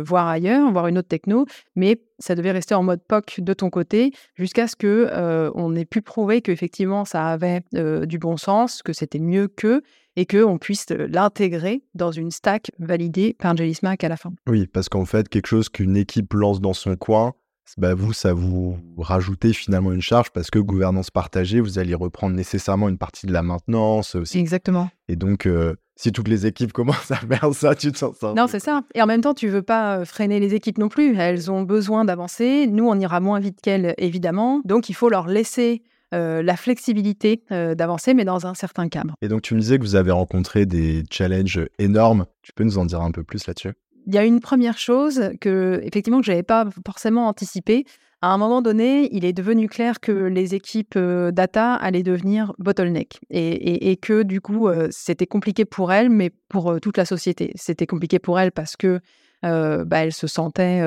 voir 0.04 0.28
ailleurs, 0.28 0.70
voir 0.72 0.86
une 0.86 0.98
autre 0.98 1.08
techno, 1.08 1.46
mais 1.76 2.00
ça 2.18 2.34
devait 2.34 2.52
rester 2.52 2.74
en 2.74 2.82
mode 2.82 3.00
POC 3.06 3.40
de 3.40 3.52
ton 3.52 3.70
côté 3.70 4.12
jusqu'à 4.34 4.66
ce 4.66 4.76
que 4.76 5.10
on 5.54 5.74
ait 5.74 5.84
pu 5.84 6.02
prouver 6.02 6.40
qu'effectivement 6.42 7.04
ça 7.04 7.26
avait 7.26 7.62
du 7.72 8.18
bon 8.18 8.36
sens, 8.36 8.82
que 8.82 8.92
c'était 8.92 9.18
mieux 9.18 9.48
que 9.48 9.82
et 10.16 10.26
qu'on 10.26 10.58
puisse 10.58 10.86
l'intégrer 10.90 11.82
dans 11.94 12.10
une 12.10 12.30
stack 12.30 12.70
validée 12.78 13.34
par 13.38 13.56
Jelly 13.56 13.74
Smack 13.74 14.04
à 14.04 14.08
la 14.08 14.16
fin. 14.16 14.32
Oui, 14.46 14.66
parce 14.66 14.88
qu'en 14.88 15.04
fait, 15.04 15.28
quelque 15.28 15.46
chose 15.46 15.68
qu'une 15.68 15.96
équipe 15.96 16.34
lance 16.34 16.60
dans 16.60 16.74
son 16.74 16.96
coin, 16.96 17.34
bah 17.78 17.94
vous, 17.94 18.12
ça 18.12 18.32
vous 18.34 18.76
rajoutez 18.98 19.52
finalement 19.52 19.92
une 19.92 20.02
charge 20.02 20.30
parce 20.30 20.50
que 20.50 20.58
gouvernance 20.58 21.10
partagée, 21.10 21.60
vous 21.60 21.78
allez 21.78 21.94
reprendre 21.94 22.36
nécessairement 22.36 22.88
une 22.88 22.98
partie 22.98 23.26
de 23.26 23.32
la 23.32 23.42
maintenance 23.42 24.14
aussi. 24.14 24.38
Exactement. 24.38 24.90
Et 25.08 25.16
donc, 25.16 25.46
euh, 25.46 25.74
si 25.96 26.12
toutes 26.12 26.28
les 26.28 26.46
équipes 26.46 26.72
commencent 26.74 27.10
à 27.10 27.16
faire 27.16 27.52
ça, 27.54 27.74
tu 27.74 27.92
te 27.92 27.98
sens 27.98 28.16
ça. 28.16 28.34
Non, 28.36 28.46
c'est 28.46 28.60
ça. 28.60 28.82
Et 28.94 29.02
en 29.02 29.06
même 29.06 29.20
temps, 29.20 29.34
tu 29.34 29.48
veux 29.48 29.62
pas 29.62 29.98
euh, 29.98 30.04
freiner 30.04 30.40
les 30.40 30.54
équipes 30.54 30.78
non 30.78 30.88
plus. 30.88 31.16
Elles 31.16 31.50
ont 31.50 31.62
besoin 31.62 32.04
d'avancer. 32.04 32.66
Nous, 32.66 32.86
on 32.86 32.98
ira 32.98 33.20
moins 33.20 33.40
vite 33.40 33.60
qu'elles, 33.62 33.94
évidemment. 33.98 34.60
Donc, 34.64 34.88
il 34.88 34.94
faut 34.94 35.08
leur 35.08 35.26
laisser 35.26 35.82
la 36.14 36.58
flexibilité 36.58 37.42
d'avancer, 37.48 38.12
mais 38.12 38.26
dans 38.26 38.46
un 38.46 38.52
certain 38.52 38.90
cadre. 38.90 39.14
Et 39.22 39.28
donc, 39.28 39.40
tu 39.40 39.54
me 39.54 39.60
disais 39.60 39.78
que 39.78 39.82
vous 39.82 39.94
avez 39.94 40.10
rencontré 40.10 40.66
des 40.66 41.04
challenges 41.10 41.64
énormes. 41.78 42.26
Tu 42.42 42.52
peux 42.52 42.64
nous 42.64 42.76
en 42.76 42.84
dire 42.84 43.00
un 43.00 43.12
peu 43.12 43.24
plus 43.24 43.46
là-dessus? 43.46 43.72
Il 44.06 44.14
y 44.14 44.18
a 44.18 44.24
une 44.24 44.40
première 44.40 44.78
chose 44.78 45.30
que, 45.40 45.80
effectivement, 45.84 46.20
que 46.20 46.26
je 46.26 46.32
n'avais 46.32 46.42
pas 46.42 46.68
forcément 46.86 47.28
anticipé. 47.28 47.84
À 48.20 48.28
un 48.28 48.38
moment 48.38 48.62
donné, 48.62 49.08
il 49.14 49.24
est 49.24 49.32
devenu 49.32 49.68
clair 49.68 50.00
que 50.00 50.12
les 50.12 50.54
équipes 50.54 50.96
data 50.96 51.74
allaient 51.74 52.04
devenir 52.04 52.52
bottleneck 52.58 53.20
et, 53.30 53.96
que 53.96 54.22
du 54.22 54.40
coup, 54.40 54.68
c'était 54.90 55.26
compliqué 55.26 55.64
pour 55.64 55.92
elles, 55.92 56.08
mais 56.08 56.30
pour 56.48 56.80
toute 56.80 56.96
la 56.96 57.04
société. 57.04 57.50
C'était 57.56 57.86
compliqué 57.86 58.20
pour 58.20 58.38
elles 58.38 58.52
parce 58.52 58.76
que 58.76 59.00
bah, 59.42 60.04
elles 60.04 60.12
se 60.12 60.28
sentaient 60.28 60.82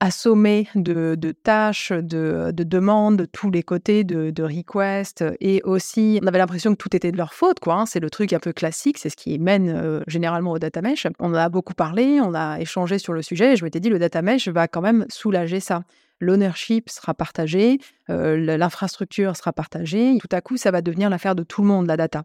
assommé 0.00 0.68
de, 0.74 1.16
tâches, 1.32 1.92
de, 1.92 2.52
demandes 2.52 3.16
de 3.16 3.24
tous 3.24 3.50
les 3.50 3.62
côtés, 3.62 4.04
de, 4.04 4.42
requests. 4.42 5.24
Et 5.40 5.60
aussi, 5.64 6.20
on 6.22 6.26
avait 6.26 6.38
l'impression 6.38 6.72
que 6.72 6.76
tout 6.76 6.94
était 6.94 7.12
de 7.12 7.16
leur 7.16 7.34
faute. 7.34 7.60
quoi. 7.60 7.74
Hein. 7.74 7.86
C'est 7.86 8.00
le 8.00 8.10
truc 8.10 8.32
un 8.32 8.38
peu 8.38 8.52
classique, 8.52 8.98
c'est 8.98 9.10
ce 9.10 9.16
qui 9.16 9.38
mène 9.38 9.68
euh, 9.68 10.00
généralement 10.06 10.52
au 10.52 10.58
data 10.58 10.80
mesh. 10.82 11.06
On 11.18 11.34
a 11.34 11.48
beaucoup 11.48 11.74
parlé, 11.74 12.20
on 12.20 12.34
a 12.34 12.60
échangé 12.60 12.98
sur 12.98 13.12
le 13.12 13.22
sujet. 13.22 13.52
Et 13.54 13.56
je 13.56 13.64
m'étais 13.64 13.80
dit, 13.80 13.88
le 13.88 13.98
data 13.98 14.22
mesh 14.22 14.48
va 14.48 14.68
quand 14.68 14.80
même 14.80 15.04
soulager 15.08 15.60
ça. 15.60 15.82
L'ownership 16.20 16.90
sera 16.90 17.14
partagé, 17.14 17.78
euh, 18.10 18.56
l'infrastructure 18.56 19.36
sera 19.36 19.52
partagée. 19.52 20.18
Tout 20.20 20.28
à 20.32 20.40
coup, 20.40 20.56
ça 20.56 20.70
va 20.70 20.82
devenir 20.82 21.10
l'affaire 21.10 21.34
de 21.34 21.44
tout 21.44 21.62
le 21.62 21.68
monde, 21.68 21.86
la 21.86 21.96
data. 21.96 22.24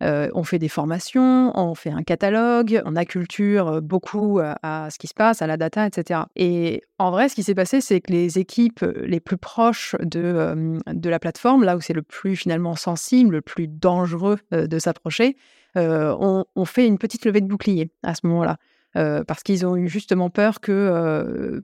On 0.00 0.44
fait 0.44 0.58
des 0.58 0.68
formations, 0.68 1.52
on 1.58 1.74
fait 1.74 1.90
un 1.90 2.02
catalogue, 2.02 2.82
on 2.84 2.96
acculture 2.96 3.82
beaucoup 3.82 4.40
à, 4.40 4.88
ce 4.90 4.98
qui 4.98 5.06
se 5.06 5.14
passe, 5.14 5.42
à 5.42 5.46
la 5.46 5.56
data, 5.56 5.86
etc. 5.86 6.20
Et 6.36 6.82
en 6.98 7.10
vrai, 7.10 7.28
ce 7.28 7.34
qui 7.34 7.42
s'est 7.42 7.54
passé, 7.54 7.80
c'est 7.80 8.00
que 8.00 8.12
les 8.12 8.38
équipes 8.38 8.84
les 9.02 9.20
plus 9.20 9.36
proches 9.36 9.96
de, 10.00 10.78
de 10.86 11.10
la 11.10 11.18
plateforme, 11.18 11.64
là 11.64 11.76
où 11.76 11.80
c'est 11.80 11.94
le 11.94 12.02
plus 12.02 12.36
finalement 12.36 12.76
sensible, 12.76 13.36
le 13.36 13.42
plus 13.42 13.66
dangereux 13.68 14.38
de 14.52 14.78
s'approcher, 14.78 15.36
ont, 15.76 16.44
fait 16.64 16.86
une 16.86 16.98
petite 16.98 17.24
levée 17.24 17.40
de 17.40 17.46
bouclier 17.46 17.90
à 18.02 18.14
ce 18.14 18.26
moment-là. 18.26 18.56
parce 18.94 19.42
qu'ils 19.42 19.66
ont 19.66 19.76
eu 19.76 19.88
justement 19.88 20.30
peur 20.30 20.60
que 20.60 21.62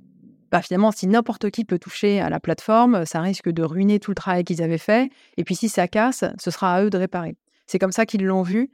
bah, 0.54 0.62
finalement, 0.62 0.92
si 0.92 1.08
n'importe 1.08 1.50
qui 1.50 1.64
peut 1.64 1.80
toucher 1.80 2.20
à 2.20 2.30
la 2.30 2.38
plateforme, 2.38 3.04
ça 3.06 3.20
risque 3.20 3.50
de 3.50 3.64
ruiner 3.64 3.98
tout 3.98 4.12
le 4.12 4.14
travail 4.14 4.44
qu'ils 4.44 4.62
avaient 4.62 4.78
fait. 4.78 5.10
Et 5.36 5.42
puis 5.42 5.56
si 5.56 5.68
ça 5.68 5.88
casse, 5.88 6.22
ce 6.38 6.50
sera 6.52 6.76
à 6.76 6.84
eux 6.84 6.90
de 6.90 6.96
réparer. 6.96 7.34
C'est 7.66 7.78
comme 7.78 7.92
ça 7.92 8.06
qu'ils 8.06 8.24
l'ont 8.24 8.42
vu, 8.42 8.70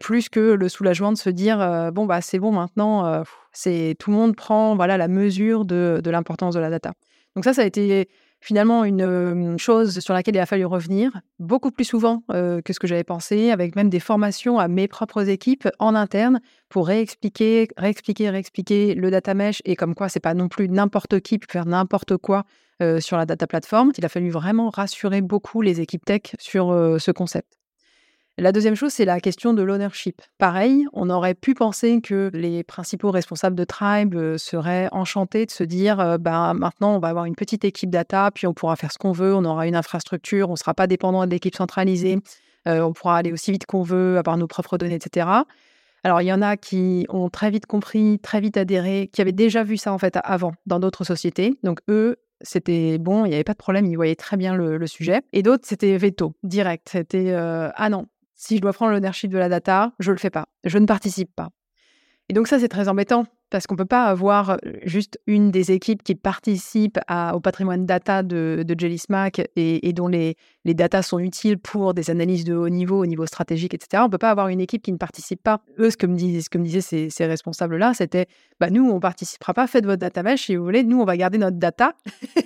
plus 0.00 0.28
que 0.28 0.40
le 0.40 0.68
soulagement 0.68 1.12
de 1.12 1.16
se 1.16 1.30
dire 1.30 1.58
bon 1.92 2.06
bah 2.06 2.20
c'est 2.20 2.38
bon 2.38 2.52
maintenant, 2.52 3.22
c'est 3.52 3.96
tout 3.98 4.10
le 4.10 4.16
monde 4.16 4.36
prend 4.36 4.74
voilà 4.76 4.96
la 4.96 5.08
mesure 5.08 5.64
de, 5.64 6.02
l'importance 6.04 6.54
de 6.54 6.60
la 6.60 6.70
data. 6.70 6.92
Donc 7.34 7.44
ça, 7.44 7.54
ça 7.54 7.62
a 7.62 7.64
été 7.64 8.08
finalement 8.40 8.84
une 8.84 9.56
chose 9.58 10.00
sur 10.00 10.12
laquelle 10.12 10.34
il 10.34 10.40
a 10.40 10.46
fallu 10.46 10.66
revenir 10.66 11.20
beaucoup 11.38 11.70
plus 11.70 11.84
souvent 11.84 12.24
que 12.28 12.72
ce 12.72 12.78
que 12.78 12.86
j'avais 12.86 13.04
pensé, 13.04 13.50
avec 13.50 13.76
même 13.76 13.88
des 13.88 14.00
formations 14.00 14.58
à 14.58 14.68
mes 14.68 14.88
propres 14.88 15.28
équipes 15.28 15.68
en 15.78 15.94
interne 15.94 16.40
pour 16.68 16.88
réexpliquer, 16.88 17.68
réexpliquer, 17.76 18.28
réexpliquer 18.28 18.94
le 18.94 19.10
data 19.10 19.34
mesh 19.34 19.62
et 19.64 19.76
comme 19.76 19.94
quoi 19.94 20.08
c'est 20.08 20.20
pas 20.20 20.34
non 20.34 20.48
plus 20.48 20.68
n'importe 20.68 21.20
qui 21.20 21.38
peut 21.38 21.46
faire 21.48 21.66
n'importe 21.66 22.16
quoi 22.16 22.44
sur 22.98 23.16
la 23.16 23.24
data 23.24 23.46
platform. 23.46 23.92
Il 23.96 24.04
a 24.04 24.08
fallu 24.08 24.30
vraiment 24.30 24.68
rassurer 24.68 25.20
beaucoup 25.22 25.62
les 25.62 25.80
équipes 25.80 26.04
tech 26.04 26.34
sur 26.38 26.66
ce 26.98 27.10
concept. 27.12 27.61
La 28.38 28.50
deuxième 28.50 28.76
chose, 28.76 28.94
c'est 28.94 29.04
la 29.04 29.20
question 29.20 29.52
de 29.52 29.62
l'ownership. 29.62 30.22
Pareil, 30.38 30.86
on 30.94 31.10
aurait 31.10 31.34
pu 31.34 31.52
penser 31.52 32.00
que 32.00 32.30
les 32.32 32.64
principaux 32.64 33.10
responsables 33.10 33.54
de 33.54 33.64
Tribe 33.64 34.14
euh, 34.14 34.38
seraient 34.38 34.88
enchantés 34.90 35.44
de 35.44 35.50
se 35.50 35.62
dire 35.64 36.00
euh, 36.00 36.16
bah, 36.16 36.54
maintenant, 36.54 36.96
on 36.96 36.98
va 36.98 37.08
avoir 37.08 37.26
une 37.26 37.34
petite 37.34 37.66
équipe 37.66 37.90
data, 37.90 38.30
puis 38.34 38.46
on 38.46 38.54
pourra 38.54 38.76
faire 38.76 38.90
ce 38.90 38.96
qu'on 38.96 39.12
veut, 39.12 39.34
on 39.34 39.44
aura 39.44 39.66
une 39.66 39.76
infrastructure, 39.76 40.48
on 40.48 40.52
ne 40.52 40.56
sera 40.56 40.72
pas 40.72 40.86
dépendant 40.86 41.26
de 41.26 41.30
l'équipe 41.30 41.54
centralisée, 41.54 42.20
euh, 42.66 42.80
on 42.80 42.94
pourra 42.94 43.18
aller 43.18 43.32
aussi 43.32 43.52
vite 43.52 43.66
qu'on 43.66 43.82
veut, 43.82 44.16
avoir 44.16 44.38
nos 44.38 44.46
propres 44.46 44.78
données, 44.78 44.94
etc. 44.94 45.26
Alors, 46.02 46.22
il 46.22 46.26
y 46.26 46.32
en 46.32 46.40
a 46.40 46.56
qui 46.56 47.04
ont 47.10 47.28
très 47.28 47.50
vite 47.50 47.66
compris, 47.66 48.18
très 48.18 48.40
vite 48.40 48.56
adhéré, 48.56 49.10
qui 49.12 49.20
avaient 49.20 49.32
déjà 49.32 49.62
vu 49.62 49.76
ça 49.76 49.92
en 49.92 49.98
fait 49.98 50.18
avant 50.24 50.54
dans 50.64 50.80
d'autres 50.80 51.04
sociétés. 51.04 51.58
Donc, 51.64 51.80
eux, 51.90 52.16
c'était 52.40 52.96
bon, 52.96 53.26
il 53.26 53.28
n'y 53.28 53.34
avait 53.34 53.44
pas 53.44 53.52
de 53.52 53.58
problème, 53.58 53.84
ils 53.84 53.94
voyaient 53.94 54.16
très 54.16 54.38
bien 54.38 54.54
le, 54.56 54.84
sujet. 54.86 55.20
Et 55.34 55.42
d'autres, 55.42 55.64
c'était 55.66 55.96
veto, 55.98 56.34
direct. 56.42 56.88
C'était 56.90 57.32
ah 57.34 57.88
non, 57.88 58.06
si 58.42 58.56
je 58.56 58.60
dois 58.60 58.72
prendre 58.72 58.90
l'ownership 58.90 59.30
de 59.30 59.38
la 59.38 59.48
data, 59.48 59.92
je 60.00 60.10
ne 60.10 60.16
le 60.16 60.18
fais 60.18 60.30
pas. 60.30 60.46
Je 60.64 60.78
ne 60.78 60.86
participe 60.86 61.32
pas. 61.34 61.50
Et 62.28 62.32
donc 62.32 62.48
ça, 62.48 62.58
c'est 62.58 62.68
très 62.68 62.88
embêtant 62.88 63.24
parce 63.50 63.66
qu'on 63.66 63.74
ne 63.74 63.78
peut 63.78 63.84
pas 63.84 64.06
avoir 64.06 64.56
juste 64.84 65.20
une 65.26 65.50
des 65.50 65.70
équipes 65.70 66.02
qui 66.02 66.14
participe 66.14 66.98
au 67.34 67.40
patrimoine 67.40 67.84
data 67.86 68.22
de, 68.22 68.64
de 68.66 68.74
Jellysmack 68.78 69.42
et, 69.54 69.92
dont 69.92 70.08
les, 70.08 70.36
les 70.64 70.74
sont 71.02 71.18
utiles 71.18 71.58
pour 71.58 71.92
des 71.94 72.10
analyses 72.10 72.44
de 72.44 72.54
haut 72.54 72.70
niveau, 72.70 73.02
au 73.02 73.06
niveau 73.06 73.26
stratégique, 73.26 73.74
etc. 73.74 74.02
On 74.02 74.06
ne 74.06 74.10
peut 74.10 74.18
pas 74.18 74.30
avoir 74.30 74.48
une 74.48 74.60
équipe 74.60 74.82
qui 74.82 74.92
ne 74.92 74.96
participe 74.96 75.42
pas. 75.42 75.60
Eux, 75.78 75.90
ce 75.90 75.96
que 75.96 76.06
me, 76.06 76.16
disaient, 76.16 77.10
ces, 77.10 77.26
responsables-là, 77.26 77.92
c'était 77.94 78.26
bah, 78.58 78.70
nous, 78.70 78.90
on 78.90 78.94
ne 78.94 79.00
participera 79.00 79.52
pas, 79.52 79.66
faites 79.66 79.84
votre 79.84 80.00
data 80.00 80.22
mesh 80.22 80.46
si 80.46 80.56
vous 80.56 80.64
voulez, 80.64 80.82
nous, 80.82 81.00
on 81.00 81.04
va 81.04 81.16
garder 81.16 81.36
notre 81.36 81.58
data, 81.58 81.94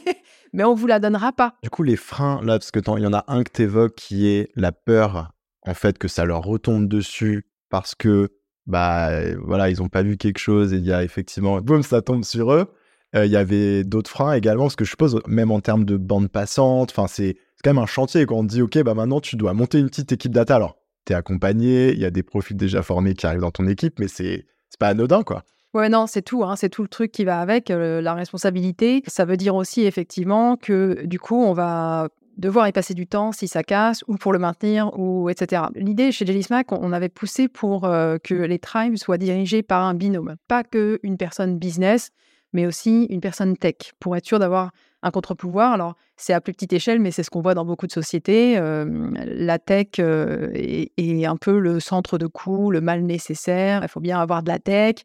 mais 0.53 0.65
on 0.65 0.75
ne 0.75 0.79
vous 0.79 0.89
la 0.89 0.99
donnera 0.99 1.33
pas. 1.33 1.55
Du 1.63 1.71
coup, 1.71 1.85
les 1.85 1.97
freins, 1.97 2.41
là, 2.43 2.59
parce 2.59 2.73
que 2.73 2.81
il 2.99 3.03
y 3.03 3.07
en 3.07 3.15
a 3.15 3.25
un 3.29 3.45
que 3.45 3.53
tu 3.53 3.63
évoques 3.63 3.95
qui 3.95 4.29
est 4.29 4.51
la 4.57 4.73
peur 4.73 5.36
en 5.67 5.75
fait 5.75 5.99
que 5.99 6.09
ça 6.09 6.25
leur 6.25 6.43
retombe 6.43 6.89
dessus 6.89 7.47
parce 7.71 7.95
que 7.95 8.31
bah 8.67 9.11
voilà 9.39 9.71
ils 9.71 9.79
n'ont 9.79 9.89
pas 9.89 10.03
vu 10.03 10.17
quelque 10.17 10.39
chose 10.39 10.73
et 10.73 10.77
il 10.77 10.87
y 10.87 10.93
a 10.93 11.05
effectivement 11.05 11.61
boum 11.61 11.83
ça 11.83 12.03
tombe 12.03 12.25
sur 12.25 12.53
eux. 12.53 12.73
Il 13.15 13.31
y 13.31 13.37
avait 13.37 13.83
d'autres 13.83 14.11
freins 14.11 14.35
également 14.35 14.65
parce 14.65 14.77
que 14.77 14.85
je 14.85 14.91
suppose 14.91 15.21
même 15.27 15.51
en 15.51 15.61
termes 15.61 15.85
de 15.85 15.97
bande 15.97 16.29
passante 16.29 16.91
enfin 16.91 17.07
c'est 17.07 17.37
quand 17.65 17.71
même 17.73 17.83
un 17.83 17.87
chantier 17.87 18.27
quand 18.27 18.37
on 18.37 18.45
dit 18.45 18.61
ok 18.61 18.83
bah 18.83 18.95
maintenant 18.95 19.21
tu 19.21 19.37
dois 19.37 19.55
monter 19.55 19.79
une 19.79 19.89
petite 19.89 20.13
équipe 20.13 20.33
data 20.33 20.57
alors 20.57 20.77
tu 21.07 21.13
es 21.13 21.17
accompagné 21.17 21.93
il 21.93 21.99
y 21.99 22.05
a 22.05 22.11
des 22.11 22.23
profils 22.23 22.57
déjà 22.57 22.83
formés 22.83 23.15
qui 23.15 23.27
arrivent 23.27 23.41
dans 23.41 23.51
ton 23.51 23.69
équipe 23.69 23.99
mais 24.01 24.09
c'est 24.09 24.47
c'est 24.69 24.79
pas 24.79 24.89
anodin 24.89 25.23
quoi. 25.23 25.45
Ouais, 25.77 25.91
non, 25.91 26.07
c'est 26.07 26.23
tout, 26.23 26.43
hein, 26.43 26.57
c'est 26.57 26.71
tout 26.71 26.81
le 26.81 26.89
truc 26.89 27.13
qui 27.13 27.25
va 27.27 27.39
avec, 27.39 27.69
la 27.69 28.15
responsabilité. 28.15 29.03
Ça 29.09 29.27
veut 29.27 29.37
dire 29.37 29.55
aussi 29.55 29.83
effectivement 29.83 30.57
que 30.57 31.05
du 31.05 31.19
coup, 31.19 31.37
on 31.37 31.53
va 31.53 32.09
devoir 32.37 32.69
y 32.69 32.73
passer 32.73 32.95
du 32.95 33.07
temps 33.07 33.33
si 33.33 33.49
ça 33.49 33.63
casse 33.63 34.05
ou 34.09 34.17
pour 34.17 34.33
le 34.33 34.39
maintenir 34.39 34.91
ou 34.99 35.29
etc. 35.31 35.63
L'idée 35.75 36.13
chez 36.13 36.27
Jellysmack, 36.27 36.73
on 36.73 36.93
avait 36.93 37.09
poussé 37.09 37.49
pour 37.49 37.85
euh, 37.85 38.19
que 38.23 38.35
les 38.35 38.59
tribes 38.59 38.97
soient 38.97 39.19
dirigés 39.19 39.63
par 39.63 39.85
un 39.85 39.95
binôme, 39.95 40.37
pas 40.49 40.63
que 40.65 40.99
une 41.03 41.17
personne 41.17 41.59
business, 41.59 42.11
mais 42.53 42.67
aussi 42.67 43.05
une 43.11 43.21
personne 43.21 43.57
tech 43.57 43.93
pour 44.01 44.17
être 44.17 44.27
sûr 44.27 44.39
d'avoir 44.39 44.71
un 45.03 45.11
contre-pouvoir. 45.11 45.73
Alors 45.73 45.95
c'est 46.17 46.33
à 46.33 46.41
plus 46.41 46.53
petite 46.53 46.73
échelle, 46.73 47.01
mais 47.01 47.11
c'est 47.11 47.23
ce 47.23 47.31
qu'on 47.31 47.41
voit 47.41 47.55
dans 47.55 47.65
beaucoup 47.65 47.87
de 47.87 47.93
sociétés. 47.93 48.59
Euh, 48.59 49.11
la 49.15 49.59
tech 49.59 49.99
euh, 49.99 50.51
est, 50.55 51.25
un 51.25 51.37
peu 51.37 51.59
le 51.59 51.81
centre 51.81 52.19
de 52.19 52.27
coût, 52.27 52.71
le 52.71 52.81
mal 52.81 53.03
nécessaire. 53.03 53.81
Il 53.83 53.89
faut 53.89 54.01
bien 54.01 54.21
avoir 54.21 54.43
de 54.43 54.49
la 54.49 54.59
tech. 54.59 54.97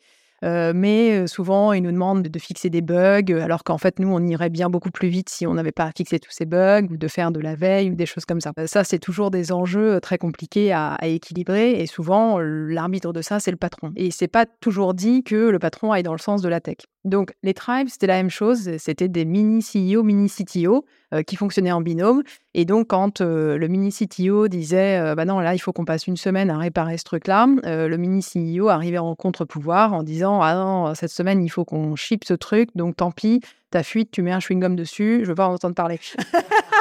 Euh, 0.44 0.74
mais 0.76 1.28
souvent, 1.28 1.74
ils 1.74 1.82
nous 1.82 1.92
demandent 1.92 2.24
de 2.24 2.40
fixer 2.40 2.70
des 2.70 2.82
bugs, 2.82 3.34
alors 3.42 3.64
qu'en 3.64 3.78
fait, 3.78 4.00
nous, 4.00 4.08
on 4.12 4.20
irait 4.26 4.50
bien 4.50 4.70
beaucoup 4.70 4.92
plus 4.92 5.10
vite 5.10 5.30
si 5.30 5.46
on 5.46 5.54
n'avait 5.54 5.72
pas 5.72 5.86
à 5.86 5.92
fixer 5.96 6.20
tous 6.20 6.32
ces 6.32 6.46
bugs 6.46 6.88
ou 6.90 6.98
de 6.98 7.08
faire 7.08 7.32
de 7.32 7.40
la 7.40 7.56
veille 7.56 7.92
ou 7.92 7.96
des 7.96 8.06
choses 8.06 8.26
comme 8.26 8.42
ça. 8.42 8.52
Ça, 8.66 8.84
c'est 8.84 9.00
toujours 9.00 9.32
des 9.32 9.52
enjeux 9.52 10.00
très 10.02 10.18
compliqués 10.18 10.72
à, 10.74 10.98
équilibrer 11.02 11.82
et 11.82 11.88
souvent, 11.88 12.40
l'arbitre 12.40 13.14
de 13.14 13.22
ça, 13.22 13.40
c'est 13.40 13.52
le 13.52 13.58
patron. 13.58 13.92
Et 13.96 14.12
c'est 14.12 14.28
pas 14.28 14.46
toujours 14.46 14.94
dit 14.94 15.24
que 15.24 15.50
le 15.50 15.60
patron 15.60 15.92
aille 15.92 16.04
dans 16.04 16.14
le 16.14 16.20
sens 16.20 16.42
de 16.42 16.50
la 16.50 16.60
tech. 16.60 16.78
Donc, 17.04 17.34
les 17.42 17.54
tribes, 17.54 17.88
c'était 17.90 18.08
la 18.08 18.18
même 18.18 18.30
chose. 18.30 18.78
C'était 18.78 19.08
des 19.08 19.26
mini 19.26 19.64
CEO, 19.64 20.04
mini 20.04 20.30
CTO 20.30 20.86
euh, 21.14 21.24
qui 21.24 21.36
fonctionnaient 21.36 21.72
en 21.72 21.82
binôme. 21.82 22.22
Et 22.54 22.64
donc, 22.64 22.90
quand 22.90 23.22
euh, 23.22 23.58
le 23.58 23.68
mini 23.68 23.92
CTO 23.92 24.48
disait 24.48 25.00
euh, 25.00 25.16
Bah 25.16 25.26
non, 25.26 25.40
là, 25.40 25.56
il 25.56 25.60
faut 25.60 25.74
qu'on 25.74 25.86
passe 25.86 26.06
une 26.06 26.18
semaine 26.18 26.52
à 26.52 26.58
réparer 26.58 26.98
ce 26.98 27.04
truc-là, 27.04 27.48
le 27.64 27.98
mini 27.98 28.22
CEO 28.22 28.70
arrivait 28.70 29.00
en 29.00 29.16
contre-pouvoir 29.16 29.94
en 29.94 30.04
disant 30.04 30.42
Ah 30.42 30.54
non, 30.54 30.94
cette 30.94 31.12
semaine, 31.12 31.44
il 31.44 31.50
faut 31.50 31.66
qu'on 31.66 31.96
ship 31.96 32.24
ce 32.24 32.36
truc, 32.36 32.70
donc 32.76 32.98
tant 32.98 33.12
pis, 33.12 33.42
ta 33.72 33.84
fuite, 33.84 34.12
tu 34.12 34.22
mets 34.22 34.32
un 34.32 34.40
chewing-gum 34.40 34.76
dessus, 34.76 35.22
je 35.24 35.30
veux 35.30 35.36
pas 35.36 35.48
en 35.48 35.54
entendre 35.54 35.76
parler. 35.76 36.00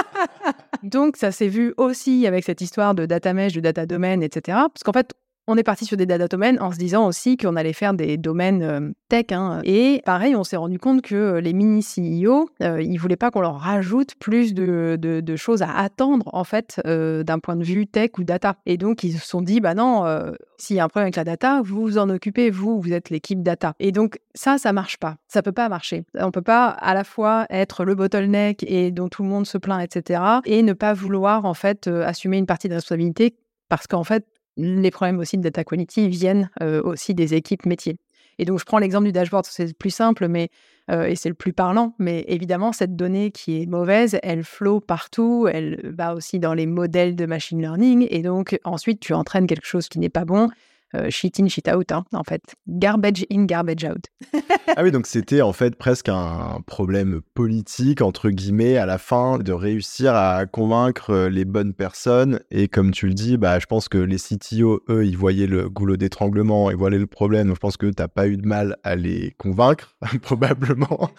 donc, 0.83 1.17
ça 1.17 1.33
s'est 1.33 1.49
vu 1.49 1.73
aussi 1.79 2.27
avec 2.27 2.45
cette 2.45 2.61
histoire 2.61 2.95
de 2.95 3.07
data 3.07 3.33
mesh, 3.33 3.55
de 3.55 3.61
data 3.61 3.87
domaine, 3.87 4.23
etc. 4.23 4.59
Parce 4.73 4.83
qu'en 4.85 4.93
fait, 4.93 5.15
on 5.47 5.57
est 5.57 5.63
parti 5.65 5.85
sur 5.85 5.97
des 5.97 6.07
data 6.07 6.29
domaines 6.29 6.61
en 6.61 6.71
se 6.71 6.79
disant 6.79 7.07
aussi 7.07 7.37
qu'on 7.37 7.57
allait 7.57 7.73
faire 7.73 7.93
des 7.95 8.17
domaines 8.17 8.63
euh, 8.63 8.91
tech. 9.09 9.27
Hein. 9.33 9.61
Et 9.65 10.01
pareil, 10.05 10.37
on 10.37 10.45
s'est 10.45 10.57
rendu 10.57 10.79
compte 10.79 11.03
que 11.03 11.15
euh, 11.15 11.41
les 11.41 11.53
mini 11.53 11.83
CEO, 11.83 12.49
euh, 12.63 12.81
ils 12.81 12.99
voulaient 12.99 13.17
pas 13.17 13.31
qu'on 13.31 13.41
leur 13.41 13.59
rajoute 13.59 14.15
plus 14.15 14.55
de, 14.55 15.37
choses 15.37 15.63
à 15.63 15.77
attendre 15.77 16.29
en 16.33 16.45
fait 16.45 16.81
d'un 16.85 17.39
point 17.39 17.57
de 17.57 17.65
vue 17.65 17.87
tech 17.87 18.11
ou 18.19 18.25
data. 18.25 18.57
Et 18.67 18.77
donc 18.77 19.05
ils 19.05 19.19
se 19.19 19.27
sont 19.27 19.43
dit, 19.43 19.61
bah 19.61 19.75
non, 19.75 20.05
s'il 20.59 20.77
y 20.77 20.81
a 20.81 20.85
un 20.85 20.89
problème 20.89 21.07
avec 21.07 21.17
la 21.17 21.25
data, 21.25 21.63
vous 21.65 21.83
vous 21.83 21.99
en 21.99 22.11
occupez, 22.11 22.51
vous, 22.51 22.81
vous 22.81 22.93
êtes 22.93 23.11
l'équipe 23.11 23.43
data. 23.43 23.75
Et 23.79 23.93
donc 23.93 24.19
ça, 24.35 24.59
ça 24.59 24.73
marche 24.73 24.99
pas. 24.99 25.17
Ça 25.29 25.43
peut 25.43 25.53
pas 25.53 25.69
marcher. 25.69 26.05
On 26.19 26.31
peut 26.31 26.43
pas 26.43 26.67
à 26.69 26.95
la 26.95 27.05
fois 27.05 27.47
être 27.49 27.85
le 27.85 27.95
bottleneck 27.95 28.65
et 28.67 28.91
dont 28.91 29.09
tout 29.09 29.23
le 29.23 29.29
monde 29.29 29.47
se 29.47 29.57
plaint, 29.57 29.83
etc. 29.83 30.21
et 30.45 30.63
ne 30.63 30.73
pas 30.73 30.93
vouloir 30.93 31.45
en 31.45 31.55
fait 31.55 31.87
assumer 31.87 32.39
une 32.39 32.47
partie 32.47 32.69
de 32.69 32.75
responsabilité 32.75 33.37
parce 33.69 33.87
qu'en 33.87 34.05
fait, 34.05 34.27
les 34.61 34.91
problèmes 34.91 35.19
aussi 35.19 35.37
de 35.39 35.43
data 35.43 35.65
quality 35.65 36.09
viennent 36.09 36.51
aussi 36.61 37.15
des 37.15 37.35
équipes 37.35 37.67
métiers. 37.67 37.97
Et 38.39 38.45
donc, 38.45 38.59
je 38.59 38.65
prends 38.65 38.79
l'exemple 38.79 39.07
du 39.07 39.13
dashboard, 39.13 39.45
c'est 39.47 39.77
plus 39.77 39.91
simple, 39.91 40.29
mais 40.29 40.49
et 40.91 41.15
c'est 41.15 41.29
le 41.29 41.35
plus 41.35 41.53
parlant. 41.53 41.95
Mais 41.99 42.25
évidemment, 42.29 42.73
cette 42.73 42.97
donnée 42.97 43.31
qui 43.31 43.63
est 43.63 43.67
mauvaise, 43.67 44.19
elle 44.23 44.45
flotte 44.45 44.87
partout, 44.87 45.47
elle 45.53 45.81
va 45.85 46.15
aussi 46.15 46.39
dans 46.39 46.55
les 46.55 46.67
modèles 46.67 47.17
de 47.17 47.27
machine 47.27 47.61
learning, 47.61 48.07
et 48.11 48.23
donc 48.23 48.59
ensuite 48.65 49.01
tu 49.01 49.13
entraînes 49.15 49.47
quelque 49.47 49.67
chose 49.67 49.89
qui 49.89 49.99
n'est 49.99 50.09
pas 50.09 50.25
bon. 50.25 50.49
Euh, 50.97 51.09
shit 51.09 51.39
in, 51.39 51.47
shit 51.47 51.69
out, 51.69 51.93
hein, 51.93 52.05
en 52.13 52.25
fait. 52.25 52.43
Garbage 52.69 53.25
in, 53.31 53.45
garbage 53.45 53.85
out. 53.85 54.07
ah 54.77 54.83
oui, 54.83 54.91
donc 54.91 55.07
c'était 55.07 55.41
en 55.41 55.53
fait 55.53 55.77
presque 55.77 56.09
un 56.09 56.61
problème 56.67 57.21
politique, 57.35 58.03
entre 58.03 58.31
guillemets, 58.31 58.77
à 58.77 58.87
la 58.87 58.99
fin, 58.99 59.39
de 59.39 59.53
réussir 59.53 60.15
à 60.15 60.47
convaincre 60.47 61.11
euh, 61.11 61.29
les 61.29 61.45
bonnes 61.45 61.75
personnes. 61.75 62.41
Et 62.51 62.67
comme 62.67 62.91
tu 62.91 63.07
le 63.07 63.15
dis, 63.15 63.37
bah, 63.37 63.61
je 63.61 63.67
pense 63.67 63.89
que 63.89 63.99
les 63.99 64.19
CTO, 64.19 64.83
eux, 64.89 65.07
ils 65.07 65.17
voyaient 65.17 65.47
le 65.47 65.69
goulot 65.69 65.97
d'étranglement, 65.97 66.71
ils 66.71 66.77
voyaient 66.77 66.99
le 66.99 67.07
problème. 67.07 67.47
Donc 67.47 67.57
je 67.57 67.61
pense 67.61 67.77
que 67.77 67.87
tu 67.87 68.03
n'as 68.03 68.09
pas 68.09 68.27
eu 68.27 68.37
de 68.37 68.47
mal 68.47 68.77
à 68.83 68.97
les 68.97 69.33
convaincre, 69.39 69.97
probablement 70.23 71.11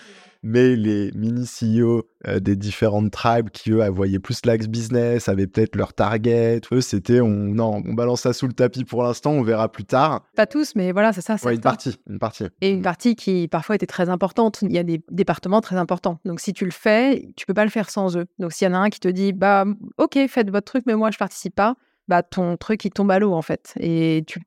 mais 0.43 0.75
les 0.75 1.11
mini 1.13 1.45
CEO 1.45 2.07
euh, 2.27 2.39
des 2.39 2.55
différentes 2.55 3.11
tribes 3.11 3.49
qui 3.49 3.71
eux 3.71 3.87
voyaient 3.89 4.19
plus 4.19 4.45
l'axe 4.45 4.67
business, 4.67 5.29
avaient 5.29 5.47
peut-être 5.47 5.75
leur 5.75 5.93
target, 5.93 6.61
eux 6.71 6.81
c'était 6.81 7.21
on 7.21 7.29
non, 7.29 7.81
on 7.85 7.93
balance 7.93 8.21
ça 8.21 8.33
sous 8.33 8.47
le 8.47 8.53
tapis 8.53 8.83
pour 8.83 9.03
l'instant, 9.03 9.31
on 9.31 9.43
verra 9.43 9.71
plus 9.71 9.85
tard. 9.85 10.23
Pas 10.35 10.47
tous, 10.47 10.75
mais 10.75 10.91
voilà, 10.91 11.13
c'est 11.13 11.21
ça. 11.21 11.35
Ouais, 11.43 11.55
une 11.55 11.61
partie, 11.61 11.97
une 12.09 12.19
partie. 12.19 12.45
Et 12.61 12.71
une 12.71 12.79
mmh. 12.79 12.83
partie 12.83 13.15
qui 13.15 13.47
parfois 13.47 13.75
était 13.75 13.87
très 13.87 14.09
importante. 14.09 14.61
Il 14.61 14.71
y 14.71 14.77
a 14.77 14.83
des 14.83 15.03
départements 15.09 15.61
très 15.61 15.75
importants. 15.75 16.19
Donc 16.25 16.39
si 16.39 16.53
tu 16.53 16.65
le 16.65 16.71
fais, 16.71 17.29
tu 17.35 17.45
peux 17.45 17.53
pas 17.53 17.65
le 17.65 17.71
faire 17.71 17.89
sans 17.89 18.17
eux. 18.17 18.25
Donc 18.39 18.53
s'il 18.53 18.67
y 18.67 18.71
en 18.71 18.73
a 18.73 18.77
un 18.77 18.89
qui 18.89 18.99
te 18.99 19.07
dit 19.07 19.33
bah 19.33 19.65
ok, 19.97 20.17
faites 20.27 20.49
votre 20.49 20.65
truc, 20.65 20.83
mais 20.87 20.95
moi 20.95 21.11
je 21.11 21.17
participe 21.17 21.55
pas, 21.55 21.75
bah 22.07 22.23
ton 22.23 22.57
truc 22.57 22.83
il 22.85 22.91
tombe 22.91 23.11
à 23.11 23.19
l'eau 23.19 23.33
en 23.33 23.41
fait. 23.41 23.73
Et 23.79 24.23
tu 24.27 24.39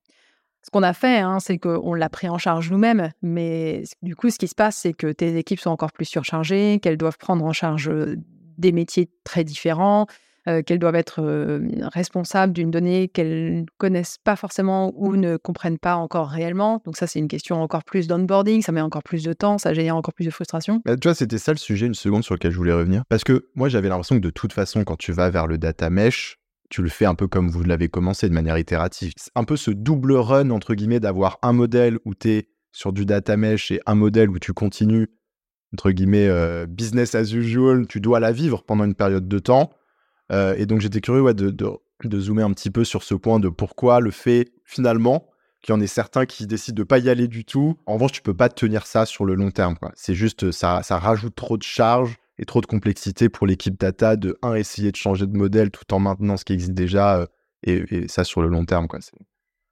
ce 0.64 0.70
qu'on 0.70 0.82
a 0.82 0.94
fait, 0.94 1.18
hein, 1.18 1.40
c'est 1.40 1.58
qu'on 1.58 1.92
l'a 1.94 2.08
pris 2.08 2.28
en 2.28 2.38
charge 2.38 2.70
nous-mêmes, 2.70 3.10
mais 3.22 3.84
du 4.02 4.16
coup, 4.16 4.30
ce 4.30 4.38
qui 4.38 4.48
se 4.48 4.54
passe, 4.54 4.76
c'est 4.76 4.94
que 4.94 5.12
tes 5.12 5.36
équipes 5.36 5.60
sont 5.60 5.70
encore 5.70 5.92
plus 5.92 6.06
surchargées, 6.06 6.80
qu'elles 6.82 6.96
doivent 6.96 7.18
prendre 7.18 7.44
en 7.44 7.52
charge 7.52 7.90
des 8.56 8.72
métiers 8.72 9.10
très 9.24 9.44
différents, 9.44 10.06
qu'elles 10.66 10.78
doivent 10.78 10.94
être 10.94 11.22
responsables 11.94 12.52
d'une 12.52 12.70
donnée 12.70 13.08
qu'elles 13.08 13.60
ne 13.60 13.64
connaissent 13.78 14.18
pas 14.22 14.36
forcément 14.36 14.92
ou 14.96 15.16
ne 15.16 15.36
comprennent 15.36 15.78
pas 15.78 15.96
encore 15.96 16.28
réellement. 16.28 16.82
Donc 16.84 16.96
ça, 16.96 17.06
c'est 17.06 17.18
une 17.18 17.28
question 17.28 17.62
encore 17.62 17.84
plus 17.84 18.06
d'onboarding, 18.06 18.62
ça 18.62 18.72
met 18.72 18.80
encore 18.80 19.02
plus 19.02 19.22
de 19.22 19.32
temps, 19.32 19.58
ça 19.58 19.74
génère 19.74 19.96
encore 19.96 20.14
plus 20.14 20.24
de 20.24 20.30
frustration. 20.30 20.80
Bah, 20.84 20.96
tu 20.96 21.08
vois, 21.08 21.14
c'était 21.14 21.38
ça 21.38 21.52
le 21.52 21.58
sujet, 21.58 21.86
une 21.86 21.94
seconde 21.94 22.24
sur 22.24 22.34
lequel 22.34 22.52
je 22.52 22.56
voulais 22.56 22.72
revenir. 22.72 23.04
Parce 23.08 23.24
que 23.24 23.48
moi, 23.54 23.68
j'avais 23.68 23.88
l'impression 23.88 24.16
que 24.16 24.20
de 24.20 24.30
toute 24.30 24.52
façon, 24.52 24.84
quand 24.84 24.96
tu 24.96 25.12
vas 25.12 25.30
vers 25.30 25.46
le 25.46 25.58
data 25.58 25.88
mesh, 25.90 26.38
tu 26.70 26.82
le 26.82 26.88
fais 26.88 27.04
un 27.04 27.14
peu 27.14 27.28
comme 27.28 27.48
vous 27.48 27.62
l'avez 27.62 27.88
commencé, 27.88 28.28
de 28.28 28.34
manière 28.34 28.58
itérative. 28.58 29.12
C'est 29.16 29.30
un 29.34 29.44
peu 29.44 29.56
ce 29.56 29.70
double 29.70 30.14
run, 30.14 30.50
entre 30.50 30.74
guillemets, 30.74 31.00
d'avoir 31.00 31.38
un 31.42 31.52
modèle 31.52 31.98
où 32.04 32.14
tu 32.14 32.30
es 32.30 32.48
sur 32.72 32.92
du 32.92 33.06
data 33.06 33.36
mesh 33.36 33.70
et 33.70 33.80
un 33.86 33.94
modèle 33.94 34.30
où 34.30 34.38
tu 34.38 34.52
continues, 34.52 35.08
entre 35.72 35.90
guillemets, 35.90 36.28
euh, 36.28 36.66
business 36.66 37.14
as 37.14 37.32
usual, 37.32 37.86
tu 37.86 38.00
dois 38.00 38.20
la 38.20 38.32
vivre 38.32 38.64
pendant 38.64 38.84
une 38.84 38.94
période 38.94 39.28
de 39.28 39.38
temps. 39.38 39.70
Euh, 40.32 40.54
et 40.56 40.66
donc 40.66 40.80
j'étais 40.80 41.00
curieux 41.00 41.34
de, 41.34 42.20
zoomer 42.20 42.44
un 42.44 42.52
petit 42.52 42.70
peu 42.70 42.84
sur 42.84 43.02
ce 43.02 43.14
point 43.14 43.38
de 43.38 43.48
pourquoi 43.48 44.00
le 44.00 44.10
fait, 44.10 44.52
finalement, 44.64 45.28
qu'il 45.62 45.74
y 45.74 45.78
en 45.78 45.80
ait 45.80 45.86
certains 45.86 46.26
qui 46.26 46.46
décident 46.46 46.76
de 46.76 46.82
pas 46.82 46.98
y 46.98 47.08
aller 47.08 47.28
du 47.28 47.44
tout. 47.44 47.78
En 47.86 47.94
revanche, 47.94 48.12
tu 48.12 48.22
peux 48.22 48.34
pas 48.34 48.48
tenir 48.48 48.86
ça 48.86 49.06
sur 49.06 49.24
le 49.24 49.34
long 49.34 49.50
terme. 49.50 49.76
C'est 49.94 50.14
juste, 50.14 50.50
ça, 50.50 50.82
ça 50.82 50.98
rajoute 50.98 51.34
trop 51.34 51.56
de 51.56 51.62
charges 51.62 52.16
et 52.38 52.44
trop 52.44 52.60
de 52.60 52.66
complexité 52.66 53.28
pour 53.28 53.46
l'équipe 53.46 53.78
data 53.78 54.16
de, 54.16 54.38
un, 54.42 54.54
essayer 54.54 54.90
de 54.90 54.96
changer 54.96 55.26
de 55.26 55.36
modèle 55.36 55.70
tout 55.70 55.92
en 55.94 55.98
maintenant 55.98 56.36
ce 56.36 56.44
qui 56.44 56.52
existe 56.52 56.74
déjà, 56.74 57.18
euh, 57.18 57.26
et, 57.62 58.08
ça 58.08 58.24
sur 58.24 58.42
le 58.42 58.48
long 58.48 58.64
terme. 58.64 58.88
Quoi. 58.88 59.00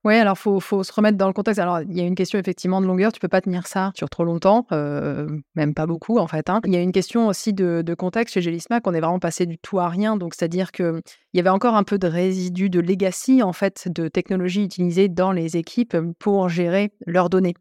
Oui, 0.04 0.14
alors 0.14 0.36
il 0.36 0.60
faut, 0.60 0.82
se 0.82 0.92
remettre 0.92 1.16
dans 1.16 1.28
le 1.28 1.32
contexte. 1.32 1.60
Alors, 1.60 1.80
il 1.80 1.96
y 1.96 2.00
a 2.00 2.04
une 2.04 2.16
question 2.16 2.36
effectivement 2.36 2.80
de 2.80 2.86
longueur. 2.86 3.12
Tu 3.12 3.20
peux 3.20 3.28
pas 3.28 3.40
tenir 3.40 3.68
ça 3.68 3.92
sur 3.94 4.10
trop 4.10 4.24
longtemps, 4.24 4.66
euh, 4.72 5.28
même 5.54 5.74
pas 5.74 5.86
beaucoup 5.86 6.18
en 6.18 6.26
fait. 6.26 6.50
Hein. 6.50 6.60
Il 6.64 6.72
y 6.72 6.76
a 6.76 6.80
une 6.80 6.90
question 6.90 7.28
aussi 7.28 7.52
de, 7.52 7.94
contexte 7.96 8.34
chez 8.34 8.42
Gélismac. 8.42 8.84
On 8.86 8.94
est 8.94 9.00
vraiment 9.00 9.20
passé 9.20 9.46
du 9.46 9.58
tout 9.58 9.78
à 9.78 9.88
rien. 9.88 10.16
Donc, 10.16 10.34
c'est-à-dire 10.34 10.72
qu'il 10.72 11.02
y 11.34 11.38
avait 11.38 11.50
encore 11.50 11.76
un 11.76 11.84
peu 11.84 11.98
de 11.98 12.08
résidus 12.08 12.68
de 12.68 12.80
legacy 12.80 13.44
en 13.44 13.52
fait 13.52 13.88
de 13.88 14.08
technologies 14.08 14.64
utilisées 14.64 15.08
dans 15.08 15.30
les 15.30 15.56
équipes 15.56 15.96
pour 16.18 16.48
gérer 16.48 16.92
leurs 17.06 17.30
données 17.30 17.54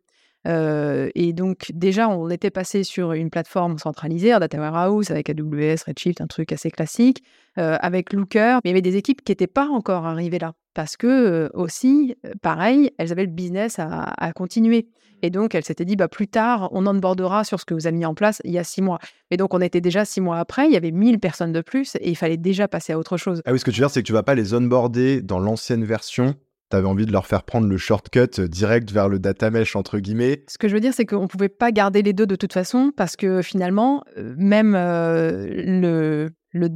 et 0.45 1.33
donc, 1.33 1.71
déjà, 1.73 2.09
on 2.09 2.29
était 2.29 2.49
passé 2.49 2.83
sur 2.83 3.13
une 3.13 3.29
plateforme 3.29 3.77
centralisée, 3.77 4.31
un 4.31 4.39
data 4.39 4.57
warehouse 4.57 5.11
avec 5.11 5.29
AWS, 5.29 5.83
Redshift, 5.87 6.21
un 6.21 6.27
truc 6.27 6.51
assez 6.51 6.71
classique, 6.71 7.23
avec 7.55 8.13
Looker. 8.13 8.59
Mais 8.63 8.69
il 8.69 8.71
y 8.71 8.73
avait 8.73 8.81
des 8.81 8.97
équipes 8.97 9.23
qui 9.23 9.31
n'étaient 9.31 9.47
pas 9.47 9.67
encore 9.67 10.05
arrivées 10.05 10.39
là. 10.39 10.53
Parce 10.73 10.95
que, 10.95 11.49
aussi, 11.53 12.15
pareil, 12.41 12.91
elles 12.97 13.11
avaient 13.11 13.25
le 13.25 13.31
business 13.31 13.77
à, 13.77 14.31
continuer. 14.33 14.87
Et 15.21 15.29
donc, 15.29 15.53
elles 15.53 15.63
s'étaient 15.63 15.85
dit, 15.85 15.95
bah, 15.95 16.07
plus 16.07 16.27
tard, 16.27 16.69
on 16.71 16.87
onboardera 16.87 17.43
sur 17.43 17.59
ce 17.59 17.65
que 17.65 17.73
vous 17.73 17.85
avez 17.87 17.97
mis 17.97 18.05
en 18.05 18.15
place 18.15 18.41
il 18.43 18.51
y 18.51 18.57
a 18.57 18.63
six 18.63 18.81
mois. 18.81 18.99
Et 19.29 19.37
donc, 19.37 19.53
on 19.53 19.61
était 19.61 19.81
déjà 19.81 20.05
six 20.05 20.21
mois 20.21 20.39
après, 20.39 20.65
il 20.67 20.73
y 20.73 20.77
avait 20.77 20.91
1000 20.91 21.19
personnes 21.19 21.51
de 21.51 21.61
plus 21.61 21.95
et 21.95 22.09
il 22.09 22.15
fallait 22.15 22.37
déjà 22.37 22.67
passer 22.67 22.93
à 22.93 22.97
autre 22.97 23.17
chose. 23.17 23.41
Ah 23.45 23.51
oui, 23.51 23.59
ce 23.59 23.65
que 23.65 23.71
tu 23.71 23.81
veux 23.81 23.85
dire, 23.85 23.91
c'est 23.91 24.01
que 24.01 24.07
tu 24.07 24.13
vas 24.13 24.23
pas 24.23 24.33
les 24.33 24.53
onboarder 24.53 25.21
dans 25.21 25.39
l'ancienne 25.39 25.83
version 25.83 26.35
tu 26.71 26.77
avais 26.77 26.87
envie 26.87 27.05
de 27.05 27.11
leur 27.11 27.27
faire 27.27 27.43
prendre 27.43 27.67
le 27.67 27.77
shortcut 27.77 28.39
euh, 28.39 28.47
direct 28.47 28.91
vers 28.91 29.09
le 29.09 29.19
data 29.19 29.51
mesh, 29.51 29.75
entre 29.75 29.99
guillemets. 29.99 30.43
Ce 30.47 30.57
que 30.57 30.67
je 30.67 30.73
veux 30.73 30.79
dire, 30.79 30.93
c'est 30.93 31.05
qu'on 31.05 31.23
ne 31.23 31.27
pouvait 31.27 31.49
pas 31.49 31.71
garder 31.71 32.01
les 32.01 32.13
deux 32.13 32.25
de 32.25 32.35
toute 32.35 32.53
façon, 32.53 32.91
parce 32.95 33.15
que 33.15 33.41
finalement, 33.41 34.03
euh, 34.17 34.33
même 34.37 34.73
euh, 34.75 35.47
le, 35.63 36.29
le, 36.53 36.69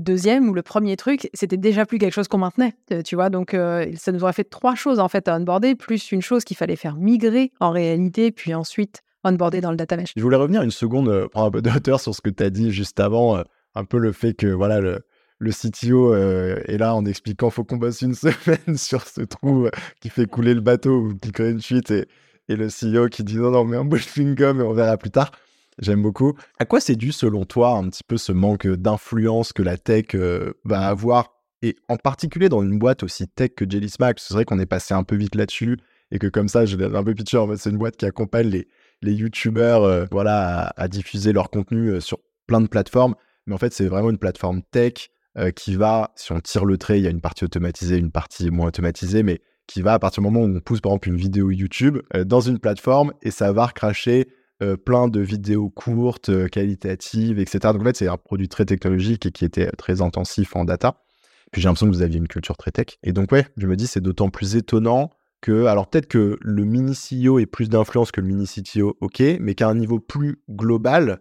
deuxième 0.00 0.48
ou 0.48 0.54
le 0.54 0.62
premier 0.62 0.96
truc, 0.96 1.30
c'était 1.34 1.56
déjà 1.56 1.86
plus 1.86 1.98
quelque 1.98 2.12
chose 2.12 2.28
qu'on 2.28 2.38
maintenait, 2.38 2.74
tu 3.04 3.14
vois. 3.14 3.30
Donc, 3.30 3.56
ça 3.96 4.12
nous 4.12 4.22
aurait 4.22 4.32
fait 4.32 4.44
trois 4.44 4.74
choses, 4.74 5.00
en 5.00 5.08
fait, 5.08 5.28
à 5.28 5.36
onboarder, 5.36 5.74
plus 5.74 6.12
une 6.12 6.20
chose 6.20 6.44
qu'il 6.44 6.56
fallait 6.56 6.76
faire 6.76 6.96
migrer 6.96 7.52
en 7.60 7.70
réalité, 7.70 8.32
puis 8.32 8.54
ensuite 8.54 9.00
onboarder 9.24 9.62
dans 9.62 9.70
le 9.70 9.76
data 9.76 9.96
mesh. 9.96 10.12
Je 10.14 10.22
voulais 10.22 10.36
revenir 10.36 10.60
une 10.60 10.70
seconde, 10.70 11.28
prendre 11.28 11.46
un 11.46 11.50
peu 11.50 11.62
de 11.62 11.70
hauteur 11.70 12.00
sur 12.00 12.14
ce 12.14 12.20
que 12.20 12.28
tu 12.28 12.42
as 12.42 12.50
dit 12.50 12.70
juste 12.70 13.00
avant, 13.00 13.42
un 13.74 13.84
peu 13.84 13.98
le 13.98 14.12
fait 14.12 14.34
que, 14.34 14.48
voilà, 14.48 14.80
le 14.80 15.00
le 15.38 15.50
CTO 15.50 16.14
euh, 16.14 16.60
est 16.66 16.78
là 16.78 16.94
en 16.94 17.04
expliquant 17.04 17.50
faut 17.50 17.64
qu'on 17.64 17.78
passe 17.78 18.02
une 18.02 18.14
semaine 18.14 18.76
sur 18.76 19.06
ce 19.06 19.22
trou 19.22 19.66
euh, 19.66 19.70
qui 20.00 20.08
fait 20.08 20.26
couler 20.26 20.54
le 20.54 20.60
bateau 20.60 21.00
ou 21.00 21.14
qui 21.14 21.32
crée 21.32 21.50
une 21.50 21.62
fuite 21.62 21.90
et, 21.90 22.06
le 22.48 22.68
CEO 22.68 23.08
qui 23.08 23.24
dit 23.24 23.36
non, 23.36 23.50
non, 23.50 23.64
mais 23.64 23.76
un 23.78 23.84
bout 23.84 23.96
de 23.96 24.32
et 24.32 24.62
on 24.62 24.72
verra 24.74 24.98
plus 24.98 25.10
tard. 25.10 25.30
J'aime 25.78 26.02
beaucoup. 26.02 26.34
À 26.58 26.66
quoi 26.66 26.78
c'est 26.78 26.94
dû 26.94 27.10
selon 27.10 27.46
toi 27.46 27.70
un 27.70 27.88
petit 27.88 28.04
peu 28.06 28.16
ce 28.16 28.32
manque 28.32 28.66
d'influence 28.66 29.52
que 29.52 29.62
la 29.62 29.76
tech 29.76 30.14
euh, 30.14 30.52
va 30.64 30.86
avoir 30.86 31.32
et 31.62 31.74
en 31.88 31.96
particulier 31.96 32.50
dans 32.50 32.62
une 32.62 32.78
boîte 32.78 33.02
aussi 33.02 33.26
tech 33.26 33.52
que 33.56 33.68
Jelly 33.68 33.88
Smack 33.88 34.20
C'est 34.20 34.34
vrai 34.34 34.44
qu'on 34.44 34.58
est 34.58 34.66
passé 34.66 34.92
un 34.92 35.02
peu 35.02 35.16
vite 35.16 35.34
là-dessus 35.34 35.78
et 36.10 36.18
que 36.18 36.26
comme 36.26 36.48
ça, 36.48 36.66
je 36.66 36.76
l'ai 36.76 36.84
un 36.84 37.02
peu 37.02 37.14
pitché 37.14 37.38
en 37.38 37.56
c'est 37.56 37.70
une 37.70 37.78
boîte 37.78 37.96
qui 37.96 38.04
accompagne 38.04 38.48
les, 38.48 38.68
les 39.00 39.14
youtubeurs 39.14 40.06
voilà, 40.12 40.66
à, 40.66 40.82
à, 40.82 40.88
diffuser 40.88 41.32
leur 41.32 41.48
contenu 41.48 41.98
sur 42.02 42.18
plein 42.46 42.60
de 42.60 42.68
plateformes. 42.68 43.14
Mais 43.46 43.54
en 43.54 43.58
fait, 43.58 43.72
c'est 43.72 43.86
vraiment 43.86 44.10
une 44.10 44.18
plateforme 44.18 44.62
tech 44.70 45.10
euh, 45.36 45.50
qui 45.50 45.74
va, 45.76 46.12
si 46.14 46.32
on 46.32 46.40
tire 46.40 46.64
le 46.64 46.78
trait, 46.78 47.00
il 47.00 47.02
y 47.02 47.06
a 47.06 47.10
une 47.10 47.20
partie 47.20 47.44
automatisée, 47.44 47.96
une 47.96 48.12
partie 48.12 48.50
moins 48.50 48.68
automatisée, 48.68 49.22
mais 49.22 49.40
qui 49.66 49.82
va 49.82 49.94
à 49.94 49.98
partir 49.98 50.22
du 50.22 50.28
moment 50.28 50.44
où 50.44 50.56
on 50.56 50.60
pousse 50.60 50.80
par 50.80 50.92
exemple 50.92 51.08
une 51.08 51.16
vidéo 51.16 51.50
YouTube 51.50 51.98
euh, 52.14 52.24
dans 52.24 52.40
une 52.40 52.58
plateforme 52.58 53.12
et 53.22 53.30
ça 53.30 53.52
va 53.52 53.66
recracher 53.66 54.28
euh, 54.62 54.76
plein 54.76 55.08
de 55.08 55.20
vidéos 55.20 55.70
courtes, 55.70 56.48
qualitatives, 56.50 57.40
etc. 57.40 57.58
Donc 57.72 57.80
en 57.80 57.84
fait, 57.84 57.96
c'est 57.96 58.08
un 58.08 58.16
produit 58.16 58.48
très 58.48 58.64
technologique 58.64 59.26
et 59.26 59.32
qui 59.32 59.44
était 59.44 59.70
très 59.72 60.02
intensif 60.02 60.54
en 60.54 60.64
data. 60.64 61.02
Puis 61.50 61.60
j'ai 61.60 61.68
l'impression 61.68 61.86
que 61.86 61.94
vous 61.94 62.02
aviez 62.02 62.18
une 62.18 62.28
culture 62.28 62.56
très 62.56 62.70
tech. 62.70 62.98
Et 63.02 63.12
donc 63.12 63.32
ouais, 63.32 63.46
je 63.56 63.66
me 63.66 63.74
dis 63.74 63.86
c'est 63.86 64.00
d'autant 64.00 64.30
plus 64.30 64.54
étonnant 64.54 65.10
que, 65.40 65.66
alors 65.66 65.88
peut-être 65.88 66.06
que 66.06 66.38
le 66.40 66.64
mini 66.64 66.94
CEO 66.94 67.38
ait 67.38 67.46
plus 67.46 67.68
d'influence 67.68 68.12
que 68.12 68.20
le 68.20 68.28
mini 68.28 68.46
CTO, 68.46 68.96
ok, 69.00 69.22
mais 69.40 69.54
qu'à 69.54 69.68
un 69.68 69.74
niveau 69.74 69.98
plus 69.98 70.42
global, 70.48 71.20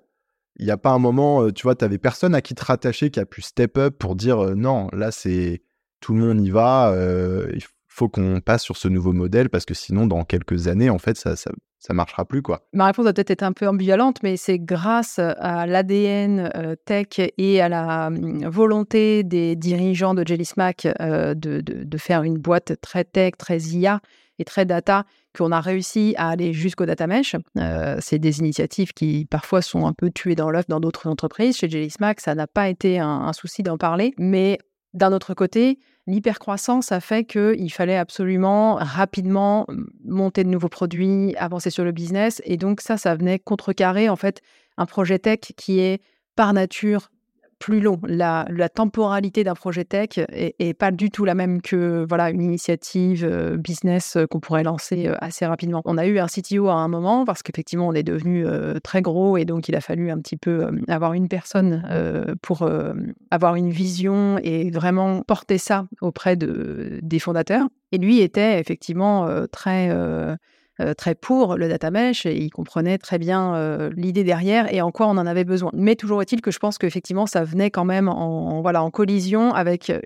il 0.57 0.65
n'y 0.65 0.71
a 0.71 0.77
pas 0.77 0.91
un 0.91 0.99
moment, 0.99 1.49
tu 1.51 1.63
vois, 1.63 1.75
tu 1.75 1.99
personne 1.99 2.35
à 2.35 2.41
qui 2.41 2.55
te 2.55 2.63
rattacher 2.63 3.09
qui 3.09 3.19
a 3.19 3.25
pu 3.25 3.41
step 3.41 3.77
up 3.77 3.97
pour 3.97 4.15
dire 4.15 4.55
non, 4.55 4.87
là, 4.93 5.11
c'est 5.11 5.61
tout 5.99 6.13
le 6.13 6.19
monde 6.19 6.45
y 6.45 6.49
va, 6.49 6.93
il 7.53 7.63
faut 7.87 8.09
qu'on 8.09 8.41
passe 8.41 8.63
sur 8.63 8.77
ce 8.77 8.87
nouveau 8.87 9.13
modèle 9.13 9.49
parce 9.49 9.65
que 9.65 9.73
sinon, 9.73 10.07
dans 10.07 10.23
quelques 10.25 10.67
années, 10.67 10.89
en 10.89 10.99
fait, 10.99 11.17
ça, 11.17 11.35
ça, 11.35 11.51
marchera 11.91 12.23
plus, 12.23 12.41
quoi. 12.41 12.65
Ma 12.71 12.85
réponse 12.85 13.07
a 13.07 13.13
peut-être 13.13 13.31
été 13.31 13.43
un 13.43 13.51
peu 13.51 13.67
ambivalente, 13.67 14.23
mais 14.23 14.37
c'est 14.37 14.59
grâce 14.59 15.19
à 15.19 15.65
l'ADN 15.65 16.49
tech 16.85 17.19
et 17.37 17.61
à 17.61 17.67
la 17.67 18.09
mmh, 18.09 18.45
volonté 18.47 19.23
des 19.23 19.57
dirigeants 19.57 20.13
de 20.13 20.25
Jelly 20.25 20.45
Smack 20.45 20.87
de, 20.99 21.97
faire 21.97 22.23
une 22.23 22.37
boîte 22.37 22.79
très 22.81 23.03
tech, 23.03 23.33
très 23.37 23.59
IA 23.59 23.99
et 24.39 24.45
très 24.45 24.65
data 24.65 25.05
qu'on 25.35 25.51
a 25.51 25.61
réussi 25.61 26.13
à 26.17 26.29
aller 26.29 26.53
jusqu'au 26.53 26.85
data 26.85 27.07
mesh. 27.07 27.35
Euh, 27.57 27.97
c'est 27.99 28.19
des 28.19 28.39
initiatives 28.39 28.93
qui 28.93 29.25
parfois 29.25 29.61
sont 29.61 29.87
un 29.87 29.93
peu 29.93 30.11
tuées 30.11 30.35
dans 30.35 30.51
l'œuf 30.51 30.67
dans 30.67 30.79
d'autres 30.79 31.07
entreprises. 31.07 31.57
Chez 31.57 31.69
Jelly 31.69 31.91
ça 32.17 32.35
n'a 32.35 32.47
pas 32.47 32.69
été 32.69 32.99
un, 32.99 33.33
souci 33.33 33.63
d'en 33.63 33.77
parler. 33.77 34.13
Mais 34.17 34.59
d'un 34.93 35.11
autre 35.11 35.33
côté, 35.33 35.79
l'hypercroissance 36.07 36.91
a 36.91 36.99
fait 36.99 37.23
qu'il 37.23 37.71
fallait 37.71 37.97
absolument 37.97 38.75
rapidement 38.75 39.65
monter 40.03 40.43
de 40.43 40.49
nouveaux 40.49 40.69
produits, 40.69 41.35
avancer 41.37 41.69
sur 41.69 41.83
le 41.83 41.91
business. 41.91 42.41
Et 42.45 42.57
donc 42.57 42.81
ça, 42.81 42.97
ça 42.97 43.15
venait 43.15 43.39
contrecarrer 43.39 44.09
en 44.09 44.15
fait 44.15 44.41
un 44.77 44.85
projet 44.85 45.19
tech 45.19 45.39
qui 45.57 45.79
est 45.79 46.01
par 46.35 46.53
nature 46.53 47.09
plus 47.63 47.79
long. 47.79 47.97
La, 48.03 48.45
temporalité 48.73 49.45
d'un 49.45 49.53
projet 49.53 49.85
tech 49.85 50.17
est, 50.17 50.77
pas 50.77 50.91
du 50.91 51.09
tout 51.09 51.23
la 51.23 51.33
même 51.33 51.61
que 51.61 52.05
voilà 52.09 52.29
une 52.29 52.41
initiative 52.41 53.23
euh, 53.23 53.55
business 53.55 54.17
qu'on 54.29 54.41
pourrait 54.41 54.63
lancer 54.63 55.09
assez 55.19 55.45
rapidement. 55.45 55.81
On 55.85 55.97
a 55.97 56.05
eu 56.05 56.19
un 56.19 56.27
CTO 56.27 56.67
à 56.67 56.73
un 56.73 56.89
moment 56.89 57.23
parce 57.23 57.41
qu'effectivement 57.41 57.87
on 57.87 57.93
est 57.93 58.03
devenu 58.03 58.45
très 58.83 59.01
gros 59.01 59.37
et 59.37 59.45
donc 59.45 59.69
il 59.69 59.75
a 59.75 59.81
fallu 59.81 60.11
un 60.11 60.19
petit 60.19 60.35
peu 60.35 60.67
avoir 60.89 61.13
une 61.13 61.29
personne 61.29 61.83
pour 62.41 62.67
avoir 63.31 63.55
une 63.55 63.69
vision 63.69 64.39
et 64.43 64.69
vraiment 64.69 65.21
porter 65.21 65.57
ça 65.57 65.85
auprès 66.01 66.35
de, 66.35 66.99
des 67.01 67.19
fondateurs. 67.19 67.67
Et 67.93 67.97
lui 67.97 68.19
était 68.19 68.59
effectivement 68.59 69.27
très 69.51 69.89
euh, 70.81 70.95
très 70.95 71.13
pour 71.13 71.55
le 71.55 71.69
data 71.69 71.91
mesh 71.91 72.25
et 72.25 72.35
il 72.35 72.49
comprenait 72.49 72.97
très 72.97 73.19
bien 73.19 73.53
euh, 73.53 73.91
l'idée 73.95 74.23
derrière 74.23 74.73
et 74.73 74.81
en 74.81 74.89
quoi 74.89 75.05
on 75.05 75.11
en 75.11 75.27
avait 75.27 75.43
besoin. 75.43 75.69
Mais 75.75 75.95
toujours 75.95 76.19
est-il 76.23 76.41
que 76.41 76.49
je 76.49 76.57
pense 76.57 76.79
qu'effectivement 76.79 77.27
ça 77.27 77.43
venait 77.43 77.69
quand 77.69 77.85
même 77.85 78.09
en, 78.09 78.59
voilà 78.63 78.81
en 78.81 78.89
collision 78.89 79.53
avec 79.53 79.91
euh, 79.91 79.99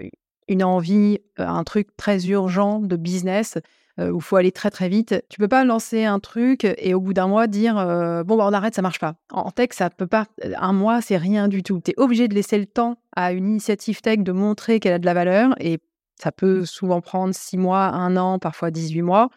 une 0.49 0.65
envie, 0.65 1.19
un 1.37 1.63
truc 1.63 1.95
très 1.95 2.27
urgent 2.27 2.81
de 2.81 2.97
business 2.97 3.57
où 3.99 4.17
il 4.17 4.21
faut 4.21 4.35
aller 4.35 4.51
très 4.51 4.69
très 4.69 4.89
vite. 4.89 5.15
Tu 5.27 5.39
peux 5.39 5.47
pas 5.47 5.65
lancer 5.65 6.05
un 6.05 6.19
truc 6.19 6.65
et 6.65 6.93
au 6.93 7.01
bout 7.01 7.13
d'un 7.13 7.27
mois 7.27 7.47
dire 7.47 7.73
bon 7.75 8.37
bah 8.37 8.45
on 8.47 8.53
arrête, 8.53 8.75
ça 8.75 8.81
marche 8.81 8.99
pas. 8.99 9.15
En 9.31 9.51
tech, 9.51 9.69
ça 9.71 9.89
peut 9.89 10.07
pas. 10.07 10.27
Un 10.55 10.71
mois, 10.71 11.01
c'est 11.01 11.17
rien 11.17 11.49
du 11.49 11.63
tout. 11.63 11.81
Tu 11.83 11.91
es 11.91 11.93
obligé 11.97 12.29
de 12.29 12.35
laisser 12.35 12.57
le 12.59 12.65
temps 12.65 12.95
à 13.13 13.33
une 13.33 13.49
initiative 13.49 13.99
tech 14.01 14.19
de 14.19 14.31
montrer 14.31 14.79
qu'elle 14.79 14.93
a 14.93 14.99
de 14.99 15.05
la 15.05 15.13
valeur 15.13 15.55
et 15.59 15.79
ça 16.15 16.31
peut 16.31 16.63
souvent 16.63 17.01
prendre 17.01 17.33
six 17.33 17.57
mois, 17.57 17.87
un 17.87 18.15
an, 18.15 18.39
parfois 18.39 18.71
18 18.71 19.01
mois 19.01 19.29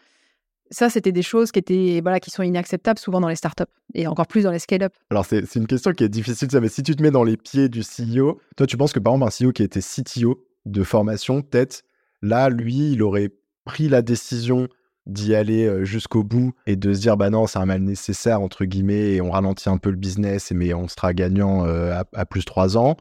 ça, 0.71 0.89
c'était 0.89 1.11
des 1.11 1.21
choses 1.21 1.51
qui 1.51 1.59
étaient, 1.59 1.99
voilà, 2.01 2.19
qui 2.19 2.31
sont 2.31 2.43
inacceptables 2.43 2.97
souvent 2.97 3.19
dans 3.19 3.27
les 3.27 3.35
startups 3.35 3.63
et 3.93 4.07
encore 4.07 4.27
plus 4.27 4.43
dans 4.43 4.51
les 4.51 4.59
scale-up. 4.59 4.93
Alors, 5.09 5.25
c'est 5.25 5.55
une 5.55 5.67
question 5.67 5.91
qui 5.91 6.05
est 6.05 6.09
difficile, 6.09 6.47
mais 6.61 6.69
si 6.69 6.81
tu 6.81 6.95
te 6.95 7.03
mets 7.03 7.11
dans 7.11 7.23
les 7.23 7.37
pieds 7.37 7.69
du 7.69 7.81
CEO, 7.81 8.39
toi, 8.55 8.65
tu 8.65 8.77
penses 8.77 8.93
que 8.93 8.99
par 8.99 9.13
exemple, 9.13 9.31
un 9.31 9.47
CEO 9.47 9.51
qui 9.51 9.63
était 9.63 9.81
CTO 9.81 10.43
de 10.65 10.83
formation, 10.83 11.41
peut-être, 11.41 11.83
là, 12.21 12.49
lui, 12.49 12.93
il 12.93 13.03
aurait 13.03 13.31
pris 13.65 13.89
la 13.89 14.01
décision 14.01 14.67
d'y 15.07 15.35
aller 15.35 15.65
euh, 15.65 15.83
jusqu'au 15.83 16.23
bout 16.23 16.53
et 16.67 16.75
de 16.75 16.93
se 16.93 17.01
dire, 17.01 17.17
bah 17.17 17.29
non, 17.29 17.47
c'est 17.47 17.59
un 17.59 17.65
mal 17.65 17.81
nécessaire, 17.81 18.41
entre 18.41 18.65
guillemets, 18.65 19.13
et 19.13 19.21
on 19.21 19.31
ralentit 19.31 19.67
un 19.67 19.77
peu 19.77 19.89
le 19.89 19.97
business, 19.97 20.51
mais 20.51 20.73
on 20.73 20.87
sera 20.87 21.13
gagnant 21.13 21.65
euh, 21.65 21.91
à, 21.91 22.05
à, 22.13 22.25
plus 22.25 22.45
trois 22.45 22.77
ans. 22.77 22.95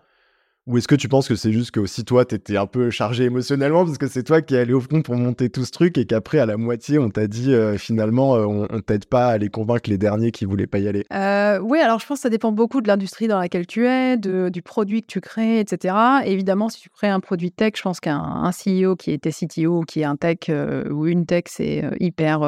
Ou 0.67 0.77
est-ce 0.77 0.87
que 0.87 0.95
tu 0.95 1.09
penses 1.09 1.27
que 1.27 1.37
c'est 1.37 1.53
juste 1.53 1.71
que 1.71 1.81
aussi 1.81 2.05
toi, 2.05 2.27
t'étais 2.27 2.59
un 2.59 2.67
peu 2.67 2.91
chargé 2.91 3.25
émotionnellement 3.25 3.87
parce 3.87 3.97
que 3.97 4.07
c'est 4.07 4.23
toi 4.23 4.43
qui 4.43 4.55
es 4.55 4.59
allé 4.59 4.75
au 4.75 4.81
fond 4.81 5.01
pour 5.01 5.17
monter 5.17 5.49
tout 5.49 5.65
ce 5.65 5.71
truc 5.71 5.97
et 5.97 6.05
qu'après, 6.05 6.39
à 6.39 6.45
la 6.45 6.59
moitié, 6.59 6.99
on 6.99 7.09
t'a 7.09 7.27
dit 7.27 7.53
euh, 7.55 7.79
finalement, 7.79 8.37
euh, 8.37 8.45
on, 8.45 8.81
t'aide 8.81 9.07
pas 9.07 9.29
à 9.29 9.39
les 9.39 9.49
convaincre 9.49 9.89
les 9.89 9.97
derniers 9.97 10.33
qui 10.33 10.45
voulaient 10.45 10.67
pas 10.67 10.79
y 10.79 10.87
aller? 10.87 11.07
Euh, 11.15 11.59
Oui, 11.61 11.79
alors 11.81 11.99
je 11.99 12.07
pense 12.07 12.19
que 12.19 12.23
ça 12.23 12.29
dépend 12.29 12.53
beaucoup 12.53 12.83
de 12.83 12.89
l'industrie 12.89 13.27
dans 13.27 13.39
laquelle 13.39 13.67
tu 13.67 13.87
es, 13.87 14.19
du 14.19 14.63
produit 14.63 15.01
que 15.01 15.07
tu 15.07 15.21
crées, 15.23 15.61
etc. 15.61 15.95
évidemment, 16.27 16.69
si 16.69 16.81
tu 16.81 16.91
crées 16.91 17.09
un 17.09 17.21
produit 17.21 17.51
tech, 17.51 17.73
je 17.77 17.83
pense 17.83 17.99
qu'un 17.99 18.51
CEO 18.51 18.97
qui 18.97 19.13
était 19.13 19.33
CTO, 19.33 19.81
qui 19.83 20.03
est 20.03 20.05
un 20.05 20.17
tech 20.17 20.51
ou 20.91 21.07
une 21.07 21.25
tech, 21.25 21.45
c'est 21.47 21.85
hyper 22.01 22.41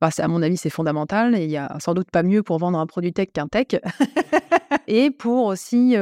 bah, 0.00 0.08
à 0.18 0.28
mon 0.28 0.42
avis, 0.42 0.56
c'est 0.56 0.70
fondamental 0.70 1.34
et 1.36 1.44
il 1.44 1.50
y 1.50 1.58
a 1.58 1.76
sans 1.78 1.94
doute 1.94 2.10
pas 2.10 2.22
mieux 2.22 2.42
pour 2.42 2.58
vendre 2.58 2.78
un 2.78 2.86
produit 2.86 3.12
tech 3.12 3.28
qu'un 3.32 3.46
tech. 3.46 3.66
et 4.86 5.10
pour 5.10 5.46
aussi 5.46 5.94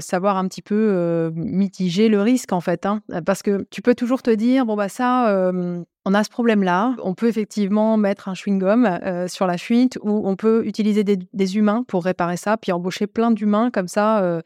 savoir 0.00 0.36
un 0.36 0.48
petit 0.48 0.62
peu 0.62 1.30
mitiger 1.34 2.08
le 2.08 2.20
risque, 2.20 2.52
en 2.52 2.60
fait. 2.60 2.86
Hein. 2.86 3.02
parce 3.24 3.42
que 3.42 3.66
tu 3.70 3.82
peux 3.82 3.94
toujours 3.94 4.22
te 4.22 4.30
dire, 4.30 4.66
bon, 4.66 4.76
bah 4.76 4.88
ça, 4.88 5.50
on 6.04 6.14
a 6.14 6.24
ce 6.24 6.30
problème-là. 6.30 6.94
On 7.02 7.14
peut 7.14 7.28
effectivement 7.28 7.96
mettre 7.96 8.28
un 8.28 8.34
chewing-gum 8.34 9.28
sur 9.28 9.46
la 9.46 9.58
fuite 9.58 9.98
ou 10.02 10.28
on 10.28 10.36
peut 10.36 10.66
utiliser 10.66 11.04
des, 11.04 11.56
humains 11.56 11.84
pour 11.86 12.04
réparer 12.04 12.36
ça, 12.36 12.56
puis 12.56 12.72
embaucher 12.72 13.06
plein 13.06 13.30
d'humains 13.30 13.70
comme 13.70 13.88
ça 13.88 14.42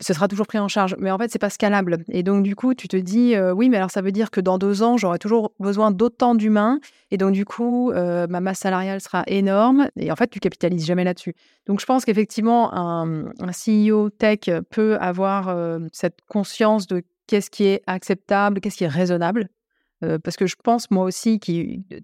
ce 0.00 0.12
sera 0.12 0.28
toujours 0.28 0.46
pris 0.46 0.58
en 0.58 0.68
charge. 0.68 0.96
Mais 0.98 1.10
en 1.10 1.18
fait, 1.18 1.30
c'est 1.30 1.38
pas 1.38 1.50
scalable. 1.50 1.98
Et 2.08 2.22
donc, 2.22 2.42
du 2.42 2.54
coup, 2.54 2.74
tu 2.74 2.88
te 2.88 2.96
dis, 2.96 3.34
euh, 3.34 3.52
oui, 3.52 3.68
mais 3.68 3.76
alors 3.76 3.90
ça 3.90 4.02
veut 4.02 4.12
dire 4.12 4.30
que 4.30 4.40
dans 4.40 4.58
deux 4.58 4.82
ans, 4.82 4.96
j'aurai 4.96 5.18
toujours 5.18 5.52
besoin 5.58 5.90
d'autant 5.90 6.34
d'humains. 6.34 6.80
Et 7.10 7.16
donc, 7.16 7.32
du 7.32 7.44
coup, 7.44 7.90
euh, 7.90 8.26
ma 8.28 8.40
masse 8.40 8.60
salariale 8.60 9.00
sera 9.00 9.24
énorme. 9.26 9.88
Et 9.96 10.12
en 10.12 10.16
fait, 10.16 10.28
tu 10.28 10.40
capitalises 10.40 10.86
jamais 10.86 11.04
là-dessus. 11.04 11.34
Donc, 11.66 11.80
je 11.80 11.86
pense 11.86 12.04
qu'effectivement, 12.04 12.72
un, 12.74 13.32
CEO 13.50 14.10
tech 14.10 14.50
peut 14.70 14.96
avoir 15.00 15.48
euh, 15.48 15.80
cette 15.92 16.18
conscience 16.28 16.86
de 16.86 17.02
qu'est-ce 17.26 17.50
qui 17.50 17.64
est 17.64 17.82
acceptable, 17.86 18.60
qu'est-ce 18.60 18.76
qui 18.76 18.84
est 18.84 18.88
raisonnable 18.88 19.48
parce 20.22 20.36
que 20.36 20.46
je 20.46 20.56
pense 20.62 20.90
moi 20.90 21.04
aussi 21.04 21.40
que 21.40 21.52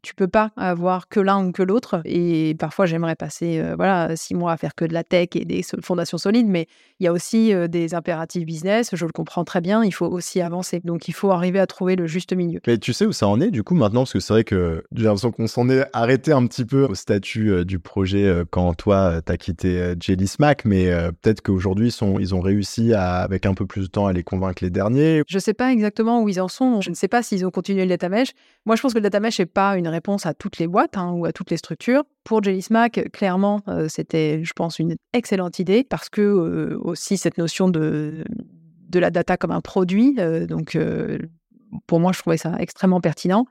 tu 0.02 0.14
peux 0.14 0.28
pas 0.28 0.50
avoir 0.56 1.08
que 1.08 1.20
l'un 1.20 1.46
ou 1.46 1.52
que 1.52 1.62
l'autre. 1.62 2.00
Et 2.04 2.54
parfois 2.58 2.86
j'aimerais 2.86 3.16
passer 3.16 3.62
voilà 3.76 4.16
six 4.16 4.34
mois 4.34 4.52
à 4.52 4.56
faire 4.56 4.74
que 4.74 4.84
de 4.84 4.92
la 4.92 5.04
tech 5.04 5.28
et 5.34 5.44
des 5.44 5.62
fondations 5.82 6.18
solides, 6.18 6.48
mais 6.48 6.66
il 7.00 7.04
y 7.04 7.06
a 7.06 7.12
aussi 7.12 7.52
des 7.68 7.94
impératifs 7.94 8.44
business. 8.44 8.90
Je 8.92 9.06
le 9.06 9.12
comprends 9.12 9.44
très 9.44 9.60
bien. 9.60 9.84
Il 9.84 9.92
faut 9.92 10.06
aussi 10.06 10.40
avancer. 10.40 10.80
Donc 10.84 11.08
il 11.08 11.14
faut 11.14 11.30
arriver 11.30 11.60
à 11.60 11.66
trouver 11.66 11.96
le 11.96 12.06
juste 12.06 12.32
milieu. 12.32 12.60
Mais 12.66 12.78
tu 12.78 12.92
sais 12.92 13.06
où 13.06 13.12
ça 13.12 13.28
en 13.28 13.40
est 13.40 13.50
du 13.50 13.62
coup 13.62 13.74
maintenant? 13.74 14.02
Parce 14.02 14.12
que 14.12 14.20
c'est 14.20 14.32
vrai 14.32 14.44
que 14.44 14.84
j'ai 14.94 15.04
l'impression 15.04 15.30
qu'on 15.30 15.46
s'en 15.46 15.68
est 15.68 15.86
arrêté 15.92 16.32
un 16.32 16.46
petit 16.46 16.64
peu 16.64 16.84
au 16.84 16.94
statut 16.94 17.64
du 17.64 17.78
projet 17.78 18.42
quand 18.50 18.74
toi 18.74 19.20
tu 19.24 19.32
as 19.32 19.36
quitté 19.36 19.94
Jelly 20.00 20.26
Smack, 20.26 20.64
mais 20.64 20.90
peut-être 21.22 21.42
qu'aujourd'hui 21.42 21.94
ils, 22.20 22.34
ont 22.34 22.40
réussi 22.40 22.92
à, 22.92 23.16
avec 23.16 23.46
un 23.46 23.54
peu 23.54 23.66
plus 23.66 23.82
de 23.82 23.86
temps 23.86 24.06
à 24.06 24.12
les 24.12 24.22
convaincre 24.22 24.62
les 24.62 24.70
derniers. 24.70 25.22
Je 25.26 25.38
sais 25.38 25.54
pas 25.54 25.72
exactement 25.72 26.22
où 26.22 26.28
ils 26.28 26.40
en 26.40 26.48
sont. 26.48 26.80
Je 26.80 26.90
ne 26.90 26.94
sais 26.94 27.08
pas 27.08 27.22
s'ils 27.22 27.46
ont 27.46 27.50
continué 27.50 27.83
le 27.84 27.90
data 27.90 28.08
mesh. 28.08 28.32
Moi, 28.66 28.76
je 28.76 28.82
pense 28.82 28.92
que 28.92 28.98
le 28.98 29.02
data 29.02 29.20
mesh 29.20 29.38
n'est 29.38 29.46
pas 29.46 29.76
une 29.76 29.88
réponse 29.88 30.26
à 30.26 30.34
toutes 30.34 30.58
les 30.58 30.66
boîtes 30.66 30.96
hein, 30.96 31.12
ou 31.12 31.24
à 31.24 31.32
toutes 31.32 31.50
les 31.50 31.56
structures. 31.56 32.04
Pour 32.24 32.42
Jellysmack, 32.42 33.10
clairement, 33.12 33.60
euh, 33.68 33.88
c'était, 33.88 34.42
je 34.44 34.52
pense, 34.52 34.78
une 34.78 34.96
excellente 35.12 35.58
idée 35.58 35.84
parce 35.84 36.08
que 36.08 36.20
euh, 36.20 36.78
aussi 36.80 37.16
cette 37.16 37.38
notion 37.38 37.68
de, 37.68 38.24
de 38.88 38.98
la 38.98 39.10
data 39.10 39.36
comme 39.36 39.50
un 39.50 39.60
produit. 39.60 40.14
Euh, 40.18 40.46
donc, 40.46 40.78
pour 41.86 42.00
moi, 42.00 42.12
je 42.12 42.18
trouvais 42.20 42.36
ça 42.36 42.54
extrêmement 42.58 43.00
pertinent. 43.00 43.46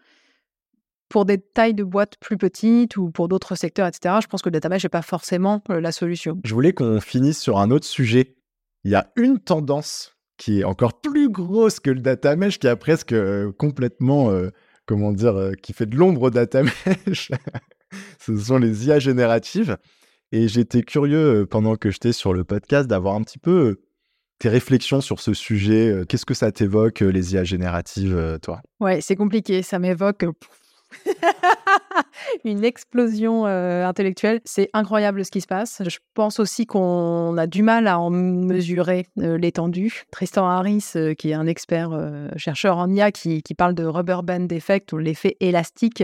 Pour 1.10 1.26
des 1.26 1.38
tailles 1.38 1.76
de 1.76 1.84
boîtes 1.84 2.18
plus 2.20 2.38
petites 2.38 2.98
ou 2.98 3.12
pour 3.12 3.28
d'autres 3.28 3.56
secteurs, 3.56 3.88
etc., 3.88 4.16
je 4.22 4.28
pense 4.28 4.42
que 4.42 4.50
le 4.50 4.54
data 4.54 4.70
mesh 4.70 4.84
n'est 4.84 4.90
pas 4.90 5.04
forcément 5.04 5.62
la 5.70 5.92
solution. 5.92 6.40
Je 6.44 6.54
voulais 6.54 6.74
qu'on 6.74 7.00
finisse 7.00 7.40
sur 7.40 7.60
un 7.60 7.70
autre 7.70 7.86
sujet. 7.86 8.36
Il 8.84 8.92
y 8.92 8.96
a 8.96 9.12
une 9.16 9.40
tendance 9.40 10.14
qui 10.38 10.62
est 10.62 10.64
encore 10.64 11.00
plus 11.00 11.30
grosse 11.30 11.80
que 11.80 11.90
le 11.90 12.00
data 12.00 12.36
mesh, 12.36 12.60
qui 12.60 12.68
a 12.68 12.76
presque 12.76 13.14
euh, 13.14 13.52
complètement, 13.52 14.32
euh, 14.32 14.50
comment 14.86 15.12
dire, 15.12 15.36
euh, 15.36 15.54
qui 15.54 15.74
fait 15.74 15.86
de 15.86 15.96
l'ombre 15.96 16.24
au 16.24 16.30
data 16.30 16.64
mesh. 16.64 17.32
Ce 18.20 18.36
sont 18.36 18.58
les 18.58 18.88
IA 18.88 19.00
génératives. 19.00 19.78
Et 20.32 20.48
j'étais 20.48 20.82
curieux 20.82 21.46
pendant 21.48 21.76
que 21.76 21.92
j'étais 21.92 22.14
sur 22.14 22.34
le 22.34 22.44
podcast 22.44 22.88
d'avoir 22.88 23.14
un 23.14 23.22
petit 23.22 23.38
peu 23.38 23.82
tes 24.40 24.50
réflexions 24.50 25.00
sur 25.00 25.20
ce 25.20 25.36
sujet. 25.36 26.02
Qu'est-ce 26.10 26.26
que 26.26 26.34
ça 26.34 26.52
t'évoque, 26.52 27.02
les 27.02 27.36
IA 27.36 27.44
génératives, 27.44 28.40
toi? 28.42 28.60
Ouais, 28.80 29.00
c'est 29.00 29.16
compliqué. 29.16 29.62
Ça 29.62 29.78
m'évoque 29.78 30.26
une 32.46 32.64
explosion 32.64 33.46
euh, 33.46 33.86
intellectuelle. 33.86 34.42
C'est 34.46 34.70
incroyable 34.74 35.26
ce 35.26 35.32
qui 35.32 35.42
se 35.42 35.48
passe. 35.48 35.82
Je 35.86 35.98
pense 36.14 36.40
aussi 36.40 36.66
qu'on 36.66 37.38
a 37.38 37.48
du 37.48 37.64
mal 37.64 37.88
à 37.88 38.00
en 38.00 38.10
mesurer 38.10 39.08
euh, 39.20 39.38
l'étendue. 39.38 40.04
Tristan 40.12 40.48
Harris, 40.48 40.92
euh, 40.96 41.14
qui 41.14 41.32
est 41.32 41.34
un 41.34 41.48
expert 41.48 41.92
chercheur 42.38 42.78
en 42.78 42.92
IA, 42.92 43.12
qui, 43.12 43.42
qui, 43.42 43.54
parle 43.54 43.76
de 43.76 43.86
rubber 43.86 44.20
band 44.24 44.48
effect 44.50 44.94
ou 44.94 44.98
l'effet 44.98 45.38
élastique. 45.40 46.04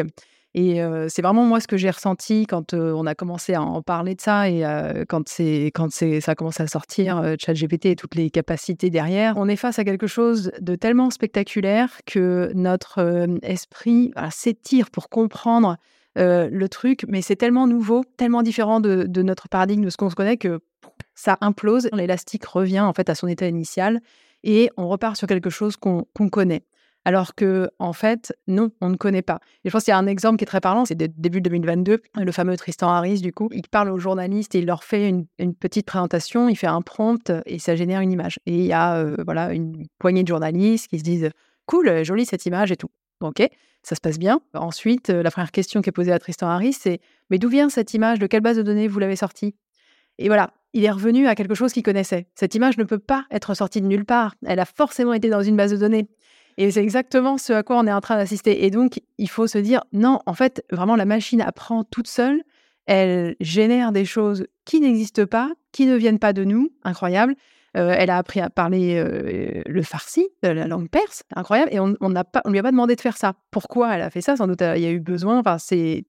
Et 0.56 0.82
c'est 1.10 1.22
vraiment 1.22 1.46
moi 1.46 1.60
ce 1.60 1.68
que 1.68 1.78
j'ai 1.78 1.92
ressenti 1.92 2.48
quand 2.48 2.74
on 2.74 3.06
a 3.06 3.14
commencé 3.14 3.54
à 3.54 3.62
en 3.62 3.84
parler 3.84 4.16
de 4.16 4.22
ça 4.22 4.50
et 4.50 4.64
quand, 5.08 5.30
c'est, 5.30 5.66
quand 5.76 5.92
c'est, 5.92 6.22
ça 6.22 6.32
a 6.32 6.36
commencé 6.36 6.64
à 6.64 6.68
sortir, 6.68 7.36
ChatGPT 7.40 7.86
et 7.88 7.96
toutes 7.96 8.16
les 8.16 8.32
capacités 8.32 8.90
derrière. 8.90 9.36
On 9.38 9.48
est 9.48 9.56
face 9.56 9.78
à 9.78 9.84
quelque 9.84 10.08
chose 10.08 10.52
de 10.60 10.76
tellement 10.76 11.12
spectaculaire 11.12 12.02
que 12.08 12.52
notre 12.56 13.28
esprit 13.44 14.12
s'étire 14.32 14.90
pour 14.90 15.10
comprendre 15.10 15.78
le 16.16 16.68
truc, 16.68 17.06
mais 17.08 17.22
c'est 17.22 17.36
tellement 17.36 17.68
nouveau, 17.68 18.04
tellement 18.18 18.42
différent 18.42 18.80
de, 18.80 19.22
notre 19.22 19.50
paradigme, 19.50 19.86
de 19.86 19.90
ce 19.92 19.98
qu'on 19.98 20.10
se 20.10 20.16
connaît, 20.16 20.38
que 20.38 20.62
ça 21.14 21.38
implose. 21.42 21.90
L'élastique 21.94 22.46
revient 22.46 22.80
en 22.80 22.94
fait 22.94 23.10
à 23.10 23.16
son 23.16 23.28
état 23.28 23.48
initial 23.48 24.02
et 24.44 24.72
on 24.78 24.88
repart 24.88 25.16
sur 25.16 25.28
quelque 25.28 25.50
chose 25.50 25.76
qu'on 25.78 26.06
connaît 26.32 26.64
alors 27.06 27.36
que 27.36 27.70
en 27.80 27.94
fait, 27.94 28.34
non, 28.48 28.72
on 28.82 28.90
ne 28.90 28.96
connaît 28.96 29.22
pas. 29.22 29.40
Et 29.64 29.70
je 29.70 29.72
pense 29.72 29.84
qu'il 29.84 29.92
y 29.92 29.96
a 29.96 29.98
un 29.98 30.08
exemple 30.08 30.38
qui 30.38 30.44
est 30.44 30.48
très 30.48 30.62
parlant, 30.62 30.86
c'est 30.86 30.96
début 30.96 31.42
2022, 31.42 32.02
le 32.16 32.32
fameux 32.32 32.58
Tristan 32.58 32.90
Harris, 32.90 33.22
du 33.22 33.32
coup, 33.32 33.50
il 33.52 33.68
parle 33.68 33.90
aux 33.90 34.00
journalistes 34.00 34.56
et 34.56 34.60
il 34.60 34.66
leur 34.66 34.84
fait 34.84 35.10
une, 35.10 35.26
petite 35.56 35.86
présentation, 35.86 36.50
il 36.50 36.56
fait 36.56 36.68
un 36.68 36.82
prompt 36.82 37.32
et 37.46 37.60
ça 37.60 37.76
génère 37.76 38.02
une 38.02 38.12
image. 38.12 38.40
Et 38.46 38.56
il 38.56 38.66
y 38.66 38.74
a 38.74 38.96
euh, 38.98 39.18
voilà 39.26 39.54
une 39.54 39.86
poignée 39.98 40.24
de 40.24 40.28
journalistes 40.28 40.88
qui 40.88 41.00
se 41.00 41.04
disent 41.04 41.30
cool, 41.66 42.04
jolie 42.04 42.26
cette 42.26 42.46
image 42.46 42.72
et 42.72 42.78
tout. 42.78 42.90
Ok, 43.22 43.46
ça 43.84 43.96
se 43.96 44.02
passe 44.02 44.18
bien. 44.18 44.42
Ensuite, 44.54 45.10
euh, 45.10 45.24
la 45.24 45.32
première 45.32 45.52
question 45.52 45.82
qui 45.82 45.90
est 45.90 45.94
posée 45.94 46.12
à 46.12 46.20
Tristan 46.20 46.48
Harris, 46.48 46.74
c'est 46.74 47.00
mais 47.30 47.38
d'où 47.38 47.50
vient 47.50 47.70
cette 47.70 47.94
image? 47.94 48.20
De 48.20 48.28
quelle 48.28 48.42
base 48.42 48.58
de 48.58 48.64
données 48.64 48.88
vous 48.88 49.00
l'avez 49.00 49.16
sortie? 49.16 49.56
Et 50.18 50.28
voilà, 50.28 50.52
il 50.74 50.84
est 50.84 50.92
revenu 50.92 51.28
à 51.28 51.36
quelque 51.36 51.56
chose 51.56 51.74
qu'il 51.74 51.84
connaissait. 51.84 52.28
Cette 52.36 52.56
image 52.56 52.78
ne 52.78 52.84
peut 52.84 53.00
pas 53.00 53.26
être 53.32 53.54
sortie 53.54 53.82
de 53.82 53.88
nulle 53.88 54.06
part. 54.06 54.36
Elle 54.46 54.60
a 54.60 54.66
forcément 54.66 55.14
été 55.14 55.30
dans 55.30 55.42
une 55.42 55.56
base 55.56 55.72
de 55.72 55.78
données. 55.78 56.08
Et 56.60 56.72
c'est 56.72 56.84
exactement 56.84 57.38
ce 57.38 57.54
à 57.54 57.64
quoi 57.64 57.78
on 57.80 57.88
est 57.88 57.94
en 57.94 58.02
train 58.02 58.18
d'assister. 58.18 58.66
Et 58.66 58.70
donc, 58.70 59.00
il 59.18 59.30
faut 59.30 59.48
se 59.48 59.58
dire, 59.58 59.82
non, 59.94 60.20
en 60.26 60.34
fait, 60.34 60.66
vraiment, 60.74 60.98
la 60.98 61.06
machine 61.06 61.40
apprend 61.40 61.86
toute 61.86 62.08
seule. 62.08 62.44
Elle 62.86 63.38
génère 63.40 63.94
des 63.94 64.04
choses 64.04 64.46
qui 64.66 64.82
n'existent 64.82 65.26
pas, 65.26 65.54
qui 65.72 65.86
ne 65.86 65.96
viennent 65.96 66.20
pas 66.20 66.34
de 66.34 66.44
nous, 66.44 66.70
incroyable. 66.84 67.36
elle 67.74 68.10
a 68.10 68.18
appris 68.18 68.42
à 68.42 68.50
parler 68.50 69.02
le 69.66 69.82
farsi, 69.84 70.28
la 70.44 70.68
langue 70.68 70.90
perse, 70.90 71.24
incroyable. 71.34 71.74
Et 71.74 71.80
on 71.80 71.88
ne 71.88 71.96
on 72.02 72.10
lui 72.10 72.60
a 72.60 72.64
pas 72.64 72.72
demandé 72.72 72.98
de 72.98 73.02
faire 73.02 73.16
ça. 73.16 73.36
Pourquoi 73.52 73.96
elle 73.96 74.02
a 74.02 74.10
fait 74.10 74.20
ça? 74.20 74.36
Sans 74.36 74.48
doute, 74.48 74.62
il 74.62 74.82
y 74.82 74.86
a 74.86 74.92
eu 74.92 75.00
besoin. 75.00 75.40
Enfin, 75.40 75.60
c'est 75.60 76.04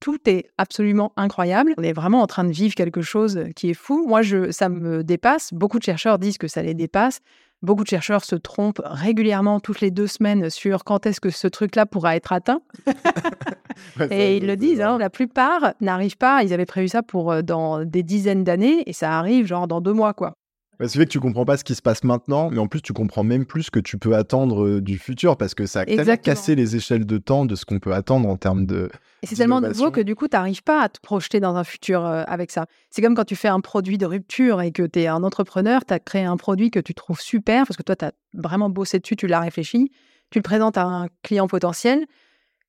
tout 0.00 0.18
est 0.26 0.50
absolument 0.58 1.14
incroyable. 1.16 1.72
On 1.78 1.82
est 1.82 1.94
vraiment 1.94 2.20
en 2.20 2.26
train 2.26 2.44
de 2.44 2.52
vivre 2.52 2.74
quelque 2.74 3.00
chose 3.00 3.44
qui 3.56 3.70
est 3.70 3.74
fou. 3.74 4.04
Moi, 4.06 4.20
je, 4.20 4.50
ça 4.50 4.68
me 4.68 5.02
dépasse. 5.02 5.54
Beaucoup 5.54 5.78
de 5.78 5.84
chercheurs 5.84 6.18
disent 6.18 6.36
que 6.36 6.48
ça 6.48 6.62
les 6.62 6.74
dépasse. 6.74 7.20
Beaucoup 7.64 7.82
de 7.82 7.88
chercheurs 7.88 8.26
se 8.26 8.36
trompent 8.36 8.82
régulièrement 8.84 9.58
toutes 9.58 9.80
les 9.80 9.90
deux 9.90 10.06
semaines 10.06 10.50
sur 10.50 10.84
quand 10.84 11.06
est-ce 11.06 11.18
que 11.18 11.30
ce 11.30 11.48
truc-là 11.48 11.86
pourra 11.86 12.14
être 12.14 12.34
atteint. 12.34 12.60
et 14.10 14.36
ils 14.36 14.46
le 14.46 14.54
disent, 14.54 14.82
hein, 14.82 14.98
la 14.98 15.08
plupart 15.08 15.72
n'arrivent 15.80 16.18
pas. 16.18 16.42
Ils 16.42 16.52
avaient 16.52 16.66
prévu 16.66 16.88
ça 16.88 17.02
pour 17.02 17.32
euh, 17.32 17.40
dans 17.40 17.82
des 17.82 18.02
dizaines 18.02 18.44
d'années 18.44 18.82
et 18.86 18.92
ça 18.92 19.18
arrive 19.18 19.46
genre 19.46 19.66
dans 19.66 19.80
deux 19.80 19.94
mois, 19.94 20.12
quoi. 20.12 20.34
C'est 20.80 20.96
vrai 20.96 21.06
que 21.06 21.10
tu 21.10 21.20
comprends 21.20 21.44
pas 21.44 21.56
ce 21.56 21.64
qui 21.64 21.74
se 21.74 21.82
passe 21.82 22.04
maintenant, 22.04 22.50
mais 22.50 22.58
en 22.58 22.66
plus 22.66 22.82
tu 22.82 22.92
comprends 22.92 23.24
même 23.24 23.46
plus 23.46 23.64
ce 23.64 23.70
que 23.70 23.80
tu 23.80 23.98
peux 23.98 24.14
attendre 24.14 24.64
euh, 24.64 24.80
du 24.80 24.98
futur 24.98 25.36
parce 25.36 25.54
que 25.54 25.66
ça 25.66 25.80
a 25.80 25.84
tellement 25.84 26.16
cassé 26.16 26.54
les 26.54 26.76
échelles 26.76 27.06
de 27.06 27.18
temps 27.18 27.46
de 27.46 27.54
ce 27.54 27.64
qu'on 27.64 27.78
peut 27.78 27.92
attendre 27.92 28.28
en 28.28 28.36
termes 28.36 28.66
de, 28.66 28.90
et 29.24 29.26
c'est 29.26 29.36
tellement 29.36 29.62
nouveau 29.62 29.90
que 29.90 30.02
du 30.02 30.14
coup, 30.14 30.28
tu 30.28 30.36
n'arrives 30.36 30.62
pas 30.62 30.82
à 30.82 30.90
te 30.90 31.00
projeter 31.00 31.40
dans 31.40 31.56
un 31.56 31.64
futur 31.64 32.04
euh, 32.04 32.24
avec 32.26 32.50
ça. 32.50 32.66
C'est 32.90 33.00
comme 33.00 33.14
quand 33.14 33.24
tu 33.24 33.36
fais 33.36 33.48
un 33.48 33.60
produit 33.60 33.96
de 33.96 34.04
rupture 34.04 34.60
et 34.60 34.70
que 34.70 34.82
tu 34.82 35.00
es 35.00 35.06
un 35.06 35.22
entrepreneur, 35.22 35.82
tu 35.86 35.94
as 35.94 35.98
créé 35.98 36.24
un 36.24 36.36
produit 36.36 36.70
que 36.70 36.78
tu 36.78 36.92
trouves 36.92 37.22
super 37.22 37.66
parce 37.66 37.78
que 37.78 37.82
toi, 37.82 37.96
tu 37.96 38.04
as 38.04 38.12
vraiment 38.34 38.68
bossé 38.68 38.98
dessus, 38.98 39.16
tu 39.16 39.26
l'as 39.26 39.40
réfléchi, 39.40 39.90
tu 40.28 40.40
le 40.40 40.42
présentes 40.42 40.76
à 40.76 40.84
un 40.84 41.08
client 41.22 41.48
potentiel. 41.48 42.04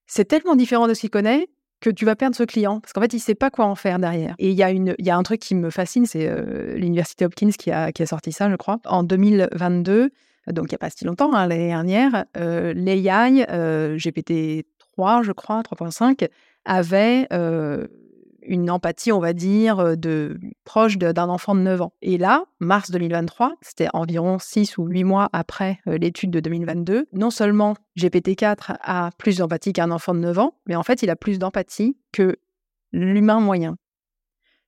C'est 0.07 0.23
tellement 0.23 0.55
différent 0.55 0.87
de 0.87 0.93
ce 0.93 1.01
qu'il 1.01 1.09
connaît 1.09 1.49
que 1.81 1.89
tu 1.89 2.05
vas 2.05 2.15
perdre 2.15 2.35
ce 2.35 2.43
client 2.43 2.79
parce 2.79 2.93
qu'en 2.93 3.01
fait, 3.01 3.13
il 3.13 3.17
ne 3.17 3.21
sait 3.21 3.35
pas 3.35 3.49
quoi 3.49 3.65
en 3.65 3.75
faire 3.75 3.99
derrière. 3.99 4.35
Et 4.39 4.49
il 4.49 4.55
y, 4.55 4.63
a 4.63 4.71
y 4.71 5.09
a 5.09 5.17
un 5.17 5.23
truc 5.23 5.39
qui 5.39 5.55
me 5.55 5.69
fascine, 5.69 6.05
c'est 6.05 6.27
euh, 6.27 6.75
l'Université 6.75 7.25
Hopkins 7.25 7.51
qui 7.51 7.71
a, 7.71 7.91
qui 7.91 8.03
a 8.03 8.05
sorti 8.05 8.31
ça, 8.31 8.49
je 8.49 8.55
crois, 8.55 8.79
en 8.85 9.03
2022 9.03 10.09
donc 10.53 10.65
il 10.65 10.73
n'y 10.73 10.75
a 10.75 10.79
pas 10.79 10.89
si 10.89 11.05
longtemps, 11.05 11.33
hein, 11.33 11.47
l'année 11.47 11.69
dernière, 11.69 12.25
euh, 12.38 12.73
l'AI, 12.73 13.47
euh, 13.49 13.97
GPT 13.97 14.67
3, 14.77 15.23
je 15.23 15.31
crois, 15.31 15.61
3.5, 15.63 16.27
avait 16.65 17.27
une 18.47 18.69
empathie, 18.69 19.12
on 19.12 19.19
va 19.19 19.34
dire, 19.34 19.95
proche 20.63 20.97
d'un 20.97 21.29
enfant 21.29 21.55
de 21.55 21.62
9 21.62 21.81
ans. 21.81 21.93
Et 22.01 22.17
là, 22.17 22.45
mars 22.60 22.91
2023, 22.91 23.55
c'était 23.62 23.88
environ 23.93 24.39
6 24.39 24.77
ou 24.77 24.88
8 24.88 25.03
mois 25.03 25.29
après 25.34 25.79
l'étude 25.86 26.31
de 26.31 26.39
2022, 26.39 27.08
non 27.13 27.29
seulement 27.29 27.75
GPT-4 27.97 28.77
a 28.81 29.10
plus 29.17 29.38
d'empathie 29.38 29.73
qu'un 29.73 29.91
enfant 29.91 30.13
de 30.13 30.19
9 30.19 30.39
ans, 30.39 30.53
mais 30.65 30.75
en 30.75 30.84
fait, 30.84 31.03
il 31.03 31.10
a 31.10 31.15
plus 31.15 31.39
d'empathie 31.39 31.97
que 32.12 32.38
l'humain 32.91 33.39
moyen. 33.39 33.77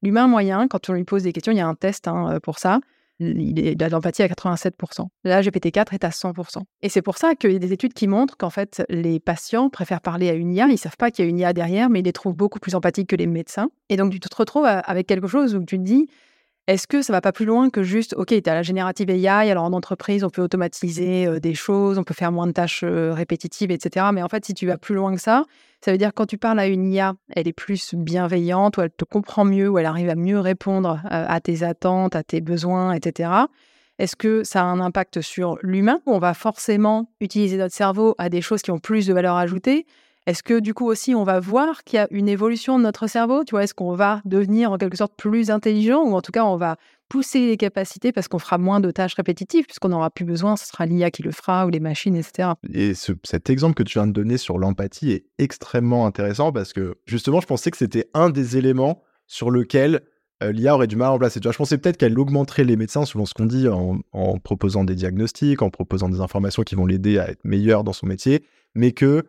L'humain 0.03 0.27
moyen, 0.27 0.67
quand 0.67 0.89
on 0.89 0.93
lui 0.93 1.03
pose 1.03 1.23
des 1.23 1.33
questions, 1.33 1.51
il 1.51 1.57
y 1.57 1.61
a 1.61 1.67
un 1.67 1.75
test 1.75 2.07
hein, 2.07 2.39
pour 2.43 2.59
ça, 2.59 2.79
il 3.19 3.83
a 3.83 3.87
de 3.87 3.91
l'empathie 3.91 4.23
à 4.23 4.27
87%. 4.27 5.07
Là, 5.23 5.41
GPT-4 5.41 5.93
est 5.93 6.03
à 6.03 6.09
100%. 6.09 6.61
Et 6.81 6.89
c'est 6.89 7.01
pour 7.01 7.17
ça 7.17 7.35
qu'il 7.35 7.51
y 7.51 7.55
a 7.55 7.59
des 7.59 7.73
études 7.73 7.93
qui 7.93 8.07
montrent 8.07 8.37
qu'en 8.37 8.49
fait, 8.49 8.83
les 8.89 9.19
patients 9.19 9.69
préfèrent 9.69 10.01
parler 10.01 10.29
à 10.29 10.33
une 10.33 10.53
IA. 10.53 10.67
Ils 10.67 10.73
ne 10.73 10.77
savent 10.77 10.97
pas 10.97 11.11
qu'il 11.11 11.25
y 11.25 11.27
a 11.27 11.29
une 11.29 11.39
IA 11.39 11.53
derrière, 11.53 11.89
mais 11.89 11.99
ils 11.99 12.05
les 12.05 12.13
trouvent 12.13 12.35
beaucoup 12.35 12.59
plus 12.59 12.75
empathiques 12.75 13.09
que 13.09 13.15
les 13.15 13.27
médecins. 13.27 13.69
Et 13.89 13.97
donc, 13.97 14.11
tu 14.11 14.19
te 14.19 14.35
retrouves 14.35 14.65
avec 14.65 15.07
quelque 15.07 15.27
chose 15.27 15.55
où 15.55 15.63
tu 15.63 15.77
te 15.77 15.83
dis, 15.83 16.07
est-ce 16.67 16.85
que 16.85 17.01
ça 17.01 17.13
va 17.13 17.21
pas 17.21 17.31
plus 17.31 17.45
loin 17.45 17.69
que 17.69 17.81
juste, 17.81 18.13
OK, 18.17 18.27
tu 18.27 18.49
as 18.49 18.53
la 18.53 18.61
générative 18.61 19.09
AI, 19.09 19.49
alors 19.49 19.63
en 19.63 19.71
entreprise, 19.71 20.25
on 20.25 20.29
peut 20.29 20.41
automatiser 20.41 21.25
euh, 21.25 21.39
des 21.39 21.53
choses, 21.53 21.97
on 21.97 22.03
peut 22.03 22.13
faire 22.13 22.33
moins 22.33 22.45
de 22.45 22.51
tâches 22.51 22.81
euh, 22.83 23.13
répétitives, 23.13 23.71
etc. 23.71 24.07
Mais 24.13 24.21
en 24.21 24.27
fait, 24.27 24.43
si 24.43 24.53
tu 24.53 24.67
vas 24.67 24.77
plus 24.77 24.93
loin 24.93 25.15
que 25.15 25.21
ça, 25.21 25.45
ça 25.79 25.93
veut 25.93 25.97
dire 25.97 26.13
quand 26.13 26.25
tu 26.25 26.37
parles 26.37 26.59
à 26.59 26.67
une 26.67 26.91
IA, 26.91 27.15
elle 27.29 27.47
est 27.47 27.53
plus 27.53 27.95
bienveillante, 27.95 28.77
ou 28.77 28.81
elle 28.81 28.91
te 28.91 29.05
comprend 29.05 29.45
mieux, 29.45 29.69
ou 29.69 29.77
elle 29.77 29.85
arrive 29.85 30.09
à 30.09 30.15
mieux 30.15 30.39
répondre 30.39 30.99
euh, 31.05 31.25
à 31.27 31.39
tes 31.39 31.63
attentes, 31.63 32.17
à 32.17 32.23
tes 32.23 32.41
besoins, 32.41 32.91
etc. 32.91 33.29
Est-ce 33.97 34.17
que 34.17 34.43
ça 34.43 34.61
a 34.61 34.65
un 34.65 34.81
impact 34.81 35.21
sur 35.21 35.57
l'humain 35.61 36.01
On 36.05 36.19
va 36.19 36.33
forcément 36.33 37.09
utiliser 37.21 37.55
notre 37.55 37.73
cerveau 37.73 38.13
à 38.17 38.27
des 38.27 38.41
choses 38.41 38.61
qui 38.61 38.71
ont 38.71 38.79
plus 38.79 39.07
de 39.07 39.13
valeur 39.13 39.37
ajoutée? 39.37 39.85
Est-ce 40.27 40.43
que 40.43 40.59
du 40.59 40.73
coup 40.73 40.85
aussi 40.85 41.15
on 41.15 41.23
va 41.23 41.39
voir 41.39 41.85
qu'il 41.85 41.97
y 41.97 41.99
a 42.01 42.07
une 42.11 42.27
évolution 42.27 42.77
de 42.77 42.83
notre 42.83 43.07
cerveau? 43.07 43.45
Tu 43.45 43.51
vois, 43.51 43.63
est-ce 43.63 43.73
qu'on 43.73 43.93
va 43.93 44.21
devenir 44.25 44.73
en 44.73 44.77
quelque 44.77 44.97
sorte 44.97 45.13
plus 45.15 45.49
intelligent 45.49 46.03
ou 46.03 46.13
en 46.15 46.21
tout 46.21 46.33
cas 46.33 46.43
on 46.43 46.57
va 46.57 46.75
pousser 47.07 47.47
les 47.47 47.55
capacités 47.55 48.11
parce 48.11 48.27
qu'on 48.27 48.37
fera 48.37 48.57
moins 48.57 48.81
de 48.81 48.91
tâches 48.91 49.13
répétitives 49.13 49.63
puisqu'on 49.63 49.87
n'aura 49.87 50.09
plus 50.09 50.25
besoin, 50.25 50.57
ce 50.57 50.67
sera 50.67 50.85
l'IA 50.85 51.11
qui 51.11 51.23
le 51.23 51.31
fera 51.31 51.65
ou 51.65 51.69
les 51.69 51.79
machines, 51.79 52.17
etc. 52.17 52.49
Et 52.73 52.93
cet 52.93 53.49
exemple 53.49 53.75
que 53.75 53.83
tu 53.83 53.97
viens 53.97 54.05
de 54.05 54.11
donner 54.11 54.37
sur 54.37 54.57
l'empathie 54.57 55.11
est 55.11 55.25
extrêmement 55.37 56.05
intéressant 56.05 56.51
parce 56.51 56.73
que 56.73 56.95
justement 57.05 57.39
je 57.39 57.47
pensais 57.47 57.71
que 57.71 57.77
c'était 57.77 58.09
un 58.13 58.29
des 58.29 58.57
éléments 58.57 59.01
sur 59.27 59.49
lequel 59.49 60.01
euh, 60.43 60.51
l'IA 60.51 60.75
aurait 60.75 60.87
du 60.87 60.97
mal 60.97 61.07
à 61.07 61.11
remplacer. 61.11 61.39
Tu 61.39 61.45
vois, 61.45 61.53
je 61.53 61.57
pensais 61.57 61.77
peut-être 61.77 61.95
qu'elle 61.95 62.19
augmenterait 62.19 62.65
les 62.65 62.75
médecins 62.75 63.05
selon 63.05 63.25
ce 63.25 63.33
qu'on 63.33 63.45
dit 63.45 63.69
en, 63.69 64.01
en 64.11 64.39
proposant 64.39 64.83
des 64.83 64.93
diagnostics, 64.93 65.61
en 65.61 65.69
proposant 65.69 66.09
des 66.09 66.19
informations 66.19 66.63
qui 66.63 66.75
vont 66.75 66.85
l'aider 66.85 67.17
à 67.17 67.29
être 67.29 67.45
meilleur 67.45 67.85
dans 67.85 67.93
son 67.93 68.07
métier, 68.07 68.43
mais 68.75 68.91
que 68.91 69.23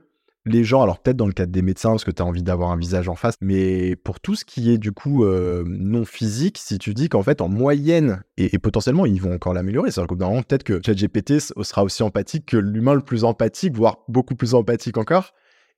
les 0.46 0.64
gens, 0.64 0.82
alors 0.82 0.98
peut-être 1.00 1.16
dans 1.16 1.26
le 1.26 1.32
cadre 1.32 1.52
des 1.52 1.62
médecins, 1.62 1.90
parce 1.90 2.04
que 2.04 2.10
tu 2.10 2.22
as 2.22 2.24
envie 2.24 2.42
d'avoir 2.42 2.70
un 2.70 2.76
visage 2.76 3.08
en 3.08 3.14
face, 3.14 3.34
mais 3.40 3.96
pour 3.96 4.20
tout 4.20 4.34
ce 4.34 4.44
qui 4.44 4.70
est 4.72 4.78
du 4.78 4.92
coup 4.92 5.24
euh, 5.24 5.64
non 5.66 6.04
physique, 6.04 6.58
si 6.58 6.78
tu 6.78 6.94
dis 6.94 7.08
qu'en 7.08 7.22
fait, 7.22 7.40
en 7.40 7.48
moyenne, 7.48 8.22
et, 8.36 8.58
potentiellement, 8.58 9.06
ils 9.06 9.20
vont 9.20 9.34
encore 9.34 9.54
l'améliorer, 9.54 9.90
c'est-à-dire 9.90 10.16
que 10.16 10.42
peut-être 10.42 10.64
que 10.64 10.80
ChatGPT 10.84 11.40
sera 11.40 11.82
aussi 11.84 12.02
empathique 12.02 12.46
que 12.46 12.56
l'humain 12.56 12.94
le 12.94 13.00
plus 13.00 13.24
empathique, 13.24 13.74
voire 13.74 13.98
beaucoup 14.08 14.34
plus 14.34 14.54
empathique 14.54 14.96
encore. 14.96 15.32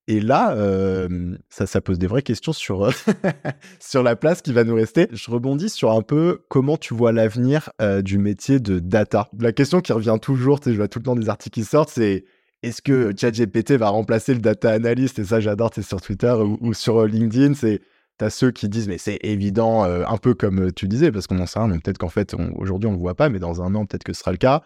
Et 0.07 0.21
là, 0.21 0.55
euh, 0.57 1.37
ça, 1.51 1.81
pose 1.81 1.99
des 1.99 2.07
vraies 2.07 2.23
questions 2.23 2.53
sur, 2.53 2.87
euh, 2.87 2.91
sur 3.81 4.03
la 4.03 4.17
place 4.17 4.43
qui 4.43 4.53
va 4.53 4.65
nous 4.65 4.75
rester. 4.75 5.09
Je 5.13 5.31
rebondis 5.31 5.69
sur 5.69 5.93
un 5.93 6.03
peu 6.03 6.43
comment 6.49 6.77
tu 6.77 6.95
vois 6.95 7.13
l'avenir 7.13 7.71
du 8.03 8.19
métier 8.19 8.61
de 8.61 8.79
data. 8.79 9.29
La 9.39 9.53
question 9.53 9.81
qui 9.81 9.93
revient 9.93 10.17
toujours, 10.21 10.59
je 10.65 10.73
vois 10.73 10.89
tout 10.89 10.99
le 10.99 11.05
temps 11.05 11.15
des 11.15 11.29
articles 11.29 11.55
qui 11.55 11.65
sortent, 11.65 11.91
c'est 11.91 12.25
est-ce 12.63 12.83
que 12.83 13.13
ChatGPT 13.17 13.73
va 13.73 13.89
remplacer 13.89 14.35
le 14.35 14.41
data 14.41 14.71
analyst? 14.71 15.19
Et 15.19 15.25
ça, 15.25 15.41
j'adore, 15.41 15.71
c'est 15.75 15.83
sur 15.83 16.01
Twitter 16.01 16.33
ou, 16.61 16.75
sur 16.75 17.03
euh, 17.03 17.07
LinkedIn, 17.07 17.55
c'est 17.55 17.81
T'as 18.19 18.29
ceux 18.29 18.51
qui 18.51 18.69
disent, 18.69 18.87
mais 18.87 18.99
c'est 18.99 19.19
évident, 19.23 19.87
euh, 19.87 20.05
un 20.07 20.19
peu 20.19 20.35
comme 20.35 20.67
euh, 20.67 20.71
tu 20.71 20.87
disais, 20.89 21.11
parce 21.11 21.27
qu'on 21.27 21.39
en 21.39 21.47
sait 21.47 21.59
rien, 21.59 21.69
mais 21.69 21.79
peut-être 21.79 21.97
qu'en 21.97 22.11
fait, 22.11 22.37
aujourd'hui, 22.55 22.87
on 22.87 22.91
ne 22.91 22.97
le 22.97 23.01
voit 23.01 23.15
pas, 23.15 23.31
mais 23.31 23.39
dans 23.39 23.63
un 23.63 23.75
an, 23.75 23.87
peut-être 23.87 24.05
que 24.05 24.13
ce 24.13 24.21
sera 24.21 24.31
le 24.31 24.37
cas. 24.37 24.63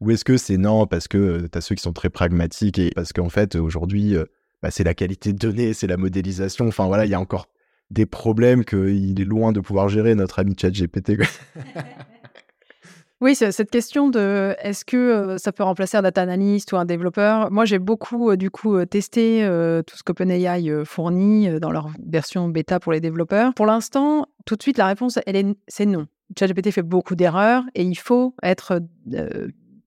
Ou 0.00 0.10
est-ce 0.10 0.24
que 0.24 0.36
c'est 0.36 0.56
non, 0.56 0.88
parce 0.88 1.06
que 1.06 1.46
tu 1.46 1.56
as 1.56 1.60
ceux 1.60 1.76
qui 1.76 1.82
sont 1.82 1.92
très 1.92 2.10
pragmatiques 2.10 2.80
et 2.80 2.90
parce 2.90 3.12
qu'en 3.12 3.28
fait, 3.28 3.54
aujourd'hui, 3.54 4.16
bah, 4.60 4.72
c'est 4.72 4.82
la 4.82 4.92
qualité 4.92 5.32
de 5.32 5.38
données, 5.38 5.72
c'est 5.72 5.86
la 5.86 5.96
modélisation. 5.96 6.66
Enfin, 6.66 6.86
voilà, 6.86 7.04
il 7.04 7.10
y 7.12 7.14
a 7.14 7.20
encore 7.20 7.48
des 7.90 8.06
problèmes 8.06 8.64
qu'il 8.64 9.20
est 9.20 9.24
loin 9.24 9.52
de 9.52 9.60
pouvoir 9.60 9.88
gérer, 9.88 10.16
notre 10.16 10.40
ami 10.40 10.56
ChatGPT. 10.60 11.12
Oui, 13.22 13.34
cette 13.34 13.70
question 13.70 14.10
de 14.10 14.54
est-ce 14.60 14.84
que 14.84 15.36
ça 15.38 15.50
peut 15.50 15.62
remplacer 15.62 15.96
un 15.96 16.02
data 16.02 16.20
analyst 16.20 16.70
ou 16.72 16.76
un 16.76 16.84
développeur? 16.84 17.50
Moi, 17.50 17.64
j'ai 17.64 17.78
beaucoup 17.78 18.36
du 18.36 18.50
coup 18.50 18.84
testé 18.84 19.40
tout 19.86 19.96
ce 19.96 20.02
qu'OpenAI 20.02 20.84
fournit 20.84 21.58
dans 21.58 21.70
leur 21.70 21.88
version 22.06 22.48
bêta 22.48 22.78
pour 22.78 22.92
les 22.92 23.00
développeurs. 23.00 23.54
Pour 23.54 23.64
l'instant, 23.64 24.26
tout 24.44 24.54
de 24.54 24.62
suite, 24.62 24.76
la 24.76 24.86
réponse, 24.86 25.18
c'est 25.66 25.86
non. 25.86 26.06
ChatGPT 26.38 26.72
fait 26.72 26.82
beaucoup 26.82 27.14
d'erreurs 27.14 27.64
et 27.74 27.84
il 27.84 27.94
faut 27.94 28.34
être 28.42 28.80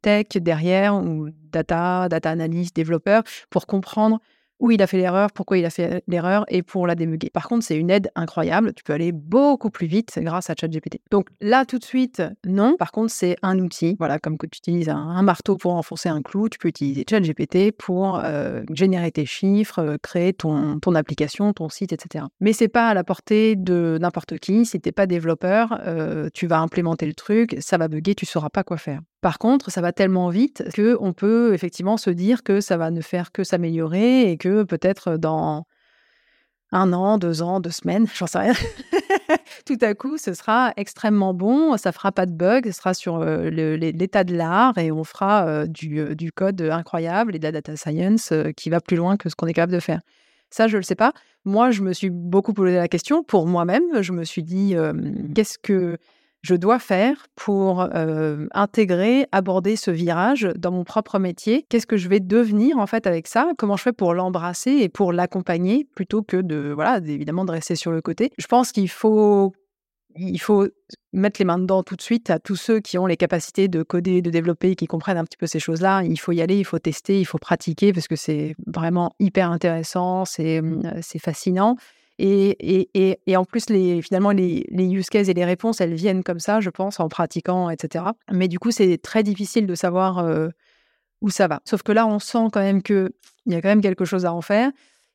tech 0.02 0.28
derrière 0.36 0.96
ou 0.96 1.30
data, 1.52 2.10
data 2.10 2.32
analyst, 2.32 2.76
développeur 2.76 3.22
pour 3.52 3.68
comprendre 3.68 4.20
où 4.60 4.72
il 4.72 4.82
a 4.82 4.88
fait 4.88 4.98
l'erreur, 4.98 5.32
pourquoi 5.32 5.58
il 5.58 5.66
a 5.66 5.70
fait 5.70 6.04
l'erreur 6.08 6.46
et 6.50 6.64
pour 6.64 6.88
la 6.88 6.96
démuguer. 6.96 7.30
Par 7.30 7.48
contre, 7.48 7.66
c'est 7.66 7.78
une 7.78 7.90
aide 7.90 8.12
incroyable. 8.16 8.74
Tu 8.74 8.84
peux 8.84 8.94
aller 8.94 9.12
beaucoup 9.12 9.70
plus 9.70 9.88
vite 9.88 10.20
grâce 10.22 10.50
à 10.50 10.56
ChatGPT. 10.60 11.00
Donc 11.12 11.28
là, 11.42 11.66
tout 11.66 11.80
de 11.80 11.84
suite, 11.84 12.22
non. 12.46 12.76
Par 12.78 12.92
contre, 12.92 13.12
c'est 13.12 13.38
un 13.42 13.58
outil. 13.60 13.96
Voilà, 14.00 14.20
comme 14.20 14.38
que 14.38 14.48
tu 14.48 14.58
utilises 14.58 14.90
un, 14.90 15.22
marteau 15.22 15.58
pour 15.58 15.74
enfoncer 15.74 16.10
un 16.10 16.22
clou, 16.22 16.50
tu 16.50 16.58
peux 16.58 16.70
utiliser 16.70 17.06
ChatGPT 17.10 17.72
pour 17.72 18.22
euh, 18.24 18.64
générer 18.74 19.12
tes 19.12 19.26
chiffres, 19.26 19.80
euh, 19.80 19.98
créer 20.02 20.34
ton, 20.34 20.80
application, 20.96 21.54
ton 21.54 21.70
site, 21.70 21.94
etc. 21.94 22.26
Mais 22.40 22.54
c'est 22.54 22.68
pas 22.68 22.90
à 22.90 22.94
la 22.94 23.04
portée 23.04 23.56
de 23.56 23.98
n'importe 24.02 24.40
qui. 24.40 24.66
Si 24.66 24.80
t'es 24.80 24.92
pas 24.92 25.06
développeur, 25.06 25.80
euh, 25.86 26.30
tu 26.34 26.48
vas 26.48 26.60
implémenter 26.60 27.06
le 27.06 27.14
truc, 27.14 27.58
ça 27.60 27.78
va 27.78 27.88
bugger, 27.88 28.16
tu 28.16 28.26
sauras 28.26 28.50
pas 28.50 28.64
quoi 28.64 28.78
faire. 28.78 29.02
Par 29.22 29.38
contre, 29.38 29.70
ça 29.70 29.82
va 29.82 29.92
tellement 29.92 30.30
vite 30.30 30.64
qu'on 30.76 31.14
peut 31.14 31.54
effectivement 31.54 31.98
se 31.98 32.10
dire 32.10 32.44
que 32.44 32.62
ça 32.62 32.78
va 32.78 32.90
ne 32.90 33.02
faire 33.02 33.32
que 33.32 33.44
s'améliorer 33.44 34.32
et 34.32 34.38
que 34.38 34.64
peut-être 34.64 35.18
dans 35.18 35.66
un 36.72 36.94
an, 36.94 37.18
deux 37.18 37.42
ans, 37.42 37.60
deux 37.60 37.72
semaines, 37.72 38.08
j'en 38.16 38.28
sais 38.28 38.40
rien, 38.40 38.54
tout 39.66 39.78
à 39.82 39.94
coup, 39.94 40.18
ce 40.18 40.34
sera 40.34 40.74
extrêmement 40.78 41.34
bon, 41.34 41.76
ça 41.78 41.92
fera 41.92 42.12
pas 42.12 42.26
de 42.26 42.32
bug, 42.32 42.66
ce 42.68 42.72
sera 42.72 42.94
sur 42.94 43.18
euh, 43.18 43.50
l'état 43.50 44.24
de 44.24 44.36
l'art 44.36 44.78
et 44.78 44.92
on 44.92 45.04
fera 45.04 45.48
euh, 45.48 45.68
euh, 45.84 46.16
du, 46.16 46.32
code 46.32 46.62
incroyable 46.62 47.36
et 47.36 47.40
de 47.40 47.44
la 47.44 47.52
data 47.52 47.76
science 47.76 48.34
qui 48.56 48.70
va 48.70 48.80
plus 48.80 48.98
loin 48.98 49.18
que 49.18 49.30
ce 49.30 49.36
qu'on 49.36 49.48
est 49.48 49.54
capable 49.54 49.74
de 49.74 49.80
faire. 49.80 50.02
Ça, 50.52 50.68
je 50.68 50.74
ne 50.74 50.80
le 50.80 50.84
sais 50.84 50.96
pas. 50.96 51.14
Moi, 51.46 51.72
je 51.72 51.82
me 51.82 51.94
suis 51.94 52.10
beaucoup 52.10 52.54
posé 52.54 52.76
la 52.76 52.88
question 52.88 53.24
pour 53.24 53.46
moi-même. 53.46 54.02
Je 54.02 54.14
me 54.14 54.24
suis 54.24 54.42
dit, 54.42 54.76
qu'est-ce 55.36 55.60
que 55.60 55.98
je 56.42 56.56
dois 56.56 56.80
faire 56.80 57.28
pour 57.36 57.88
intégrer, 58.54 59.28
aborder 59.32 59.76
ce 59.76 59.92
virage 59.92 60.50
dans 60.58 60.72
mon 60.72 60.84
propre 60.84 61.20
métier? 61.20 61.66
Qu'est-ce 61.70 61.88
que 61.88 61.98
je 61.98 62.10
vais 62.10 62.20
devenir 62.20 62.78
en 62.78 62.88
fait 62.88 63.08
avec 63.08 63.28
ça? 63.28 63.52
Comment 63.58 63.78
je 63.78 63.84
fais 63.84 63.94
pour 63.94 64.14
l'embrasser 64.14 64.72
et 64.72 64.90
pour 64.90 65.14
l'accompagner 65.14 65.88
plutôt 65.96 66.24
que 66.24 66.38
de 66.38 66.72
voilà 66.74 66.98
évidemment 66.98 67.46
de 67.46 67.52
rester 67.52 67.76
sur 67.76 67.92
le 67.92 68.02
côté? 68.02 68.32
Je 68.38 68.48
pense 68.48 68.72
qu'il 68.72 68.90
faut 68.90 69.54
il 70.16 70.40
faut 70.40 70.68
mettre 71.14 71.40
les 71.40 71.46
mains 71.46 71.60
dedans 71.60 71.84
tout 71.84 71.96
de 71.96 72.02
suite 72.02 72.30
à 72.30 72.40
tous 72.40 72.56
ceux 72.56 72.80
qui 72.80 72.98
ont 72.98 73.06
les 73.06 73.18
capacités 73.18 73.68
de 73.68 73.84
coder, 73.84 74.22
de 74.22 74.30
développer, 74.30 74.76
qui 74.76 74.88
comprennent 74.88 75.18
un 75.18 75.24
petit 75.24 75.38
peu 75.38 75.48
ces 75.48 75.60
choses-là. 75.60 76.04
Il 76.04 76.20
faut 76.20 76.32
y 76.32 76.42
aller, 76.42 76.58
il 76.58 76.66
faut 76.66 76.80
tester, 76.80 77.20
il 77.20 77.26
faut 77.26 77.38
pratiquer 77.38 77.94
parce 77.94 78.08
que 78.08 78.16
c'est 78.16 78.56
vraiment 78.66 79.14
hyper 79.20 79.52
intéressant, 79.52 80.26
c'est 80.26 80.62
mmh, 80.62 81.02
fascinant. 81.20 81.76
Et, 82.22 82.90
et, 82.94 83.20
et, 83.26 83.38
en 83.38 83.46
plus, 83.46 83.70
les, 83.70 84.02
finalement, 84.02 84.32
les, 84.32 84.66
les, 84.70 84.90
use 84.90 85.10
cases 85.10 85.30
et 85.30 85.34
les 85.34 85.46
réponses, 85.46 85.80
elles 85.80 85.94
viennent 85.94 86.24
comme 86.24 86.40
ça, 86.40 86.60
je 86.60 86.70
pense, 86.70 87.00
en 87.00 87.08
pratiquant, 87.08 87.70
etc. 87.70 88.06
Mais 88.30 88.50
du 88.50 88.60
coup, 88.60 88.72
c'est 88.72 88.98
très 88.98 89.24
difficile 89.24 89.66
de 89.66 89.76
savoir 89.76 90.26
où 91.22 91.30
ça 91.30 91.48
va. 91.48 91.62
Sauf 91.66 91.82
que 91.84 91.92
là, 91.92 92.06
on 92.06 92.20
sent 92.20 92.48
quand 92.52 92.60
même 92.60 92.82
qu'il 92.84 93.10
y 93.46 93.56
a 93.56 93.62
quand 93.62 93.70
même 93.70 93.82
quelque 93.82 94.06
chose 94.06 94.26
à 94.26 94.34
en 94.34 94.42
faire. 94.42 94.72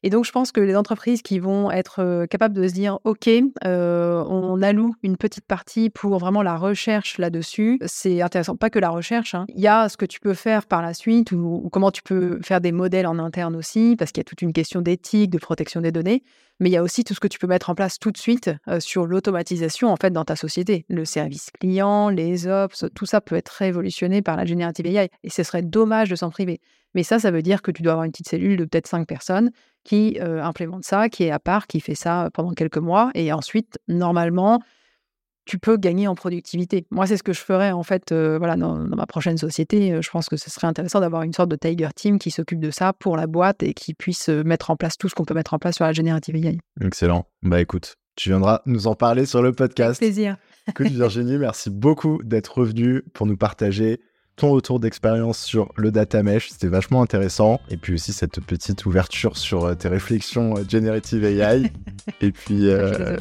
Et 0.07 0.11
donc, 0.11 0.27
je 0.27 0.33
pense 0.33 0.53
que 0.53 0.61
les 0.61 0.77
entreprises 0.77 1.23
qui 1.23 1.39
vont 1.39 1.71
être 1.71 2.27
capables 2.27 2.55
de 2.55 2.69
se 2.69 2.75
dire, 2.75 2.99
OK, 3.05 3.27
on 3.65 4.63
alloue 4.63 4.95
une 5.03 5.17
petite 5.17 5.47
partie 5.47 5.89
pour 5.89 6.19
vraiment 6.19 6.43
la 6.43 6.59
recherche 6.59 7.17
là-dessus, 7.17 7.79
c'est 7.87 8.21
intéressant. 8.21 8.55
Pas 8.55 8.69
que 8.69 8.79
la 8.79 8.91
recherche, 8.91 9.35
hein. 9.35 9.47
il 9.49 9.63
y 9.63 9.67
a 9.67 9.89
ce 9.89 9.97
que 9.97 10.05
tu 10.05 10.21
peux 10.21 10.35
faire 10.35 10.67
par 10.67 10.83
la 10.83 10.93
suite 10.93 11.33
ou, 11.33 11.71
comment 11.73 11.91
tu 11.91 12.03
peux 12.03 12.39
faire 12.43 12.61
des 12.61 12.71
modèles 12.71 13.07
en 13.07 13.19
interne 13.19 13.57
aussi, 13.57 13.97
parce 13.99 14.13
qu'il 14.13 14.21
y 14.21 14.27
a 14.27 14.29
toute 14.29 14.43
une 14.43 14.53
question 14.53 14.83
d'éthique, 14.83 15.31
de 15.31 15.39
protection 15.39 15.81
des 15.81 15.91
données. 15.91 16.23
Mais 16.61 16.69
il 16.69 16.73
y 16.73 16.77
a 16.77 16.83
aussi 16.83 17.03
tout 17.03 17.15
ce 17.15 17.21
que 17.21 17.27
tu 17.27 17.39
peux 17.39 17.47
mettre 17.47 17.71
en 17.71 17.75
place 17.75 17.99
tout 17.99 18.11
de 18.11 18.19
suite 18.19 18.51
sur 18.81 19.07
l'automatisation 19.07 19.91
en 19.91 19.97
fait 19.97 20.11
dans 20.11 20.27
ta 20.27 20.37
société. 20.37 20.85
Le 20.91 21.07
service 21.07 21.51
client, 21.51 22.11
les 22.11 22.47
ops, 22.47 22.85
tout 22.95 23.07
ça 23.07 23.23
peut 23.23 23.37
être 23.37 23.49
révolutionné 23.49 24.21
par 24.21 24.37
la 24.37 24.45
générative 24.45 24.87
AI. 24.87 25.09
Et 25.23 25.31
ce 25.31 25.43
serait 25.43 25.63
dommage 25.63 26.11
de 26.11 26.15
s'en 26.15 26.29
priver. 26.29 26.61
Mais 26.95 27.03
ça, 27.03 27.19
ça 27.19 27.31
veut 27.31 27.43
dire 27.43 27.63
que 27.63 27.71
tu 27.71 27.83
dois 27.83 27.93
avoir 27.93 28.05
une 28.05 28.13
petite 28.13 28.29
cellule 28.29 28.57
de 28.57 28.65
peut-être 28.65 28.87
cinq 28.87 29.07
personnes 29.07 29.51
qui 29.85 30.19
implémente 30.21 30.85
ça, 30.85 31.09
qui 31.09 31.25
est 31.25 31.31
à 31.31 31.39
part, 31.39 31.67
qui 31.67 31.81
fait 31.81 31.95
ça 31.95 32.31
pendant 32.33 32.53
quelques 32.53 32.79
mois. 32.79 33.11
Et 33.15 33.33
ensuite, 33.33 33.79
normalement, 33.87 34.61
tu 35.45 35.59
peux 35.59 35.77
gagner 35.77 36.09
en 36.09 36.15
productivité. 36.15 36.87
Moi, 36.91 37.07
c'est 37.07 37.19
ce 37.19 37.23
que 37.23 37.35
je 37.35 37.41
ferais 37.41 37.71
en 37.71 37.83
fait 37.83 38.13
voilà, 38.13 38.57
dans, 38.57 38.77
ma 38.79 39.07
prochaine 39.07 39.37
société. 39.37 40.01
Je 40.01 40.11
pense 40.11 40.29
que 40.29 40.37
ce 40.37 40.51
serait 40.51 40.67
intéressant 40.67 41.01
d'avoir 41.01 41.23
une 41.23 41.35
sorte 41.35 41.51
de 41.51 41.57
Tiger 41.57 41.89
Team 41.95 42.19
qui 42.19 42.31
s'occupe 42.31 42.61
de 42.61 42.71
ça 42.71 42.93
pour 42.95 43.17
la 43.17 43.27
boîte 43.27 43.63
et 43.63 43.75
qui 43.75 43.93
puisse 43.93 44.29
mettre 44.29 44.71
en 44.71 44.77
place 44.77 44.97
tout 44.97 45.09
ce 45.09 45.15
qu'on 45.15 45.25
peut 45.25 45.35
mettre 45.35 45.53
en 45.53 45.59
place 45.59 45.77
sur 45.77 45.85
la 45.85 45.93
générative 45.93 46.37
AI. 46.37 46.59
Excellent. 46.81 47.27
Bah 47.43 47.61
écoute, 47.61 47.97
tu 48.17 48.29
viendras 48.31 48.63
nous 48.67 48.87
en 48.87 48.95
parler 48.95 49.27
sur 49.27 49.43
le 49.43 49.53
podcast. 49.53 50.03
Avec 50.03 50.15
plaisir. 50.15 50.37
Écoute, 50.69 50.87
Virginie, 50.87 51.37
merci 51.37 51.69
beaucoup 51.71 52.23
d'être 52.23 52.59
revenue 52.59 53.03
pour 53.13 53.27
nous 53.27 53.37
partager 53.37 54.01
ton 54.37 54.51
retour 54.51 54.81
d'expérience 54.81 55.39
sur 55.39 55.71
le 55.77 55.91
data 55.91 56.23
mesh, 56.23 56.51
c'était 56.51 56.69
vachement 56.69 57.03
intéressant. 57.03 57.61
Et 57.71 57.77
puis 57.77 57.95
aussi 57.95 58.13
cette 58.13 58.41
petite 58.41 58.85
ouverture 58.87 59.37
sur 59.37 59.65
euh, 59.65 59.75
tes 59.75 59.89
réflexions 59.89 60.57
euh, 60.57 60.65
generative 60.69 61.25
AI. 61.25 61.71
Et 62.21 62.33
puis, 62.33 62.69
euh, 62.69 63.17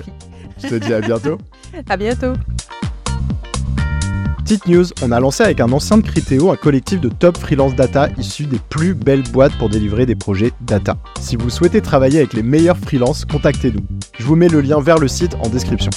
je 0.61 0.69
te 0.69 0.75
dis 0.75 0.93
à 0.93 1.01
bientôt. 1.01 1.37
à 1.89 1.97
bientôt. 1.97 2.33
Petite 4.43 4.67
news, 4.67 4.85
on 5.01 5.11
a 5.11 5.19
lancé 5.21 5.43
avec 5.43 5.61
un 5.61 5.71
ancien 5.71 5.97
de 5.97 6.01
Criteo 6.01 6.51
un 6.51 6.57
collectif 6.57 6.99
de 6.99 7.07
top 7.07 7.37
freelance 7.37 7.75
data 7.75 8.09
issus 8.17 8.45
des 8.45 8.59
plus 8.59 8.93
belles 8.93 9.23
boîtes 9.23 9.57
pour 9.57 9.69
délivrer 9.69 10.05
des 10.05 10.15
projets 10.15 10.51
data. 10.61 10.97
Si 11.21 11.37
vous 11.37 11.49
souhaitez 11.49 11.81
travailler 11.81 12.19
avec 12.19 12.33
les 12.33 12.43
meilleurs 12.43 12.77
freelances, 12.77 13.23
contactez-nous. 13.23 13.85
Je 14.19 14.25
vous 14.25 14.35
mets 14.35 14.49
le 14.49 14.59
lien 14.59 14.81
vers 14.81 14.97
le 14.97 15.07
site 15.07 15.35
en 15.35 15.47
description. 15.47 15.91